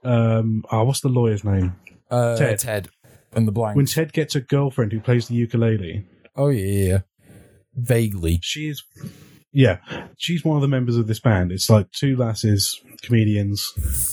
Um, 0.04 0.64
oh, 0.70 0.84
what's 0.84 1.00
the 1.00 1.08
lawyer's 1.08 1.44
name? 1.44 1.76
Uh, 2.10 2.36
Ted. 2.36 2.58
Ted. 2.58 2.88
And 3.32 3.46
the 3.46 3.52
blank. 3.52 3.76
When 3.76 3.86
Ted 3.86 4.12
gets 4.12 4.34
a 4.34 4.40
girlfriend 4.40 4.92
who 4.92 5.00
plays 5.00 5.28
the 5.28 5.34
ukulele, 5.34 6.06
oh, 6.36 6.48
yeah, 6.48 6.64
yeah, 6.64 6.88
yeah. 6.88 6.98
Vaguely. 7.74 8.38
she's 8.42 8.82
yeah, 9.52 9.78
she's 10.16 10.44
one 10.44 10.56
of 10.56 10.62
the 10.62 10.68
members 10.68 10.96
of 10.96 11.06
this 11.06 11.20
band. 11.20 11.52
It's 11.52 11.68
like 11.68 11.90
two 11.92 12.16
lasses, 12.16 12.80
comedians, 13.02 13.62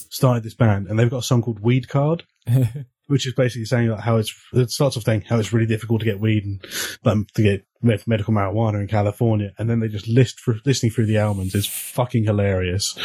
started 0.10 0.43
this 0.43 0.54
band, 0.54 0.88
and 0.88 1.00
they've 1.00 1.10
got 1.10 1.20
a 1.20 1.24
song 1.24 1.41
called 1.41 1.62
Weed 1.62 1.88
Card, 1.88 2.24
which 3.10 3.26
is 3.26 3.34
basically 3.34 3.66
saying 3.66 3.89
like 3.89 4.01
how 4.01 4.18
it's 4.18 4.34
it 4.53 4.70
starts 4.70 4.95
off 4.95 5.03
saying 5.03 5.22
how 5.28 5.39
it's 5.39 5.51
really 5.51 5.66
difficult 5.66 5.99
to 5.99 6.05
get 6.05 6.20
weed 6.20 6.45
and 6.45 6.64
um, 7.03 7.26
to 7.34 7.41
get 7.41 7.66
med- 7.82 8.07
medical 8.07 8.34
marijuana 8.34 8.80
in 8.80 8.88
California, 8.88 9.51
and 9.57 9.70
then 9.70 9.80
they 9.80 9.88
just 9.88 10.07
list 10.07 10.39
for 10.39 10.57
listening 10.64 10.91
through 10.91 11.07
the 11.07 11.18
albums. 11.18 11.55
It's 11.55 11.68
fucking 11.68 12.26
hilarious. 12.26 12.95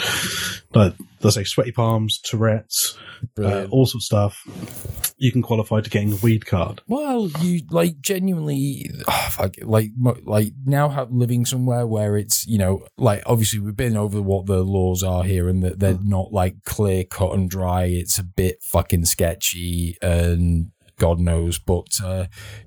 But 0.72 0.94
they 1.20 1.30
say 1.30 1.44
sweaty 1.44 1.72
palms, 1.72 2.20
Tourette's, 2.22 2.98
uh, 3.38 3.66
all 3.70 3.86
sorts 3.86 3.94
of 3.94 4.32
stuff. 4.32 5.13
You 5.16 5.30
can 5.30 5.42
qualify 5.42 5.80
to 5.80 5.90
getting 5.90 6.12
a 6.12 6.16
weed 6.16 6.44
card. 6.44 6.82
Well, 6.88 7.28
you 7.40 7.62
like 7.70 8.00
genuinely, 8.00 8.90
oh, 9.06 9.28
fuck, 9.30 9.54
like 9.62 9.90
like 10.24 10.52
now 10.66 10.88
have 10.88 11.12
living 11.12 11.44
somewhere 11.44 11.86
where 11.86 12.16
it's 12.16 12.46
you 12.46 12.58
know 12.58 12.86
like 12.96 13.22
obviously 13.26 13.60
we've 13.60 13.76
been 13.76 13.96
over 13.96 14.20
what 14.20 14.46
the 14.46 14.64
laws 14.64 15.02
are 15.02 15.22
here 15.22 15.48
and 15.48 15.62
that 15.62 15.78
they're 15.78 15.98
not 16.02 16.32
like 16.32 16.64
clear 16.64 17.04
cut 17.04 17.32
and 17.32 17.48
dry. 17.48 17.84
It's 17.84 18.18
a 18.18 18.24
bit 18.24 18.62
fucking 18.62 19.04
sketchy 19.04 19.96
and 20.02 20.72
God 20.98 21.20
knows, 21.20 21.58
but 21.58 21.88
uh, 22.02 22.26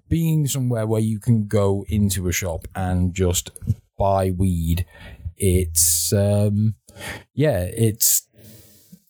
being 0.09 0.47
somewhere 0.47 0.85
where 0.85 1.01
you 1.01 1.19
can 1.19 1.47
go 1.47 1.85
into 1.87 2.27
a 2.27 2.31
shop 2.31 2.67
and 2.75 3.13
just 3.13 3.51
buy 3.97 4.31
weed, 4.31 4.85
it's 5.37 6.13
um 6.13 6.75
yeah, 7.33 7.61
it's 7.61 8.26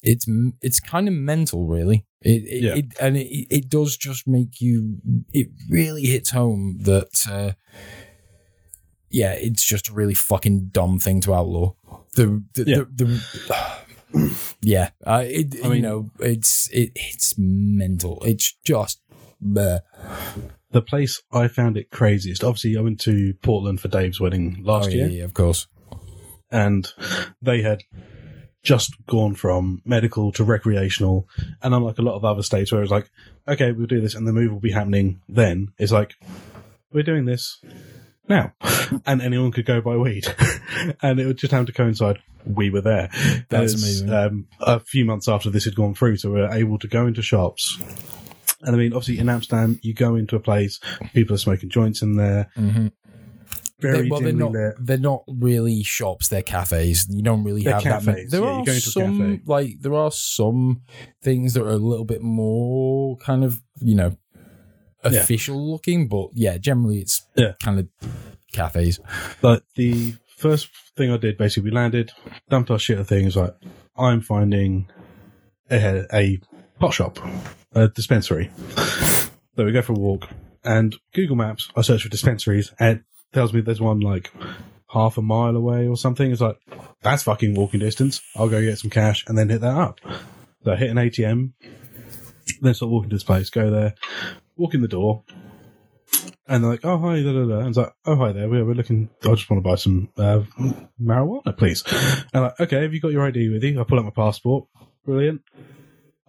it's 0.01 0.25
it's 0.61 0.79
kind 0.79 1.07
of 1.07 1.13
mental, 1.13 1.65
really. 1.67 2.05
It, 2.21 2.43
it, 2.45 2.63
Yeah. 2.63 2.75
it 2.75 2.85
and 2.99 3.17
it, 3.17 3.47
it 3.49 3.69
does 3.69 3.95
just 3.97 4.27
make 4.27 4.59
you. 4.61 4.97
It 5.31 5.49
really 5.69 6.03
hits 6.05 6.31
home 6.31 6.77
that. 6.81 7.09
Uh, 7.29 7.51
yeah, 9.09 9.31
it's 9.33 9.63
just 9.63 9.89
a 9.89 9.93
really 9.93 10.13
fucking 10.13 10.69
dumb 10.71 10.99
thing 10.99 11.21
to 11.21 11.33
outlaw. 11.33 11.73
The 12.15 12.43
the 12.55 12.63
Yeah. 12.67 12.83
the, 12.93 13.05
the 14.13 14.31
yeah, 14.61 14.89
uh, 15.05 15.23
it, 15.25 15.55
I 15.63 15.67
you 15.67 15.73
mean- 15.73 15.81
know, 15.83 16.09
it's 16.19 16.69
it 16.71 16.91
it's 16.95 17.35
mental. 17.37 18.21
It's 18.25 18.53
just 18.65 19.01
bleh. 19.43 19.79
The 20.71 20.81
place 20.81 21.21
I 21.31 21.47
found 21.47 21.77
it 21.77 21.89
craziest. 21.91 22.43
Obviously, 22.43 22.75
I 22.77 22.81
went 22.81 22.99
to 23.01 23.33
Portland 23.41 23.79
for 23.79 23.87
Dave's 23.87 24.19
wedding 24.19 24.61
last 24.63 24.89
Oh, 24.89 24.91
year. 24.91 25.07
yeah, 25.07 25.19
yeah, 25.19 25.23
of 25.23 25.33
course. 25.33 25.67
and 26.51 26.91
they 27.41 27.61
had 27.61 27.83
just 28.67 28.93
gone 29.05 29.33
from 29.33 29.81
medical 29.85 30.33
to 30.33 30.43
recreational. 30.43 31.25
And 31.63 31.73
unlike 31.73 31.99
a 31.99 32.01
lot 32.01 32.15
of 32.15 32.25
other 32.25 32.43
states 32.43 32.69
where 32.69 32.81
it's 32.81 32.91
like, 32.91 33.09
okay, 33.47 33.71
we'll 33.71 33.87
do 33.87 34.01
this 34.01 34.13
and 34.13 34.27
the 34.27 34.33
move 34.33 34.51
will 34.51 34.59
be 34.59 34.73
happening 34.73 35.21
then, 35.29 35.69
it's 35.79 35.93
like, 35.93 36.15
we're 36.91 37.03
doing 37.03 37.23
this 37.23 37.61
now. 38.27 38.51
and 39.05 39.21
anyone 39.21 39.53
could 39.53 39.65
go 39.65 39.79
buy 39.79 39.95
weed. 39.95 40.25
and 41.01 41.17
it 41.17 41.25
would 41.25 41.37
just 41.37 41.53
have 41.53 41.67
to 41.67 41.71
coincide. 41.71 42.19
We 42.45 42.69
were 42.69 42.81
there. 42.81 43.09
That's 43.47 43.73
amazing. 43.73 44.13
Um, 44.13 44.47
a 44.59 44.81
few 44.81 45.05
months 45.05 45.29
after 45.29 45.49
this 45.49 45.63
had 45.63 45.75
gone 45.75 45.95
through, 45.95 46.17
so 46.17 46.29
we 46.31 46.41
were 46.41 46.53
able 46.53 46.77
to 46.79 46.87
go 46.89 47.07
into 47.07 47.21
shops. 47.21 47.77
And 48.63 48.75
I 48.75 48.77
mean, 48.77 48.91
obviously 48.91 49.19
in 49.19 49.29
Amsterdam, 49.29 49.79
you 49.81 49.93
go 49.93 50.15
into 50.15 50.35
a 50.35 50.41
place, 50.41 50.81
people 51.13 51.35
are 51.35 51.39
smoking 51.39 51.69
joints 51.69 52.01
in 52.01 52.17
there. 52.17 52.49
Mhm. 52.57 52.91
Very 53.79 54.09
well, 54.09 54.21
they're 54.21 54.33
not. 54.33 54.51
lit. 54.53 54.75
They're 54.79 54.97
not 54.97 55.23
really 55.27 55.83
shops. 55.83 56.29
They're 56.29 56.41
cafes. 56.41 57.07
You 57.09 57.21
don't 57.21 57.43
really 57.43 57.61
They're 57.63 57.75
have 57.79 57.83
that 57.83 58.05
many. 58.05 58.25
There 58.25 58.41
yeah, 58.41 58.47
are 58.47 58.59
you 58.59 58.65
go 58.65 58.71
into 58.71 58.89
a 58.89 58.91
some 58.91 59.41
like 59.45 59.81
there 59.81 59.93
are 59.93 60.11
some 60.11 60.81
things 61.21 61.53
that 61.53 61.63
are 61.63 61.69
a 61.69 61.77
little 61.77 62.05
bit 62.05 62.21
more 62.23 63.17
kind 63.17 63.43
of 63.43 63.61
you 63.79 63.93
know 63.95 64.17
Yeah. 65.05 65.19
official 65.19 65.71
looking, 65.71 66.07
but 66.07 66.29
yeah, 66.33 66.57
generally 66.57 66.99
it's 66.99 67.21
Yeah. 67.35 67.53
kind 67.63 67.79
of 67.79 67.87
cafes. 68.51 68.99
But 69.41 69.63
the 69.75 70.15
first 70.37 70.69
thing 70.95 71.11
I 71.11 71.17
did, 71.17 71.37
basically, 71.37 71.69
we 71.69 71.75
landed, 71.75 72.11
dumped 72.49 72.71
our 72.71 72.79
shit 72.79 72.97
at 72.99 73.05
things 73.07 73.35
like, 73.35 73.53
I'm 73.95 74.21
finding 74.21 74.89
a, 75.69 76.05
a 76.13 76.39
pot 76.79 76.93
shop, 76.93 77.19
a 77.73 77.87
dispensary. 77.89 78.49
so 79.55 79.65
we 79.65 79.71
go 79.71 79.81
for 79.83 79.93
a 79.93 79.99
walk, 79.99 80.27
and 80.63 80.95
Google 81.13 81.35
Maps, 81.35 81.69
I 81.75 81.81
search 81.81 82.03
for 82.03 82.09
dispensaries, 82.09 82.73
and 82.79 83.03
tells 83.33 83.53
me 83.53 83.61
there's 83.61 83.81
one 83.81 83.99
like 83.99 84.31
half 84.89 85.17
a 85.17 85.21
mile 85.21 85.55
away 85.55 85.87
or 85.87 85.97
something. 85.97 86.31
It's 86.31 86.41
like, 86.41 86.57
that's 87.01 87.23
fucking 87.23 87.55
walking 87.55 87.79
distance. 87.79 88.21
I'll 88.35 88.49
go 88.49 88.61
get 88.61 88.79
some 88.79 88.89
cash 88.89 89.25
and 89.27 89.37
then 89.37 89.49
hit 89.49 89.61
that 89.61 89.75
up. 89.75 89.99
So 90.63 90.73
I 90.73 90.75
hit 90.75 90.89
an 90.89 90.97
ATM, 90.97 91.51
then 92.61 92.73
start 92.73 92.91
walking 92.91 93.09
to 93.09 93.15
this 93.15 93.23
place, 93.23 93.49
go 93.49 93.69
there, 93.69 93.95
walk 94.55 94.73
in 94.73 94.81
the 94.81 94.87
door, 94.87 95.23
And 96.47 96.63
they're 96.63 96.71
like, 96.71 96.85
oh, 96.85 96.97
hi, 96.97 97.21
da, 97.21 97.33
da, 97.33 97.45
da. 97.45 97.59
And 97.59 97.67
it's 97.69 97.77
like, 97.77 97.93
oh, 98.05 98.15
hi 98.15 98.31
there. 98.31 98.49
We're, 98.49 98.65
we're 98.65 98.73
looking, 98.73 99.09
I 99.23 99.29
just 99.29 99.49
want 99.49 99.63
to 99.63 99.69
buy 99.69 99.75
some 99.75 100.09
uh, 100.17 100.41
marijuana, 101.01 101.57
please. 101.57 101.83
And 102.33 102.43
like, 102.43 102.59
okay, 102.59 102.81
have 102.81 102.93
you 102.93 103.01
got 103.01 103.11
your 103.11 103.25
ID 103.25 103.49
with 103.49 103.63
you? 103.63 103.79
I 103.79 103.83
pull 103.83 103.99
out 103.99 104.05
my 104.05 104.11
passport. 104.11 104.65
Brilliant. 105.05 105.41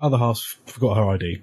Other 0.00 0.18
half 0.18 0.40
forgot 0.66 0.96
her 0.96 1.08
ID. 1.10 1.42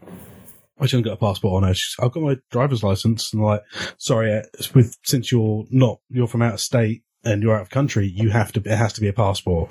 I 0.79 0.85
shouldn't 0.85 1.05
got 1.05 1.13
a 1.13 1.17
passport 1.17 1.63
on 1.63 1.67
her. 1.67 1.73
She's, 1.73 1.95
I've 1.99 2.11
got 2.11 2.23
my 2.23 2.37
driver's 2.51 2.83
license. 2.83 3.33
And 3.33 3.43
like, 3.43 3.61
sorry, 3.97 4.33
uh, 4.33 4.41
with, 4.73 4.97
since 5.03 5.31
you're 5.31 5.65
not, 5.69 5.99
you're 6.09 6.27
from 6.27 6.41
out 6.41 6.55
of 6.55 6.59
state 6.59 7.03
and 7.23 7.41
you're 7.41 7.55
out 7.55 7.61
of 7.61 7.69
country, 7.69 8.11
you 8.13 8.29
have 8.29 8.51
to, 8.53 8.59
it 8.59 8.77
has 8.77 8.93
to 8.93 9.01
be 9.01 9.07
a 9.07 9.13
passport. 9.13 9.69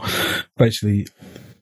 Basically, 0.56 1.06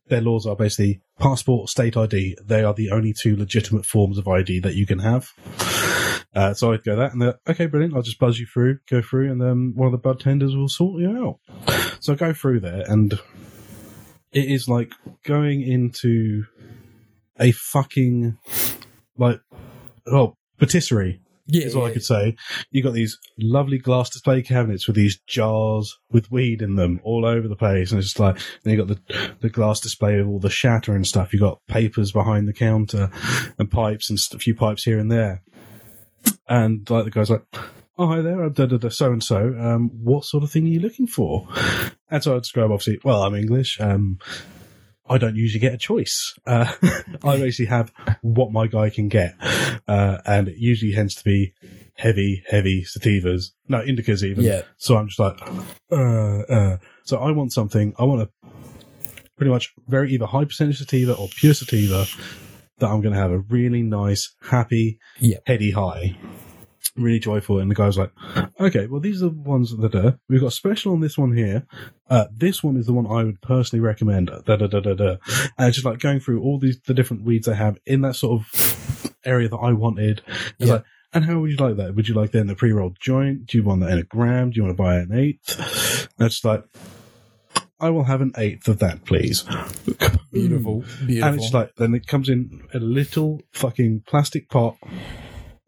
their 0.09 0.21
laws 0.21 0.47
are 0.47 0.57
basically 0.57 1.01
passport, 1.19 1.69
state 1.69 1.97
ID. 1.97 2.37
They 2.45 2.63
are 2.63 2.75
the 2.75 2.91
only 2.91 3.13
two 3.13 3.37
legitimate 3.37 3.87
forms 3.87 4.19
of 4.19 4.29
ID 4.29 4.61
that 4.61 4.75
you 4.75 4.87
can 4.87 5.01
have. 5.01 5.29
Uh, 6.35 6.55
so 6.55 6.73
I'd 6.73 6.85
go 6.85 6.97
that, 6.97 7.13
and 7.13 7.21
they're 7.21 7.39
okay, 7.49 7.67
brilliant. 7.67 7.95
I'll 7.95 8.03
just 8.03 8.19
buzz 8.19 8.39
you 8.39 8.47
through, 8.47 8.79
go 8.89 9.03
through, 9.03 9.31
and 9.31 9.41
then 9.41 9.73
one 9.75 9.87
of 9.87 9.93
the 9.93 9.99
bud 9.99 10.21
tenders 10.21 10.57
will 10.57 10.69
sort 10.69 11.01
you 11.01 11.11
out. 11.11 11.41
So 12.01 12.15
I 12.15 12.17
go 12.17 12.33
through 12.33 12.61
there, 12.61 12.85
and 12.87 13.13
it 14.33 14.51
is 14.51 14.67
like 14.67 14.93
going 15.25 15.61
into 15.61 16.45
a 17.39 17.53
fucking 17.53 18.39
like 19.23 19.41
oh 20.07 20.37
patisserie 20.59 21.21
Yeah, 21.47 21.67
is 21.67 21.75
what 21.75 21.91
I 21.91 21.93
could 21.93 22.05
say. 22.05 22.37
You 22.71 22.83
got 22.83 22.93
these 22.93 23.19
lovely 23.39 23.79
glass 23.79 24.11
display 24.11 24.43
cabinets 24.43 24.87
with 24.87 24.97
these 24.97 25.19
jars 25.27 25.99
with 26.11 26.31
weed 26.31 26.63
in 26.63 26.77
them 26.77 27.01
all 27.05 27.25
over 27.25 27.49
the 27.49 27.57
place, 27.57 27.91
and 27.91 27.99
it's 27.99 28.09
just 28.09 28.21
like 28.21 28.39
then 28.63 28.75
you 28.75 28.85
got 28.85 28.89
the 28.89 29.31
the 29.41 29.49
glass 29.51 29.81
display 29.81 30.19
of 30.19 30.29
all 30.29 30.39
the 30.39 30.51
shatter 30.51 30.95
and 30.95 31.07
stuff. 31.07 31.33
You 31.33 31.41
got 31.41 31.61
papers 31.67 32.13
behind 32.13 32.47
the 32.47 32.53
counter 32.53 33.11
and 33.59 33.71
pipes 33.71 34.11
and 34.11 34.19
a 34.35 34.39
few 34.39 34.55
pipes 34.55 34.85
here 34.85 34.99
and 34.99 35.11
there, 35.11 35.43
and 36.49 36.89
like 36.91 37.05
the 37.05 37.11
guy's 37.11 37.31
like. 37.31 37.45
Oh, 37.99 38.07
hi 38.07 38.23
there, 38.23 38.43
I'm 38.43 38.53
da, 38.55 38.65
da, 38.65 38.79
da, 38.79 38.89
so 38.89 39.13
and 39.13 39.23
so. 39.23 39.55
Um, 39.61 39.91
what 40.03 40.25
sort 40.25 40.43
of 40.43 40.51
thing 40.51 40.65
are 40.65 40.69
you 40.69 40.81
looking 40.81 41.07
for? 41.07 41.47
And 42.11 42.25
so 42.25 42.35
I 42.35 42.39
describe, 42.39 42.71
obviously, 42.71 42.99
well, 43.05 43.23
I'm 43.23 43.35
English. 43.35 43.79
Um, 43.81 44.19
I 45.09 45.19
don't 45.19 45.37
usually 45.37 45.61
get 45.61 45.75
a 45.75 45.79
choice. 45.79 46.35
Uh, 46.47 46.73
I 47.25 47.37
basically 47.37 47.67
have 47.67 47.93
what 48.23 48.53
my 48.53 48.67
guy 48.67 48.89
can 48.91 49.09
get. 49.09 49.35
Uh, 49.89 50.19
and 50.25 50.49
it 50.49 50.57
usually 50.59 50.95
tends 50.95 51.15
to 51.17 51.25
be 51.25 51.53
heavy, 51.97 52.43
heavy 52.49 52.85
sativas. 52.85 53.47
No, 53.69 53.79
indicas 53.81 54.23
even. 54.23 54.45
Yeah. 54.45 54.63
So 54.77 54.97
I'm 54.97 55.09
just 55.09 55.19
like, 55.19 55.41
uh, 55.91 55.97
uh. 55.97 56.77
So 57.05 57.19
I 57.19 57.33
want 57.33 57.53
something, 57.53 57.95
I 57.99 58.05
want 58.05 58.23
a 58.23 58.31
pretty 59.37 59.51
much 59.51 59.73
very 59.89 60.13
either 60.13 60.27
high 60.27 60.45
percentage 60.45 60.79
sativa 60.79 61.15
or 61.15 61.29
pure 61.29 61.55
sativa 61.55 62.07
that 62.79 62.89
I'm 62.89 63.01
going 63.01 63.15
to 63.15 63.21
have 63.21 63.33
a 63.33 63.39
really 63.39 63.83
nice, 63.83 64.35
happy, 64.43 64.99
Yeah. 65.19 65.39
heady 65.47 65.73
high. 65.73 66.17
Really 66.97 67.19
joyful. 67.21 67.59
And 67.59 67.71
the 67.71 67.75
guy's 67.75 67.97
like, 67.97 68.13
okay, 68.61 68.87
well, 68.87 69.01
these 69.01 69.23
are 69.23 69.31
the 69.31 69.41
ones 69.41 69.77
that 69.77 69.95
are, 69.95 70.19
we've 70.29 70.41
got 70.41 70.49
a 70.49 70.51
special 70.51 70.93
on 70.93 71.01
this 71.01 71.17
one 71.17 71.35
here. 71.35 71.67
Uh, 72.11 72.27
this 72.31 72.63
one 72.63 72.77
is 72.77 72.87
the 72.87 72.93
one 72.93 73.07
I 73.07 73.25
would 73.25 73.41
personally 73.41 73.81
recommend. 73.81 74.27
Da, 74.45 74.57
da, 74.57 74.67
da, 74.67 74.81
da, 74.81 74.95
da. 74.95 75.17
And 75.57 75.69
it's 75.69 75.77
just 75.77 75.87
like 75.87 76.01
going 76.01 76.21
through 76.21 76.43
all 76.43 76.59
these, 76.59 76.79
the 76.87 76.95
different 76.95 77.25
weeds 77.25 77.49
I 77.49 77.55
have 77.55 77.79
in 77.87 78.03
that 78.03 78.17
sort 78.17 78.41
of 78.43 79.15
area 79.25 79.49
that 79.49 79.57
I 79.57 79.73
wanted. 79.73 80.23
It's 80.59 80.69
Yeah. 80.69 80.73
like, 80.75 80.85
and 81.15 81.25
how 81.25 81.41
would 81.41 81.51
you 81.51 81.57
like 81.57 81.77
that? 81.77 81.95
Would 81.95 82.09
you 82.09 82.15
like 82.15 82.33
that 82.33 82.41
in 82.41 82.51
a 82.51 82.55
pre-rolled 82.55 82.99
joint? 83.01 83.47
Do 83.47 83.59
you 83.59 83.65
want 83.65 83.81
that 83.81 83.91
in 83.93 83.99
a 83.99 84.03
gram? 84.03 84.51
Do 84.51 84.57
you 84.57 84.65
want 84.65 84.77
to 84.77 84.83
buy 84.83 84.97
an 84.97 85.13
eighth? 85.13 86.09
That's 86.17 86.45
like, 86.45 86.65
I 87.81 87.91
will 87.91 88.05
have 88.05 88.21
an 88.21 88.33
eighth 88.37 88.69
of 88.69 88.79
that, 88.79 89.05
please. 89.05 89.43
Beautiful, 90.33 90.85
beautiful. 91.05 91.29
And 91.29 91.37
it's 91.41 91.53
like, 91.53 91.75
then 91.77 91.95
it 91.95 92.07
comes 92.07 92.29
in 92.29 92.67
a 92.73 92.79
little 92.79 93.43
fucking 93.53 94.05
plastic 94.07 94.49
pot, 94.49 94.77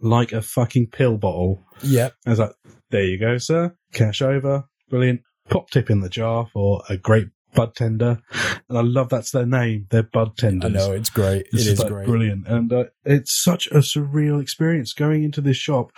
like 0.04 0.32
a 0.32 0.42
fucking 0.42 0.88
pill 0.88 1.16
bottle. 1.16 1.62
yeah, 1.82 2.10
And 2.24 2.32
it's 2.32 2.38
like, 2.40 2.52
there 2.90 3.04
you 3.04 3.18
go, 3.18 3.38
sir. 3.38 3.74
Cash 3.92 4.22
over. 4.22 4.64
Brilliant. 4.90 5.22
Pop 5.48 5.70
tip 5.70 5.90
in 5.90 6.00
the 6.00 6.08
jar 6.08 6.46
for 6.52 6.82
a 6.88 6.96
great 6.96 7.28
bud 7.54 7.74
tender. 7.74 8.20
And 8.68 8.78
I 8.78 8.80
love 8.82 9.08
that's 9.08 9.30
their 9.30 9.46
name. 9.46 9.86
They're 9.90 10.02
bud 10.02 10.32
I 10.38 10.40
tenders. 10.40 10.72
know 10.72 10.92
it's 10.92 11.10
great. 11.10 11.46
It's 11.52 11.66
it 11.66 11.72
is 11.72 11.78
like 11.78 11.88
great. 11.88 12.06
brilliant. 12.06 12.46
And 12.48 12.72
uh, 12.72 12.84
it's 13.04 13.42
such 13.42 13.66
a 13.68 13.76
surreal 13.78 14.40
experience 14.42 14.92
going 14.92 15.22
into 15.24 15.40
this 15.40 15.56
shop 15.56 15.90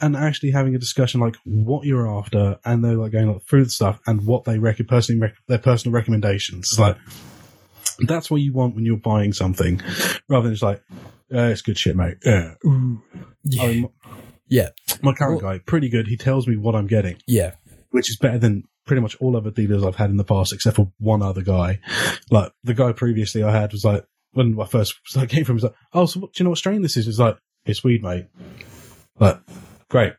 and 0.00 0.16
actually 0.16 0.50
having 0.52 0.74
a 0.74 0.78
discussion 0.78 1.20
like 1.20 1.36
what 1.44 1.84
you're 1.86 2.08
after 2.08 2.58
and 2.64 2.84
they're 2.84 2.96
like 2.96 3.12
going 3.12 3.32
like 3.32 3.42
through 3.44 3.64
the 3.64 3.70
stuff 3.70 4.00
and 4.06 4.26
what 4.26 4.44
they 4.44 4.58
rec- 4.58 4.86
personally 4.88 5.20
rec- 5.20 5.34
their 5.48 5.58
personal 5.58 5.92
recommendations. 5.94 6.68
It's 6.72 6.78
like, 6.78 6.96
that's 8.06 8.30
what 8.30 8.40
you 8.40 8.52
want 8.52 8.74
when 8.74 8.84
you're 8.84 8.96
buying 8.96 9.32
something 9.32 9.80
rather 10.28 10.44
than 10.44 10.54
just 10.54 10.62
like, 10.62 10.82
uh, 11.34 11.48
it's 11.48 11.62
good 11.62 11.78
shit, 11.78 11.96
mate. 11.96 12.16
Yeah. 12.24 12.54
Ooh. 12.64 13.02
Yeah, 13.44 13.62
I 13.62 13.66
mean, 13.68 13.88
yeah, 14.48 14.68
my 15.02 15.12
current 15.14 15.42
Well- 15.42 15.52
guy, 15.54 15.58
pretty 15.64 15.88
good. 15.88 16.06
He 16.08 16.16
tells 16.16 16.46
me 16.46 16.56
what 16.56 16.74
I'm 16.74 16.86
getting, 16.86 17.16
yeah, 17.26 17.54
which 17.90 18.10
is 18.10 18.16
better 18.16 18.38
than 18.38 18.64
pretty 18.86 19.00
much 19.02 19.16
all 19.20 19.36
other 19.36 19.50
dealers 19.50 19.84
I've 19.84 19.96
had 19.96 20.10
in 20.10 20.16
the 20.16 20.24
past, 20.24 20.52
except 20.52 20.76
for 20.76 20.92
one 20.98 21.22
other 21.22 21.42
guy. 21.42 21.78
Like 22.30 22.52
the 22.64 22.74
guy 22.74 22.92
previously 22.92 23.42
I 23.42 23.52
had 23.52 23.72
was 23.72 23.84
like, 23.84 24.04
when 24.32 24.58
I 24.60 24.64
first 24.66 24.94
like, 25.16 25.28
came 25.28 25.44
from, 25.44 25.54
was 25.56 25.64
like, 25.64 25.74
oh, 25.92 26.06
so 26.06 26.20
what, 26.20 26.32
do 26.32 26.42
you 26.42 26.44
know 26.44 26.50
what 26.50 26.58
strain 26.58 26.82
this 26.82 26.96
is? 26.96 27.06
It's 27.08 27.18
like, 27.18 27.36
it's 27.64 27.84
weed, 27.84 28.02
mate. 28.02 28.26
Like, 29.18 29.40
great. 29.88 30.14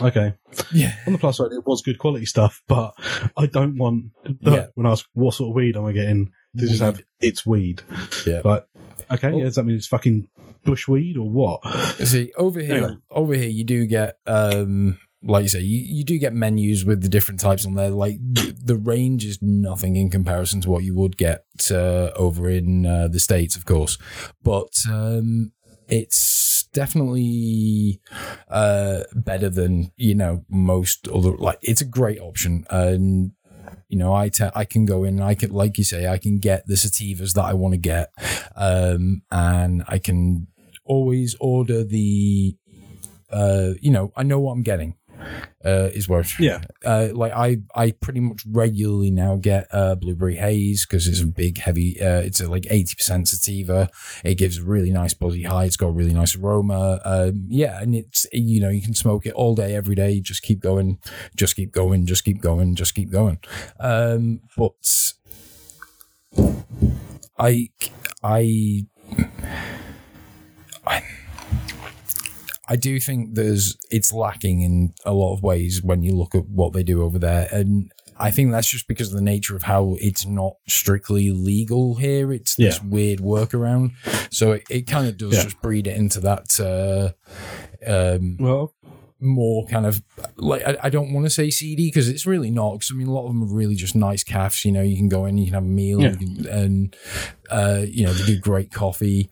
Okay. 0.00 0.34
yeah. 0.74 0.94
On 1.06 1.14
the 1.14 1.18
plus 1.18 1.38
side, 1.38 1.52
it 1.52 1.66
was 1.66 1.80
good 1.80 1.98
quality 1.98 2.26
stuff, 2.26 2.60
but 2.68 2.92
I 3.34 3.46
don't 3.46 3.78
want, 3.78 4.06
the, 4.24 4.50
Yeah. 4.52 4.66
when 4.74 4.86
I 4.86 4.90
ask 4.90 5.06
what 5.14 5.32
sort 5.34 5.50
of 5.50 5.54
weed 5.56 5.74
am 5.76 5.86
I 5.86 5.92
getting, 5.92 6.32
to 6.58 6.66
just 6.66 6.82
have, 6.82 7.00
it's 7.20 7.46
weed. 7.46 7.80
Yeah. 8.26 8.42
Like, 8.44 8.66
okay, 9.10 9.28
Well- 9.30 9.38
yeah, 9.38 9.44
does 9.44 9.54
that 9.54 9.64
mean 9.64 9.76
it's 9.76 9.86
fucking 9.86 10.28
bushweed 10.66 11.16
or 11.16 11.28
what? 11.30 11.64
See, 12.06 12.32
over 12.36 12.60
here, 12.60 12.74
Anyway. 12.76 12.96
over 13.10 13.34
here, 13.34 13.48
you 13.48 13.64
do 13.64 13.86
get, 13.86 14.18
um, 14.26 14.98
like 15.22 15.42
you 15.44 15.48
say, 15.48 15.60
you, 15.60 15.78
you 15.98 16.04
do 16.04 16.18
get 16.18 16.34
menus 16.34 16.84
with 16.84 17.02
the 17.02 17.08
different 17.08 17.40
types 17.40 17.64
on 17.66 17.74
there. 17.74 17.90
Like 17.90 18.18
the, 18.20 18.54
the 18.62 18.76
range 18.76 19.24
is 19.24 19.38
nothing 19.40 19.96
in 19.96 20.10
comparison 20.10 20.60
to 20.62 20.70
what 20.70 20.84
you 20.84 20.94
would 20.94 21.16
get 21.16 21.44
uh, 21.70 22.10
over 22.16 22.48
in 22.50 22.86
uh, 22.86 23.08
the 23.08 23.18
states, 23.20 23.56
of 23.56 23.64
course, 23.64 23.98
but 24.42 24.72
um, 24.90 25.52
it's 25.88 26.68
definitely 26.72 28.00
uh, 28.48 29.00
better 29.14 29.48
than 29.48 29.92
you 29.96 30.14
know 30.14 30.44
most 30.48 31.08
other. 31.08 31.36
Like 31.36 31.58
it's 31.62 31.80
a 31.80 31.84
great 31.86 32.20
option, 32.20 32.64
and 32.70 33.32
you 33.88 33.96
know, 33.98 34.12
I 34.14 34.28
te- 34.28 34.50
I 34.54 34.64
can 34.64 34.84
go 34.84 35.04
in, 35.04 35.14
and 35.14 35.24
I 35.24 35.34
can, 35.34 35.50
like 35.50 35.78
you 35.78 35.84
say, 35.84 36.08
I 36.08 36.18
can 36.18 36.38
get 36.38 36.66
the 36.66 36.74
sativas 36.74 37.34
that 37.34 37.44
I 37.44 37.54
want 37.54 37.74
to 37.74 37.78
get, 37.78 38.12
um, 38.56 39.22
and 39.30 39.84
I 39.88 39.98
can 39.98 40.48
always 40.86 41.36
order 41.40 41.84
the, 41.84 42.56
uh, 43.30 43.70
you 43.80 43.90
know, 43.90 44.12
I 44.16 44.22
know 44.22 44.40
what 44.40 44.52
I'm 44.52 44.62
getting. 44.62 44.94
Uh, 45.64 45.88
is 45.94 46.08
where 46.08 46.22
Yeah. 46.38 46.60
uh, 46.84 47.08
like 47.12 47.32
I 47.32 47.56
I 47.74 47.90
pretty 47.92 48.20
much 48.20 48.42
regularly 48.46 49.10
now 49.10 49.36
get 49.36 49.66
uh 49.72 49.94
blueberry 49.96 50.36
haze 50.36 50.84
because 50.86 51.08
it's 51.08 51.22
a 51.22 51.26
big 51.26 51.58
heavy 51.58 51.98
uh 52.00 52.20
it's 52.20 52.38
a 52.40 52.48
like 52.48 52.66
eighty 52.70 52.94
percent 52.94 53.26
sativa. 53.26 53.88
It 54.22 54.34
gives 54.36 54.58
a 54.58 54.62
really 54.64 54.90
nice 54.92 55.14
buzzy 55.14 55.42
high. 55.42 55.64
It's 55.64 55.76
got 55.78 55.88
a 55.88 55.92
really 55.92 56.12
nice 56.12 56.36
aroma. 56.36 57.00
Um, 57.04 57.46
yeah, 57.48 57.80
and 57.80 57.94
it's 57.96 58.26
you 58.30 58.60
know 58.60 58.68
you 58.68 58.82
can 58.82 58.94
smoke 58.94 59.24
it 59.26 59.32
all 59.32 59.54
day 59.54 59.74
every 59.74 59.94
day. 59.94 60.20
Just 60.20 60.42
keep 60.42 60.60
going, 60.60 60.98
just 61.34 61.56
keep 61.56 61.72
going, 61.72 62.04
just 62.06 62.24
keep 62.24 62.40
going, 62.42 62.74
just 62.76 62.94
keep 62.94 63.10
going. 63.10 63.38
Um, 63.80 64.42
but 64.56 64.74
I 67.38 67.70
I 68.22 68.84
I 70.86 71.02
I 72.68 72.76
do 72.76 72.98
think 72.98 73.34
there's 73.34 73.76
it's 73.90 74.12
lacking 74.12 74.60
in 74.62 74.92
a 75.04 75.12
lot 75.12 75.32
of 75.34 75.42
ways 75.42 75.82
when 75.82 76.02
you 76.02 76.14
look 76.16 76.34
at 76.34 76.48
what 76.48 76.72
they 76.72 76.82
do 76.82 77.02
over 77.02 77.18
there, 77.18 77.48
and 77.52 77.92
I 78.18 78.30
think 78.30 78.50
that's 78.50 78.68
just 78.68 78.88
because 78.88 79.10
of 79.10 79.14
the 79.16 79.22
nature 79.22 79.54
of 79.54 79.62
how 79.64 79.96
it's 80.00 80.26
not 80.26 80.54
strictly 80.66 81.30
legal 81.30 81.94
here. 81.96 82.32
It's 82.32 82.56
this 82.56 82.82
weird 82.82 83.20
workaround, 83.20 83.92
so 84.30 84.52
it, 84.52 84.64
it 84.70 84.86
kind 84.86 85.06
of 85.06 85.16
does 85.16 85.34
Yeah. 85.34 85.42
just 85.44 85.60
breed 85.62 85.86
it 85.86 85.96
into 85.96 86.18
that 86.20 86.58
uh, 86.58 87.12
um, 87.86 88.36
Well, 88.40 88.72
more 89.20 89.66
kind 89.68 89.86
of 89.86 90.02
like 90.36 90.62
I, 90.66 90.76
I 90.84 90.90
don't 90.90 91.12
want 91.12 91.24
to 91.26 91.30
say 91.30 91.50
seedy 91.50 91.86
because 91.86 92.08
it's 92.08 92.26
really 92.26 92.50
not. 92.50 92.72
Because 92.72 92.90
I 92.90 92.94
mean, 92.94 93.06
a 93.06 93.12
lot 93.12 93.26
of 93.26 93.28
them 93.28 93.44
are 93.44 93.54
really 93.54 93.76
just 93.76 93.94
nice 93.94 94.24
cafes. 94.24 94.64
You 94.64 94.72
know, 94.72 94.82
you 94.82 94.96
can 94.96 95.08
go 95.08 95.24
in, 95.26 95.38
you 95.38 95.44
can 95.46 95.54
have 95.54 95.62
a 95.62 95.66
meal, 95.66 96.00
Yeah. 96.02 96.16
can, 96.16 96.46
and 96.48 96.96
uh, 97.50 97.82
you 97.86 98.04
know 98.06 98.12
they 98.12 98.26
do 98.26 98.40
great 98.40 98.72
coffee. 98.72 99.30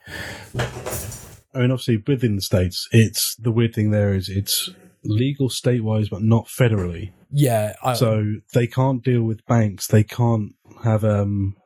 I 1.54 1.60
mean, 1.60 1.70
obviously, 1.70 2.02
within 2.06 2.36
the 2.36 2.42
states, 2.42 2.88
it's 2.92 3.36
the 3.36 3.52
weird 3.52 3.74
thing 3.74 3.90
there 3.90 4.14
is 4.14 4.28
it's 4.28 4.70
legal 5.04 5.48
state-wise, 5.48 6.08
but 6.08 6.22
not 6.22 6.46
federally. 6.46 7.12
Yeah, 7.30 7.74
I, 7.82 7.94
So 7.94 8.36
they 8.52 8.66
can't 8.66 9.02
deal 9.02 9.22
with 9.22 9.44
banks. 9.46 9.86
They 9.86 10.04
can't 10.04 10.54
have 10.82 11.04
um, 11.04 11.56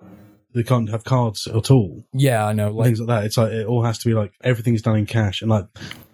they 0.55 0.62
can't 0.62 0.91
have 0.91 1.05
cards 1.05 1.47
at 1.47 1.70
all. 1.70 2.05
yeah, 2.12 2.47
I 2.47 2.53
know. 2.53 2.70
Like 2.70 2.86
things 2.86 3.01
like 3.01 3.09
that. 3.09 3.24
It's 3.24 3.36
like 3.36 3.53
it 3.53 3.66
all 3.66 3.84
has 3.84 3.99
to 3.99 4.09
be 4.09 4.14
like 4.14 4.32
everything's 4.43 4.82
done 4.82 4.97
in 4.97 5.07
cash, 5.07 5.41
and 5.43 5.51
like 5.51 5.66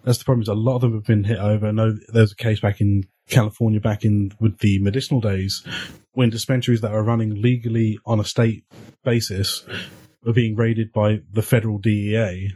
that's 0.05 0.19
the 0.19 0.25
problem. 0.25 0.43
Is 0.43 0.49
a 0.49 0.55
lot 0.55 0.77
of 0.77 0.83
them 0.83 0.95
have 0.95 1.05
been 1.05 1.25
hit 1.25 1.39
over. 1.39 1.67
I 1.67 1.73
know 1.73 1.97
there 2.09 2.23
was 2.23 2.33
a 2.33 2.37
case 2.37 2.61
back 2.61 2.81
in 2.81 3.05
California 3.29 3.81
back 3.81 4.05
in 4.05 4.33
with 4.39 4.59
the 4.59 4.79
medicinal 4.81 5.21
days 5.21 5.65
when 6.13 6.31
dispensaries 6.31 6.81
that 6.83 6.93
are 6.93 7.03
running 7.03 7.41
legally 7.41 7.99
on 8.05 8.21
a 8.21 8.25
state 8.25 8.65
basis 9.03 9.65
were 10.25 10.33
being 10.33 10.57
raided 10.57 10.93
by 10.93 11.21
the 11.33 11.43
federal 11.43 11.79
DEA 11.79 12.53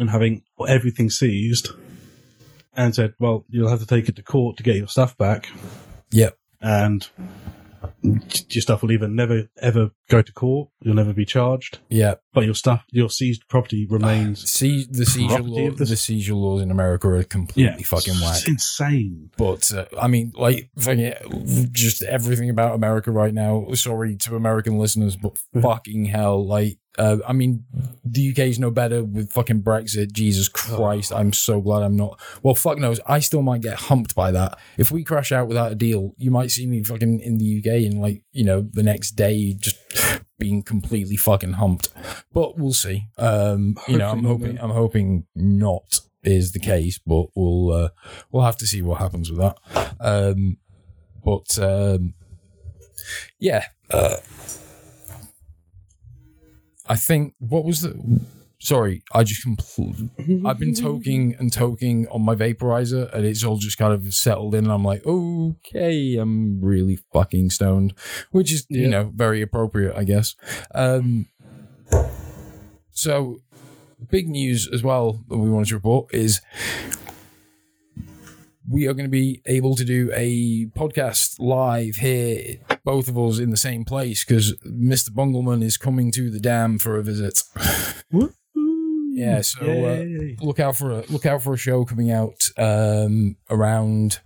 and 0.00 0.10
having 0.10 0.42
everything 0.66 1.10
seized. 1.10 1.68
and 2.72 2.94
said, 2.94 3.12
"Well, 3.18 3.44
you'll 3.48 3.68
have 3.68 3.80
to 3.80 3.86
take 3.86 4.08
it 4.08 4.14
to 4.16 4.22
court 4.22 4.56
to 4.56 4.62
get 4.62 4.76
your 4.76 4.86
stuff 4.86 5.18
back, 5.18 5.48
Yep. 6.12 6.38
and 6.60 7.08
your 8.02 8.62
stuff 8.62 8.82
will 8.82 8.92
either 8.92 9.08
never 9.08 9.48
ever 9.60 9.90
go 10.08 10.22
to 10.22 10.32
court, 10.32 10.68
you'll 10.80 10.94
never 10.94 11.12
be 11.12 11.24
charged, 11.24 11.80
Yeah. 11.88 12.14
But 12.32 12.44
your 12.44 12.54
stuff, 12.54 12.84
your 12.90 13.10
seized 13.10 13.46
property 13.48 13.86
remains." 13.88 14.50
See, 14.50 14.86
the 14.90 15.04
seizure 15.06 15.42
law, 15.42 15.70
the- 15.70 15.84
the 15.84 15.96
seizure 15.96 16.34
laws 16.34 16.62
in 16.62 16.70
America 16.70 17.08
are 17.08 17.22
completely 17.24 17.82
fucking 17.82 18.14
whack. 18.20 18.36
It's 18.38 18.48
insane. 18.48 19.30
But 19.36 19.72
uh, 19.72 19.86
I 20.00 20.08
mean, 20.08 20.32
like, 20.36 20.70
just 21.72 22.02
everything 22.02 22.50
about 22.50 22.74
America 22.74 23.10
right 23.10 23.34
now. 23.34 23.66
Sorry 23.74 24.16
to 24.16 24.36
American 24.36 24.78
listeners, 24.78 25.16
but 25.16 25.38
fucking 25.62 26.06
hell, 26.06 26.46
like, 26.46 26.78
uh, 26.98 27.18
I 27.26 27.32
mean, 27.32 27.64
the 28.04 28.30
UK 28.30 28.38
is 28.40 28.58
no 28.58 28.70
better 28.70 29.04
with 29.04 29.32
fucking 29.32 29.62
Brexit. 29.62 30.12
Jesus 30.12 30.48
Christ, 30.48 31.12
I'm 31.12 31.32
so 31.32 31.60
glad 31.60 31.82
I'm 31.82 31.96
not. 31.96 32.20
Well, 32.42 32.54
fuck 32.54 32.78
knows, 32.78 33.00
I 33.06 33.20
still 33.20 33.42
might 33.42 33.62
get 33.62 33.74
humped 33.76 34.14
by 34.14 34.32
that. 34.32 34.58
If 34.76 34.90
we 34.90 35.04
crash 35.04 35.30
out 35.32 35.48
without 35.48 35.72
a 35.72 35.76
deal, 35.76 36.14
you 36.18 36.30
might 36.30 36.50
see 36.50 36.66
me 36.66 36.82
fucking 36.82 37.20
in 37.20 37.38
the 37.38 37.58
UK 37.58 37.82
in 37.84 38.00
like, 38.00 38.22
you 38.32 38.44
know, 38.44 38.68
the 38.72 38.82
next 38.82 39.12
day, 39.12 39.54
just 39.54 39.76
being 40.40 40.64
completely 40.64 41.16
fucking 41.16 41.52
humped. 41.52 41.90
But 42.32 42.58
we'll 42.58 42.72
see. 42.72 43.04
Um, 43.16 43.76
you 43.86 43.98
know, 43.98 44.10
I'm 44.10 44.24
hoping. 44.24 44.58
I'm 44.58 44.70
hoping 44.70 45.26
not 45.36 46.00
is 46.24 46.52
the 46.52 46.58
case, 46.58 46.98
but 46.98 47.26
we'll 47.36 47.72
uh, 47.72 47.88
we'll 48.32 48.44
have 48.44 48.56
to 48.58 48.66
see 48.66 48.82
what 48.82 48.98
happens 48.98 49.30
with 49.30 49.38
that. 49.38 49.56
Um, 50.00 50.58
but 51.24 51.58
um, 51.58 52.14
yeah, 53.38 53.66
uh, 53.90 54.16
I 56.88 56.96
think 56.96 57.34
what 57.38 57.64
was 57.64 57.82
the. 57.82 58.20
Sorry, 58.62 59.02
I 59.12 59.24
just 59.24 59.46
compl- 59.46 60.10
I've 60.46 60.58
been 60.58 60.74
toking 60.74 61.38
and 61.40 61.50
toking 61.50 62.06
on 62.14 62.22
my 62.22 62.34
vaporizer, 62.34 63.12
and 63.14 63.24
it's 63.24 63.42
all 63.42 63.56
just 63.56 63.78
kind 63.78 63.94
of 63.94 64.12
settled 64.12 64.54
in. 64.54 64.64
And 64.64 64.72
I'm 64.72 64.84
like, 64.84 65.04
okay, 65.06 66.16
I'm 66.16 66.60
really 66.60 66.98
fucking 67.12 67.50
stoned, 67.50 67.94
which 68.32 68.52
is 68.52 68.66
you 68.68 68.88
know 68.88 69.12
very 69.14 69.40
appropriate, 69.40 69.96
I 69.96 70.04
guess. 70.04 70.36
Um, 70.74 71.26
so, 72.90 73.40
big 74.10 74.28
news 74.28 74.68
as 74.70 74.82
well 74.82 75.24
that 75.28 75.38
we 75.38 75.48
wanted 75.48 75.68
to 75.68 75.76
report 75.76 76.12
is 76.14 76.42
we 78.70 78.86
are 78.86 78.92
going 78.92 79.06
to 79.06 79.10
be 79.10 79.40
able 79.46 79.74
to 79.74 79.84
do 79.84 80.10
a 80.14 80.66
podcast 80.78 81.36
live 81.40 81.96
here, 81.96 82.56
both 82.84 83.08
of 83.08 83.18
us 83.18 83.38
in 83.38 83.50
the 83.50 83.56
same 83.56 83.84
place, 83.84 84.24
because 84.24 84.54
Mr. 84.66 85.10
Bungleman 85.10 85.62
is 85.62 85.76
coming 85.76 86.12
to 86.12 86.30
the 86.30 86.38
dam 86.38 86.78
for 86.78 86.98
a 86.98 87.02
visit. 87.02 87.42
Yeah, 89.12 89.40
so 89.40 89.66
uh, 89.66 90.44
look 90.44 90.60
out 90.60 90.76
for 90.76 90.90
a 90.92 91.04
look 91.08 91.26
out 91.26 91.42
for 91.42 91.52
a 91.52 91.56
show 91.56 91.84
coming 91.84 92.10
out 92.10 92.42
um, 92.56 93.36
around 93.50 94.20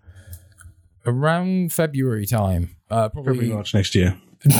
around 1.07 1.73
February 1.73 2.27
time. 2.27 2.77
Uh, 2.91 3.09
Probably 3.09 3.35
probably, 3.35 3.49
March 3.53 3.75
next 3.75 3.95
year. 3.95 4.17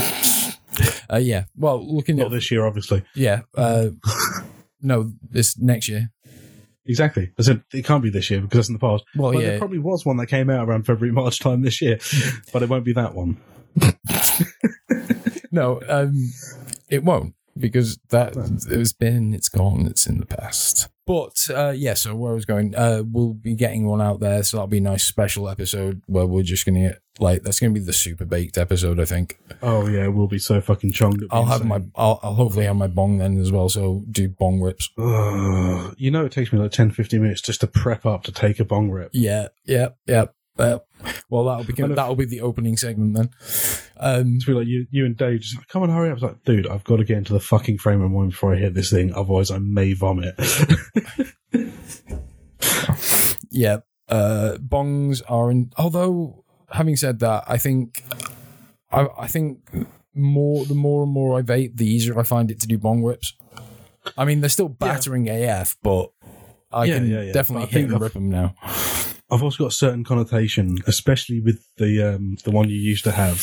uh, 1.11 1.19
yeah. 1.19 1.45
Well, 1.57 1.85
looking 1.87 2.17
Not 2.17 2.27
at 2.27 2.33
this 2.33 2.51
year, 2.51 2.65
obviously. 2.67 3.05
yeah, 3.15 3.43
uh, 3.55 3.89
no, 4.83 5.13
this 5.23 5.59
next 5.59 5.89
year. 5.89 6.11
Exactly. 6.87 7.31
I 7.39 7.43
said 7.43 7.63
it 7.73 7.85
can't 7.85 8.03
be 8.03 8.11
this 8.11 8.31
year 8.31 8.41
because 8.41 8.59
that's 8.59 8.69
in 8.69 8.75
the 8.75 8.79
past. 8.79 9.05
Well, 9.17 9.33
But 9.33 9.41
yeah, 9.41 9.51
there 9.51 9.59
probably 9.59 9.79
was 9.79 10.05
one 10.05 10.19
that 10.19 10.27
came 10.27 10.51
out 10.51 10.69
around 10.69 10.85
February, 10.85 11.13
March 11.13 11.39
time 11.39 11.63
this 11.63 11.81
year, 11.81 11.99
but 12.53 12.63
it 12.63 12.69
won't 12.69 12.85
be 12.85 12.93
that 12.93 13.15
one. 13.15 13.39
no, 15.51 15.81
um, 15.89 16.31
it 16.91 17.03
won't 17.03 17.35
because 17.57 17.99
that 18.11 18.37
it's 18.69 18.93
been, 18.93 19.35
it's 19.35 19.49
gone, 19.49 19.87
it's 19.87 20.07
in 20.07 20.21
the 20.21 20.27
past. 20.27 20.89
But 21.07 21.49
uh, 21.55 21.75
yeah, 21.77 21.95
so 21.95 22.15
where 22.15 22.33
I 22.33 22.35
was 22.35 22.47
going, 22.47 22.75
uh, 22.75 23.03
we'll 23.05 23.35
be 23.35 23.55
getting 23.55 23.87
one 23.87 24.01
out 24.01 24.21
there, 24.21 24.43
so 24.43 24.57
that'll 24.57 24.69
be 24.69 24.79
a 24.79 24.83
nice 24.83 25.05
special 25.05 25.49
episode 25.49 26.03
where 26.07 26.27
we're 26.27 26.43
just 26.43 26.65
gonna 26.65 26.81
get 26.81 27.03
like 27.19 27.43
that's 27.43 27.61
gonna 27.61 27.75
be 27.75 27.81
the 27.81 27.93
super 27.93 28.25
baked 28.25 28.57
episode, 28.57 28.99
I 28.99 29.05
think. 29.05 29.39
Oh 29.63 29.87
yeah, 29.87 30.07
we'll 30.07 30.29
be 30.29 30.39
so 30.39 30.61
fucking 30.63 30.93
chonged. 30.93 31.23
I'll 31.31 31.45
have 31.45 31.61
insane. 31.61 31.69
my, 31.95 32.03
I'll, 32.03 32.21
I'll 32.23 32.35
hopefully 32.35 32.65
have 32.65 32.77
my 32.77 32.87
bong 32.87 33.19
then 33.19 33.39
as 33.39 33.53
well, 33.53 33.69
so 33.69 34.03
do 34.11 34.29
bong 34.29 34.63
rips. 34.63 34.89
Ugh. 34.97 35.95
you 35.99 36.11
know, 36.11 36.25
it 36.25 36.33
takes 36.33 36.53
me 36.53 36.59
like 36.59 36.73
10, 36.73 36.91
15 36.91 37.21
minutes 37.21 37.43
just 37.43 37.61
to 37.61 37.67
prep 37.67 38.07
up 38.07 38.23
to 38.25 38.33
take 38.33 38.59
a 38.59 38.65
bong 38.65 38.91
rip. 38.91 39.11
Yeah, 39.13 39.49
yeah, 39.65 39.89
yeah. 40.07 40.27
Uh, 40.57 40.79
well, 41.29 41.45
that'll 41.45 41.65
be 41.65 41.73
that'll 41.95 42.15
be 42.15 42.25
the 42.27 42.41
opening 42.41 42.77
segment 42.77 43.15
then. 43.17 43.31
Um, 43.97 44.37
It's 44.37 44.47
really 44.47 44.61
like 44.61 44.69
you, 44.69 44.87
you 44.91 45.05
and 45.05 45.17
Dave 45.17 45.41
just 45.41 45.57
like, 45.57 45.67
come 45.69 45.83
on, 45.83 45.91
hurry 45.91 46.09
up. 46.09 46.13
I 46.13 46.15
was 46.15 46.23
like, 46.23 46.45
dude, 46.45 46.67
I've 46.69 46.85
got 46.85 46.97
to 46.99 47.05
get 47.05 47.19
into 47.19 47.33
the 47.33 47.41
fucking 47.41 47.79
frame 47.79 48.01
of 48.03 48.11
mind 48.13 48.31
before 48.31 48.55
I 48.55 48.59
hit 48.59 48.75
this 48.75 48.91
thing, 48.91 49.13
otherwise 49.15 49.51
I 49.51 49.59
may 49.59 49.93
vomit. 49.95 50.35
yeah, 53.51 53.79
uh, 54.09 54.57
bongs 54.61 55.23
are 55.29 55.51
in. 55.51 55.73
Although, 55.77 56.45
having 56.71 56.97
said 56.97 57.19
that, 57.21 57.45
I 57.49 57.59
think, 57.59 58.05
I, 58.91 59.09
I 59.19 59.27
think 59.27 59.59
more 60.15 60.65
the 60.65 60.75
more 60.75 61.03
and 61.03 61.13
more 61.13 61.37
I 61.39 61.43
vape, 61.43 61.77
the 61.77 61.87
easier 61.87 62.19
I 62.19 62.23
find 62.23 62.51
it 62.51 62.61
to 62.61 62.67
do 62.69 62.79
bong 62.79 63.03
rips. 63.03 63.35
I 64.17 64.25
mean, 64.25 64.41
they're 64.41 64.51
still 64.51 64.69
battering 64.69 65.29
AF, 65.29 65.77
but 65.83 66.11
I 66.71 66.85
Yeah, 66.85 66.99
can 66.99 67.09
yeah, 67.09 67.23
yeah. 67.23 67.33
definitely 67.33 67.67
But 67.67 67.75
I 67.75 67.81
hit 67.81 67.91
and 67.91 68.01
rip 68.01 68.13
them 68.13 68.29
now. 68.31 68.55
I've 69.31 69.43
also 69.43 69.65
got 69.65 69.73
a 69.73 69.77
certain 69.77 70.05
connotation, 70.05 70.79
especially 70.87 71.41
with 71.41 71.67
the 71.77 72.15
um, 72.15 72.37
the 72.45 72.51
one 72.51 72.69
you 72.69 72.77
used 72.77 73.05
to 73.05 73.13
have. 73.13 73.41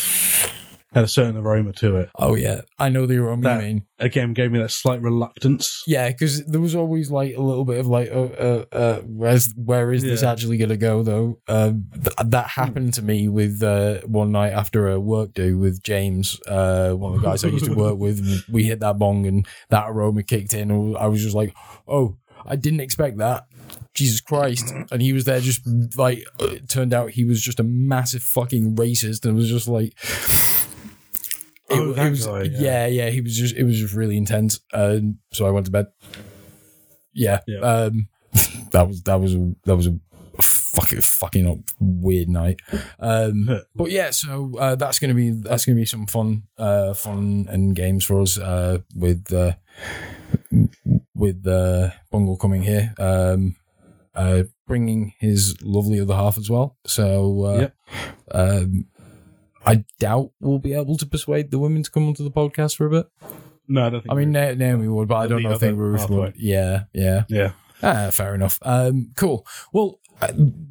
Had 0.93 1.05
a 1.05 1.07
certain 1.07 1.37
aroma 1.37 1.71
to 1.73 1.95
it. 1.95 2.09
Oh 2.19 2.35
yeah, 2.35 2.61
I 2.77 2.89
know 2.89 3.05
the 3.05 3.15
aroma 3.15 3.43
That- 3.43 3.61
you 3.61 3.67
mean. 3.67 3.83
Again, 3.97 4.33
gave 4.33 4.51
me 4.51 4.59
that 4.59 4.71
slight 4.71 5.01
reluctance. 5.01 5.83
Yeah, 5.87 6.09
because 6.09 6.45
there 6.45 6.59
was 6.59 6.75
always 6.75 7.09
like 7.09 7.33
a 7.33 7.39
little 7.41 7.63
bit 7.63 7.79
of 7.79 7.87
like, 7.87 8.11
uh, 8.11 8.23
uh, 8.23 8.65
uh 8.73 8.99
where's 9.03 9.53
where 9.55 9.93
is 9.93 10.03
this 10.03 10.21
actually 10.21 10.57
going 10.57 10.67
to 10.67 10.75
go 10.75 11.01
though? 11.01 11.39
Um, 11.47 11.85
th- 11.93 12.15
that 12.25 12.47
happened 12.49 12.93
to 12.95 13.01
me 13.01 13.29
with 13.29 13.63
uh, 13.63 14.01
one 14.01 14.33
night 14.33 14.51
after 14.51 14.89
a 14.89 14.99
work 14.99 15.33
do 15.33 15.57
with 15.57 15.81
James, 15.81 16.41
uh, 16.47 16.91
one 16.91 17.13
of 17.13 17.21
the 17.21 17.25
guys 17.25 17.45
I 17.45 17.49
used 17.49 17.65
to 17.65 17.73
work 17.73 17.97
with. 17.97 18.43
We 18.49 18.65
hit 18.65 18.81
that 18.81 18.97
bong 18.97 19.25
and 19.25 19.47
that 19.69 19.85
aroma 19.87 20.23
kicked 20.23 20.53
in. 20.53 20.71
and 20.71 20.97
I 20.97 21.07
was 21.07 21.21
just 21.21 21.35
like, 21.35 21.55
oh, 21.87 22.17
I 22.45 22.55
didn't 22.55 22.81
expect 22.81 23.17
that. 23.19 23.45
Jesus 23.93 24.21
Christ! 24.21 24.73
And 24.91 25.01
he 25.01 25.13
was 25.13 25.25
there, 25.25 25.39
just 25.39 25.61
like 25.97 26.25
it 26.39 26.69
turned 26.69 26.93
out 26.93 27.11
he 27.11 27.25
was 27.25 27.41
just 27.41 27.59
a 27.59 27.63
massive 27.63 28.23
fucking 28.23 28.75
racist, 28.75 29.25
and 29.25 29.35
was 29.35 29.49
just 29.49 29.67
like. 29.67 29.93
It, 29.93 30.67
Oh, 31.73 31.93
it 31.93 32.09
was, 32.09 32.27
guy, 32.27 32.41
yeah. 32.41 32.85
yeah. 32.85 32.87
yeah, 32.87 33.09
He 33.11 33.21
was 33.21 33.33
just, 33.33 33.55
it 33.55 33.63
was 33.63 33.79
just 33.79 33.93
really 33.93 34.17
intense. 34.17 34.59
Um, 34.73 35.19
so 35.31 35.45
I 35.45 35.51
went 35.51 35.67
to 35.67 35.71
bed. 35.71 35.85
Yeah, 37.13 37.39
Yeah. 37.47 37.59
Um, 37.59 38.09
that 38.71 38.87
was 38.87 39.01
that 39.03 39.19
was 39.19 39.35
that 39.65 39.75
was 39.75 39.87
a 39.87 39.99
fucking 40.41 41.01
fucking 41.01 41.47
up 41.47 41.57
weird 41.79 42.29
night. 42.29 42.59
Um, 42.99 43.61
but 43.75 43.91
yeah, 43.91 44.11
so 44.11 44.53
uh, 44.57 44.75
that's 44.75 44.99
gonna 44.99 45.13
be 45.13 45.31
that's 45.31 45.65
gonna 45.65 45.77
be 45.77 45.85
some 45.85 46.07
fun, 46.07 46.43
uh, 46.57 46.93
fun 46.93 47.47
and 47.49 47.75
games 47.75 48.05
for 48.05 48.21
us 48.21 48.37
uh, 48.37 48.79
with 48.95 49.31
uh, 49.33 49.53
with 51.13 51.45
uh, 51.47 51.91
Bungle 52.11 52.37
coming 52.37 52.63
here. 52.63 52.93
Um, 52.97 53.55
uh, 54.15 54.43
bringing 54.67 55.13
his 55.19 55.55
lovely 55.61 55.99
other 55.99 56.15
half 56.15 56.37
as 56.37 56.49
well. 56.49 56.77
So, 56.85 57.43
uh, 57.45 57.59
Yep. 57.59 57.75
um, 58.31 58.85
I 59.65 59.85
doubt 59.99 60.31
we'll 60.39 60.59
be 60.59 60.73
able 60.73 60.97
to 60.97 61.05
persuade 61.05 61.51
the 61.51 61.59
women 61.59 61.83
to 61.83 61.91
come 61.91 62.07
onto 62.07 62.23
the 62.23 62.31
podcast 62.31 62.75
for 62.77 62.87
a 62.87 62.89
bit. 62.89 63.05
No, 63.67 63.85
I 63.85 63.89
don't 63.89 64.01
think. 64.01 64.11
I 64.11 64.15
mean, 64.15 64.31
Na- 64.31 64.53
Naomi 64.53 64.87
would, 64.87 65.07
but 65.07 65.15
I 65.15 65.27
don't 65.27 65.43
know 65.43 65.51
if 65.51 65.59
they 65.59 65.71
would. 65.71 66.33
Yeah, 66.35 66.83
yeah. 66.93 67.23
yeah. 67.29 67.51
Ah, 67.83 68.09
fair 68.11 68.35
enough. 68.35 68.59
Um, 68.63 69.11
cool. 69.15 69.45
Well, 69.73 69.99
uh, 70.00 70.00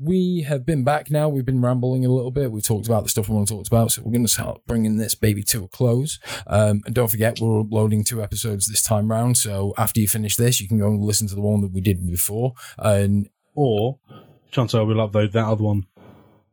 we 0.01 0.43
have 0.43 0.65
been 0.65 0.85
back 0.85 1.11
now. 1.11 1.29
We've 1.29 1.45
been 1.45 1.61
rambling 1.61 2.05
a 2.05 2.09
little 2.09 2.31
bit. 2.31 2.53
We've 2.53 2.65
talked 2.65 2.87
about 2.87 3.03
the 3.03 3.09
stuff 3.09 3.29
we 3.29 3.35
want 3.35 3.49
to 3.49 3.55
talk 3.55 3.67
about. 3.67 3.93
So 3.93 4.03
we're 4.03 4.13
going 4.13 4.27
to 4.27 4.33
start 4.33 4.61
bringing 4.67 4.97
this 4.97 5.15
baby 5.15 5.43
to 5.45 5.65
a 5.65 5.69
close. 5.69 6.19
Um, 6.47 6.83
and 6.87 6.95
don't 6.95 7.11
forget, 7.11 7.39
we're 7.41 7.61
uploading 7.61 8.05
two 8.05 8.23
episodes 8.23 8.67
this 8.67 8.83
time 8.83 9.11
round. 9.11 9.37
So 9.37 9.75
after 9.77 10.01
you 10.01 10.09
finish 10.09 10.37
this, 10.37 10.61
you 10.61 10.69
can 10.69 10.79
go 10.79 10.89
and 10.89 11.03
listen 11.03 11.29
to 11.29 11.35
the 11.35 11.41
one 11.41 11.61
that 11.63 11.73
we 11.73 11.81
did 11.81 12.07
before. 12.07 12.55
And 12.79 13.29
Or 13.55 13.99
chances 14.51 14.75
are 14.75 14.85
we'll 14.85 14.97
upload 14.97 15.33
that 15.33 15.47
other 15.47 15.65
one 15.65 15.87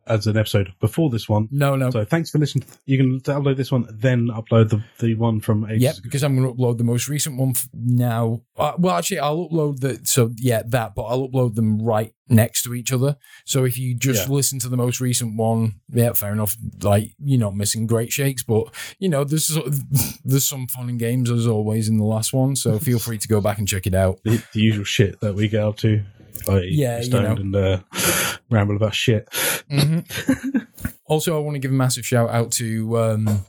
as 0.09 0.27
an 0.27 0.37
episode 0.37 0.73
before 0.79 1.09
this 1.09 1.27
one. 1.29 1.47
no, 1.51 1.75
no. 1.75 1.89
So 1.89 2.05
thanks 2.05 2.29
for 2.29 2.37
listening. 2.37 2.65
You 2.85 2.97
can 2.97 3.19
download 3.21 3.57
this 3.57 3.71
one, 3.71 3.87
then 3.91 4.27
upload 4.27 4.69
the 4.69 4.83
the 4.99 5.15
one 5.15 5.39
from 5.41 5.65
ages 5.69 5.83
Yep, 5.83 5.93
ago. 5.95 6.01
because 6.03 6.23
I'm 6.23 6.35
going 6.35 6.47
to 6.47 6.53
upload 6.61 6.77
the 6.77 6.83
most 6.83 7.07
recent 7.07 7.37
one 7.37 7.49
f- 7.51 7.67
now. 7.73 8.41
Uh, 8.55 8.73
well, 8.77 8.95
actually, 8.95 9.19
I'll 9.19 9.49
upload 9.49 9.79
the 9.79 9.99
so 10.03 10.31
yeah 10.37 10.63
that, 10.67 10.95
but 10.95 11.03
I'll 11.03 11.27
upload 11.27 11.55
them 11.55 11.81
right 11.81 12.13
next 12.29 12.63
to 12.63 12.73
each 12.73 12.91
other. 12.91 13.15
So 13.45 13.63
if 13.63 13.77
you 13.77 13.95
just 13.95 14.27
Yeah. 14.27 14.33
listen 14.33 14.59
to 14.59 14.67
the 14.69 14.75
most 14.77 14.99
recent 14.99 15.37
one, 15.37 15.75
yeah, 15.89 16.11
fair 16.13 16.33
enough. 16.33 16.57
Like 16.81 17.11
you're 17.23 17.39
not 17.39 17.55
missing 17.55 17.87
great 17.87 18.11
shakes, 18.11 18.43
but 18.43 18.73
you 18.99 19.07
know 19.09 19.23
there's 19.23 19.47
sort 19.47 19.67
of- 19.67 19.81
there's 20.25 20.47
some 20.47 20.67
fun 20.67 20.89
and 20.89 20.99
games 20.99 21.29
as 21.31 21.47
always 21.47 21.87
in 21.87 21.97
the 21.97 22.03
last 22.03 22.33
one. 22.33 22.55
So 22.55 22.79
feel 22.79 22.99
free 23.07 23.17
to 23.17 23.27
go 23.27 23.39
back 23.41 23.57
and 23.59 23.67
check 23.67 23.87
it 23.87 23.95
out. 23.95 24.19
the, 24.23 24.43
the 24.53 24.59
usual 24.61 24.83
shit 24.85 25.19
that 25.21 25.35
we 25.35 25.47
get 25.47 25.63
up 25.63 25.77
to. 25.77 26.03
Like 26.47 26.63
Yeah, 26.69 27.01
you 27.01 27.09
know. 27.09 27.31
and 27.35 27.55
uh, 27.55 27.79
ramble 28.49 28.75
about 28.75 28.93
shit. 28.95 29.27
also, 31.05 31.35
I 31.37 31.39
want 31.39 31.55
to 31.55 31.59
give 31.59 31.71
a 31.71 31.75
massive 31.75 32.05
shout 32.05 32.29
out 32.29 32.51
to 32.53 32.97
um, 32.97 33.45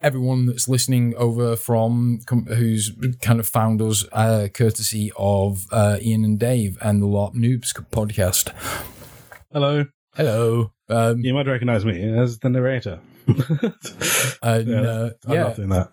everyone 0.00 0.46
that's 0.46 0.68
listening 0.68 1.14
over 1.16 1.56
from 1.56 2.20
com- 2.26 2.46
who's 2.46 2.92
kind 3.22 3.40
of 3.40 3.48
found 3.48 3.80
us 3.82 4.04
uh, 4.12 4.48
courtesy 4.52 5.10
of 5.16 5.66
uh, 5.72 5.98
Ian 6.00 6.24
and 6.24 6.38
Dave 6.38 6.78
and 6.80 7.02
the 7.02 7.06
LARP 7.06 7.34
Noobs 7.34 7.72
podcast. 7.90 8.52
Hello. 9.52 9.86
Hello. 10.16 10.72
Um, 10.88 11.20
You 11.20 11.34
might 11.34 11.46
recognize 11.46 11.84
me 11.84 12.02
as 12.18 12.38
the 12.40 12.48
narrator. 12.48 13.00
uh, 14.42 14.62
Yeah, 14.66 14.80
uh, 14.80 15.10
I 15.26 15.34
yeah, 15.34 15.44
love 15.44 15.56
doing 15.56 15.68
that. 15.70 15.90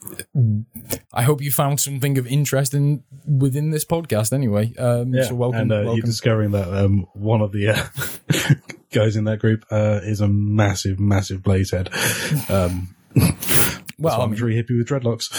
I 1.14 1.24
hope 1.24 1.42
you 1.42 1.52
found 1.52 1.80
something 1.80 2.18
of 2.18 2.28
interest 2.28 2.74
in 2.74 3.04
within 3.28 3.72
this 3.72 3.86
podcast. 3.86 4.34
Anyway, 4.34 4.74
um, 4.78 5.14
Yeah. 5.14 5.24
so 5.26 5.36
welcome. 5.36 5.62
and 5.62 5.72
uh, 5.72 5.92
you're 5.94 6.06
discovering 6.06 6.52
that 6.52 6.72
um, 6.74 7.08
one 7.14 7.42
of 7.42 7.52
the 7.52 7.70
uh, 7.70 8.54
guys 8.92 9.16
in 9.16 9.26
that 9.26 9.40
group 9.40 9.66
uh, 9.72 10.00
is 10.04 10.22
a 10.22 10.28
massive, 10.28 11.00
massive 11.00 11.42
blazehead. 11.42 11.90
Um, 12.50 12.96
well, 13.98 14.22
I'm 14.22 14.36
very 14.36 14.56
hippie 14.56 14.78
with 14.78 14.88
dreadlocks. 14.88 15.32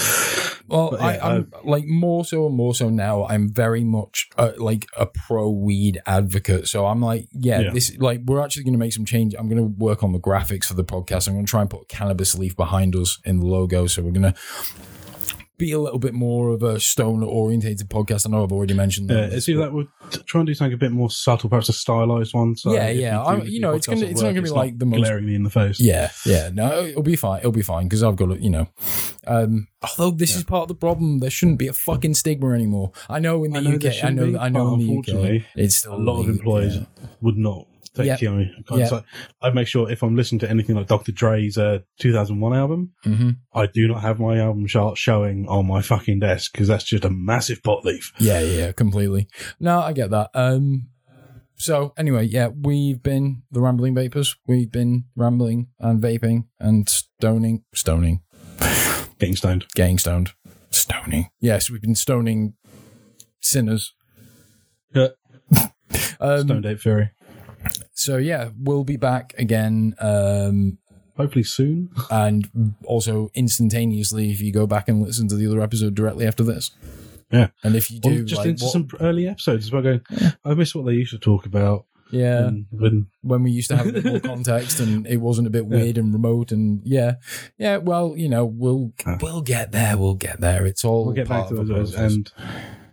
Well, 0.69 0.91
But 0.91 1.01
I, 1.01 1.15
yeah, 1.15 1.27
I'm 1.27 1.53
like 1.65 1.85
more 1.87 2.25
so 2.25 2.47
and 2.47 2.57
more 2.57 2.75
so 2.75 2.89
now. 2.91 3.25
I'm 3.27 3.49
very 3.53 3.85
much 3.85 4.29
uh, 4.37 4.53
like 4.57 4.87
a 4.97 5.07
pro 5.07 5.49
weed 5.51 6.01
advocate. 6.07 6.67
So 6.67 6.87
I'm 6.87 7.01
like, 7.01 7.29
yeah, 7.33 7.61
Yeah. 7.61 7.71
this 7.71 7.97
like 7.99 8.23
we're 8.25 8.43
actually 8.43 8.65
going 8.65 8.73
to 8.75 8.79
make 8.79 8.93
some 8.93 9.05
change. 9.05 9.35
I'm 9.39 9.49
going 9.49 9.59
to 9.59 9.79
work 9.79 10.03
on 10.03 10.13
the 10.13 10.19
graphics 10.19 10.65
for 10.65 10.75
the 10.75 10.85
podcast. 10.85 11.29
I'm 11.29 11.35
going 11.35 11.47
to 11.47 11.51
try 11.51 11.61
and 11.61 11.71
put 11.71 11.83
a 11.83 11.85
cannabis 11.87 12.37
leaf 12.37 12.57
behind 12.57 12.97
us 12.97 13.19
in 13.25 13.39
the 13.41 13.47
logo. 13.47 13.87
So 13.87 14.03
we're 14.03 14.11
going 14.11 14.33
to 14.33 14.35
be 15.59 15.73
a 15.73 15.79
little 15.79 15.99
bit 15.99 16.13
more 16.15 16.51
of 16.51 16.63
a 16.63 16.79
stone 16.79 17.23
orientated 17.23 17.89
podcast. 17.89 18.27
I 18.27 18.31
know 18.31 18.45
I've 18.45 18.53
already 18.53 18.75
mentioned 18.75 19.09
Yeah, 19.09 19.23
that. 19.29 19.33
it's 19.33 19.49
either 19.49 19.61
that 19.61 19.73
would 19.73 19.89
try 20.27 20.41
and 20.41 20.47
do 20.47 20.55
something 20.55 20.75
a 20.75 20.77
bit 20.77 20.93
more 20.93 21.11
subtle, 21.11 21.49
perhaps 21.49 21.69
a 21.69 21.73
stylized 21.73 22.35
one. 22.35 22.57
So 22.57 22.73
Yeah, 22.75 22.91
yeah, 22.91 23.13
do- 23.13 23.21
I- 23.23 23.37
if 23.39 23.49
you 23.49 23.61
know, 23.61 23.73
it's 23.73 23.87
gonna- 23.87 24.05
it's 24.07 24.21
not 24.21 24.29
gonna 24.31 24.43
be 24.43 24.51
like 24.51 24.79
the 24.79 24.87
most- 24.87 24.99
glaring 25.01 25.27
me 25.27 25.35
in 25.35 25.43
the 25.45 25.51
face. 25.51 25.81
Yeah, 25.81 26.11
yeah. 26.27 26.51
No, 26.53 26.85
it'll 26.87 27.03
be 27.03 27.17
fine. 27.17 27.39
It'll 27.41 27.53
be 27.53 27.63
fine 27.63 27.85
because 27.85 28.03
I've 28.03 28.17
got 28.17 28.27
to, 28.35 28.43
you 28.43 28.51
know. 28.51 28.69
Um, 29.27 29.69
although 29.83 30.15
this 30.15 30.37
is 30.37 30.45
part 30.45 30.63
of 30.63 30.69
the 30.69 30.75
problem, 30.75 31.19
there 31.21 31.31
shouldn't 31.31 31.59
be 31.59 31.69
a 31.69 31.73
fucking 31.73 32.15
stigma 32.15 32.51
anymore. 32.53 32.93
I 33.09 33.19
know 33.19 33.43
in 33.45 33.53
the 33.53 33.59
I 33.59 33.63
know 33.63 33.71
UK, 33.77 34.05
I 34.05 34.11
know, 34.11 34.39
I 34.39 34.49
know 34.49 34.75
in 34.75 34.81
the 34.81 34.85
UK, 34.87 34.91
unfortunately, 35.13 35.45
it's 35.57 35.77
still 35.77 35.95
a 35.95 35.97
lot 35.97 36.21
of 36.21 36.27
legal, 36.27 36.33
employees 36.33 36.75
yeah. 36.77 37.07
would 37.23 37.37
not 37.37 37.67
take 37.97 38.07
Yeah. 38.07 38.17
TME. 38.17 38.49
Yeah. 38.77 38.87
So 38.87 39.03
I 39.43 39.51
make 39.51 39.67
sure 39.67 39.91
if 39.91 40.03
I'm 40.03 40.15
listening 40.17 40.39
to 40.41 40.51
anything 40.51 40.77
like 40.77 40.87
Dr. 40.87 41.13
Dre's 41.13 41.59
uh, 41.59 41.81
2001 42.01 42.55
album, 42.57 42.93
hmm 43.03 43.31
I 43.53 43.67
do 43.67 43.89
not 43.89 44.03
have 44.03 44.21
my 44.21 44.39
album 44.39 44.67
chart 44.67 44.99
showing 44.99 45.47
on 45.49 45.67
my 45.67 45.83
fucking 45.83 46.21
desk 46.21 46.53
because 46.53 46.69
that's 46.69 46.85
just 46.85 47.05
a 47.05 47.11
massive 47.11 47.63
pot 47.63 47.85
leaf. 47.85 48.13
Yeah, 48.19 48.41
yeah, 48.41 48.73
completely. 48.73 49.29
No, 49.59 49.81
I 49.81 49.93
get 49.93 50.11
that. 50.11 50.31
Um, 50.35 50.89
so 51.57 51.95
anyway, 51.97 52.25
yeah, 52.27 52.49
we've 52.49 53.03
been 53.03 53.43
the 53.51 53.61
Rambling 53.63 53.95
Vapors. 53.95 54.37
We've 54.47 54.71
been 54.71 55.05
rambling 55.17 55.69
and 55.81 56.03
vaping 56.03 56.45
and 56.61 56.87
stoning, 56.89 57.65
stoning, 57.75 58.21
Getting 59.19 59.37
stoned. 59.37 59.65
getting 59.75 59.97
stoned, 59.99 60.33
stoning. 60.71 61.31
Yes, 61.41 61.71
we've 61.71 61.81
been 61.81 61.95
stoning 61.95 62.55
sinners. 63.41 63.95
Yeah. 64.95 65.09
Um, 66.19 66.41
Stoned 66.47 66.67
Ape 66.67 66.81
Fury. 66.81 67.11
So 67.93 68.17
yeah, 68.17 68.51
we'll 68.59 68.85
be 68.85 68.97
back 68.97 69.35
again. 69.39 69.95
Um, 70.01 70.79
Hopefully 71.17 71.45
soon. 71.45 71.89
and 72.11 72.75
also 72.85 73.31
instantaneously 73.35 74.31
if 74.31 74.41
you 74.43 74.53
go 74.53 74.67
back 74.67 74.89
and 74.89 75.03
listen 75.03 75.29
to 75.29 75.35
the 75.35 75.47
other 75.47 75.63
episode 75.63 75.95
directly 75.95 76.27
after 76.27 76.45
this. 76.45 76.73
Yeah. 77.33 77.49
And 77.65 77.75
if 77.75 77.91
you 77.91 77.99
Or 78.05 78.11
do, 78.11 78.25
just 78.25 78.39
like, 78.41 78.49
into 78.49 78.65
what- 78.65 78.73
some 78.73 78.89
early 79.01 79.27
episodes 79.27 79.65
as 79.67 79.73
well 79.73 79.83
going, 79.83 80.03
I 80.45 80.55
miss 80.55 80.75
what 80.75 80.85
they 80.87 80.93
used 80.93 81.13
to 81.13 81.19
talk 81.19 81.47
about. 81.47 81.87
yeah, 82.11 82.47
And 82.49 82.67
when 82.71 83.07
when 83.23 83.43
we 83.43 83.51
used 83.51 83.69
to 83.71 83.77
have 83.77 83.87
a 83.89 83.93
bit 83.93 84.05
more 84.05 84.21
context 84.35 84.79
and 84.79 85.07
it 85.07 85.17
wasn't 85.17 85.47
a 85.49 85.51
bit 85.51 85.67
weird 85.67 85.97
and 85.99 86.13
remote 86.13 86.53
and 86.53 86.83
yeah, 86.85 87.15
yeah. 87.59 87.79
Well, 87.79 88.15
you 88.17 88.29
know, 88.29 88.45
we'll 88.45 88.93
we'll 89.21 89.41
get 89.43 89.73
there. 89.73 89.97
We'll 89.99 90.15
get 90.15 90.41
there. 90.41 90.67
It's 90.67 90.85
all 90.85 91.07
we'll 91.07 91.15
get 91.15 91.29
back 91.29 91.47
part 91.47 91.49
to 91.55 91.61
of 91.63 91.71
a 91.71 91.73
those. 91.73 91.93
process. 91.95 92.13
And 92.13 92.33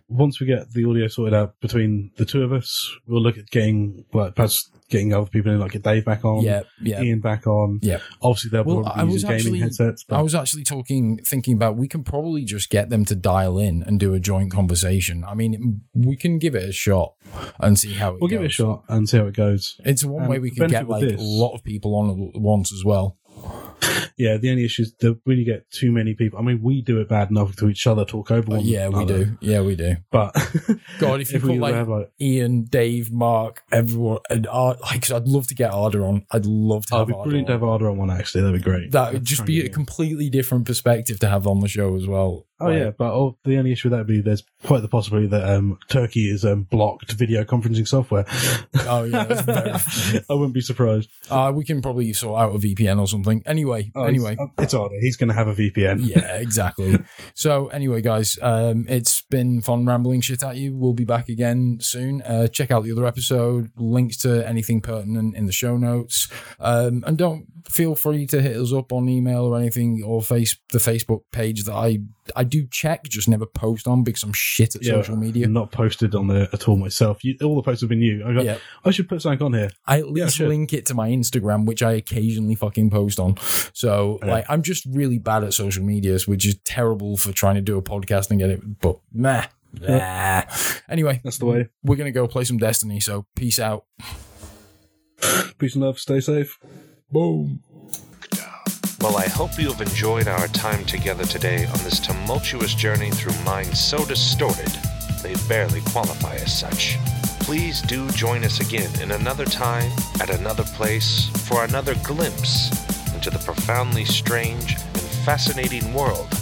once 0.08 0.40
we 0.40 0.46
get 0.46 0.70
the 0.72 0.84
audio 0.84 1.08
sorted 1.08 1.34
out 1.34 1.58
between 1.60 2.10
the 2.16 2.24
two 2.24 2.42
of 2.42 2.52
us, 2.52 2.90
we'll 3.06 3.22
look 3.22 3.38
at 3.38 3.46
getting, 3.50 4.04
like, 4.12 4.34
perhaps 4.34 4.70
getting 4.90 5.14
other 5.14 5.28
people 5.30 5.50
in, 5.50 5.58
like 5.58 5.72
get 5.72 5.82
Dave 5.82 6.04
back 6.04 6.24
on, 6.26 6.42
yeah, 6.42 6.62
yeah. 6.82 7.00
Ian 7.02 7.20
back 7.20 7.46
on. 7.46 7.80
Yeah. 7.82 7.98
Obviously, 8.22 8.50
they'll 8.50 8.64
Well, 8.64 8.82
probably 8.82 9.00
I 9.00 9.04
was 9.04 9.14
using 9.22 9.30
gaming 9.30 9.60
headsets. 9.62 10.04
But 10.04 10.16
I 10.18 10.22
was 10.22 10.34
actually 10.34 10.62
talking, 10.64 11.18
thinking 11.24 11.54
about 11.56 11.76
we 11.76 11.88
can 11.88 12.04
probably 12.04 12.44
just 12.44 12.68
get 12.68 12.90
them 12.90 13.04
to 13.06 13.16
dial 13.16 13.58
in 13.58 13.82
and 13.82 13.98
do 13.98 14.12
a 14.12 14.20
joint 14.20 14.52
conversation. 14.52 15.24
I 15.24 15.34
mean, 15.34 15.80
we 15.94 16.16
can 16.16 16.38
give 16.38 16.54
it 16.54 16.68
a 16.68 16.72
shot 16.72 17.14
and 17.58 17.78
see 17.78 17.94
how 17.94 18.10
it 18.14 18.20
we'll 18.20 18.28
goes. 18.28 18.30
give 18.30 18.42
it 18.42 18.46
a 18.46 18.50
shot 18.50 18.84
and 18.90 19.08
see 19.08 19.16
how 19.16 19.26
it 19.26 19.34
goes. 19.34 19.80
It's 19.86 20.04
one 20.04 20.24
Um, 20.24 20.28
way 20.28 20.38
we 20.38 20.50
can 20.50 20.68
get 20.68 20.86
like 20.86 21.00
this- 21.02 21.18
a 21.20 21.24
lot 21.24 21.54
of 21.54 21.64
people 21.64 21.96
on 21.96 22.10
at 22.34 22.40
once 22.40 22.72
as 22.72 22.84
well. 22.84 23.16
Yeah, 24.16 24.36
the 24.36 24.50
only 24.50 24.64
issue 24.64 24.82
is 24.82 24.94
that 25.00 25.18
when 25.24 25.38
you 25.38 25.44
get 25.44 25.68
too 25.72 25.90
many 25.90 26.14
people, 26.14 26.38
I 26.38 26.42
mean, 26.42 26.60
we 26.62 26.82
do 26.82 27.00
it 27.00 27.08
bad 27.08 27.30
enough 27.30 27.56
to 27.56 27.68
each 27.68 27.84
other, 27.86 28.04
talk 28.04 28.30
over 28.30 28.42
But 28.42 28.56
one 28.58 28.64
yeah, 28.64 28.88
we 28.88 29.02
another, 29.02 29.24
do. 29.24 29.38
Yeah, 29.40 29.60
we 29.62 29.74
do. 29.74 29.96
But 30.12 30.32
God, 31.00 31.20
if 31.20 31.32
you 31.32 31.40
we 31.40 31.48
put 31.54 31.58
like 31.58 31.74
have 31.74 31.88
like, 31.88 32.12
Ian, 32.20 32.64
Dave, 32.64 33.10
Mark, 33.10 33.62
everyone, 33.72 34.20
and 34.30 34.46
Ard, 34.46 34.78
like, 34.82 35.02
'cause 35.02 35.10
I'd 35.12 35.26
love 35.26 35.48
to 35.48 35.54
get 35.54 35.72
Arda 35.72 35.98
on. 36.00 36.24
I'd 36.30 36.46
love 36.46 36.86
to 36.86 36.94
oh, 36.94 36.98
have 36.98 37.08
it'd 37.08 37.14
be 37.14 37.18
Arda 37.18 37.24
brilliant 37.24 37.46
to 37.48 37.52
on. 37.54 37.60
have 37.60 37.68
Arda 37.68 37.84
on 37.86 37.96
one. 37.98 38.10
Actually, 38.10 38.42
that'd 38.42 38.60
be 38.60 38.62
great. 38.64 38.92
That 38.92 39.12
would 39.14 39.24
just 39.24 39.44
be 39.46 39.60
a 39.62 39.68
completely 39.68 40.30
different 40.30 40.64
perspective 40.66 41.18
to 41.20 41.28
have 41.28 41.46
on 41.48 41.58
the 41.60 41.68
show 41.68 41.96
as 41.96 42.06
well. 42.06 42.46
Oh 42.60 42.66
Like, 42.66 42.78
yeah, 42.78 42.90
but 42.96 43.12
oh, 43.12 43.36
the 43.44 43.58
only 43.58 43.72
issue 43.72 43.88
with 43.88 43.92
that 43.98 44.06
would 44.06 44.06
be 44.06 44.20
there's 44.20 44.44
quite 44.64 44.82
the 44.82 44.88
possibility 44.88 45.26
that 45.28 45.42
um, 45.48 45.78
Turkey 45.88 46.30
is 46.30 46.44
um, 46.44 46.62
blocked 46.62 47.12
video 47.12 47.42
conferencing 47.44 47.86
software. 47.88 48.24
Oh 48.86 49.04
yeah, 49.04 49.24
I 50.28 50.34
wouldn't 50.34 50.52
be 50.52 50.60
surprised. 50.60 51.08
uh, 51.30 51.50
we 51.54 51.64
can 51.64 51.80
probably 51.80 52.12
sort 52.12 52.38
out 52.40 52.54
a 52.54 52.58
VPN 52.58 52.98
or 53.00 53.06
something. 53.08 53.42
Anyway, 53.46 53.90
Oh, 53.94 54.04
anyway. 54.04 54.36
it's, 54.38 54.52
it's 54.64 54.74
Arda. 54.74 54.96
He's 55.00 55.16
going 55.16 55.28
to 55.28 55.34
have 55.34 55.48
a 55.48 55.54
VPN. 55.54 56.00
yeah, 56.06 56.36
exactly. 56.36 56.98
so 57.34 57.68
anyway, 57.68 58.02
guys, 58.02 58.36
um, 58.42 58.84
it's 58.88 59.22
been 59.22 59.62
fun 59.62 59.86
rambling 59.86 60.20
shit 60.20 60.42
at 60.42 60.56
you. 60.56 60.76
We'll 60.76 60.92
be 60.92 61.04
back 61.04 61.28
again 61.30 61.78
soon. 61.80 62.20
Uh, 62.22 62.46
check 62.48 62.70
out 62.70 62.84
the 62.84 62.92
other 62.92 63.06
episode. 63.06 63.70
Links 63.76 64.18
to 64.18 64.46
anything 64.46 64.80
pertinent 64.80 65.34
in 65.36 65.46
the 65.46 65.52
show 65.52 65.76
notes. 65.78 66.28
Um, 66.60 67.04
and 67.06 67.16
don't 67.16 67.46
feel 67.68 67.94
free 67.94 68.26
to 68.26 68.42
hit 68.42 68.56
us 68.56 68.72
up 68.72 68.92
on 68.92 69.08
email 69.08 69.44
or 69.44 69.58
anything 69.58 70.02
or 70.04 70.20
face 70.22 70.56
the 70.70 70.78
Facebook 70.78 71.22
page 71.32 71.64
that 71.64 71.72
I 71.74 72.00
I 72.36 72.44
do 72.44 72.66
check, 72.70 73.04
just 73.04 73.28
never 73.28 73.44
post 73.46 73.86
on 73.86 74.02
because 74.02 74.22
I'm 74.22 74.32
shit 74.32 74.74
at 74.76 74.82
Yeah, 74.82 74.92
social 74.94 75.16
media. 75.16 75.46
Not 75.46 75.70
posted 75.72 76.14
on 76.14 76.26
there 76.28 76.48
at 76.52 76.68
all 76.68 76.76
myself. 76.76 77.22
You, 77.24 77.36
all 77.42 77.56
the 77.56 77.62
posts 77.62 77.82
have 77.82 77.88
been 77.90 78.00
you. 78.00 78.24
I, 78.26 78.32
got, 78.32 78.44
Yeah. 78.44 78.58
I 78.84 78.90
should 78.90 79.08
put 79.08 79.20
something 79.22 79.44
on 79.44 79.52
here. 79.52 79.70
I 79.86 79.98
at 79.98 80.08
least 80.10 80.36
sure. 80.36 80.48
link 80.48 80.72
it 80.72 80.86
to 80.86 80.94
my 80.94 81.10
Instagram, 81.10 81.66
which 81.66 81.82
I 81.82 81.92
occasionally 81.92 82.54
fucking 82.54 82.90
post 82.90 83.18
on. 83.18 83.36
So 83.74 84.18
Yeah. 84.22 84.30
like 84.30 84.44
I'm 84.48 84.62
just 84.62 84.86
really 84.86 85.18
bad 85.18 85.44
at 85.44 85.52
social 85.54 85.84
medias, 85.84 86.26
which 86.28 86.46
is 86.46 86.56
terrible 86.64 87.16
for 87.16 87.32
trying 87.32 87.56
to 87.56 87.60
do 87.60 87.76
a 87.76 87.82
podcast 87.82 88.30
and 88.30 88.38
get 88.40 88.50
it. 88.50 88.80
But 88.80 88.98
meh. 89.12 89.46
Nah. 89.80 90.42
Anyway, 90.88 91.20
That's 91.24 91.38
the 91.38 91.46
way. 91.46 91.68
we're 91.82 91.96
gonna 91.96 92.12
go 92.12 92.28
play 92.28 92.44
some 92.44 92.58
Destiny. 92.58 93.00
So 93.00 93.26
peace 93.36 93.58
out. 93.58 93.84
Peace 95.58 95.74
and 95.74 95.82
love. 95.84 95.98
Stay 95.98 96.20
safe. 96.20 96.58
Boom. 97.10 97.60
Well, 99.00 99.16
I 99.16 99.28
hope 99.28 99.58
you 99.58 99.70
have 99.70 99.80
enjoyed 99.80 100.26
our 100.28 100.48
time 100.48 100.84
together 100.86 101.24
today 101.24 101.66
on 101.66 101.78
this 101.84 102.00
tumultuous 102.00 102.74
journey 102.74 103.10
through 103.10 103.38
minds 103.44 103.78
so 103.78 104.04
distorted 104.06 104.72
they 105.22 105.34
barely 105.48 105.80
qualify 105.82 106.34
as 106.36 106.58
such. 106.58 106.98
Please 107.40 107.82
do 107.82 108.08
join 108.10 108.44
us 108.44 108.60
again 108.60 108.90
in 109.00 109.12
another 109.12 109.44
time, 109.44 109.90
at 110.20 110.30
another 110.30 110.64
place, 110.64 111.28
for 111.48 111.64
another 111.64 111.94
glimpse 112.02 112.70
into 113.14 113.30
the 113.30 113.42
profoundly 113.44 114.04
strange 114.04 114.74
and 114.74 115.00
fascinating 115.24 115.92
world 115.92 116.32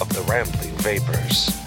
of 0.00 0.08
the 0.10 0.24
Rambling 0.28 0.74
Vapors. 0.78 1.63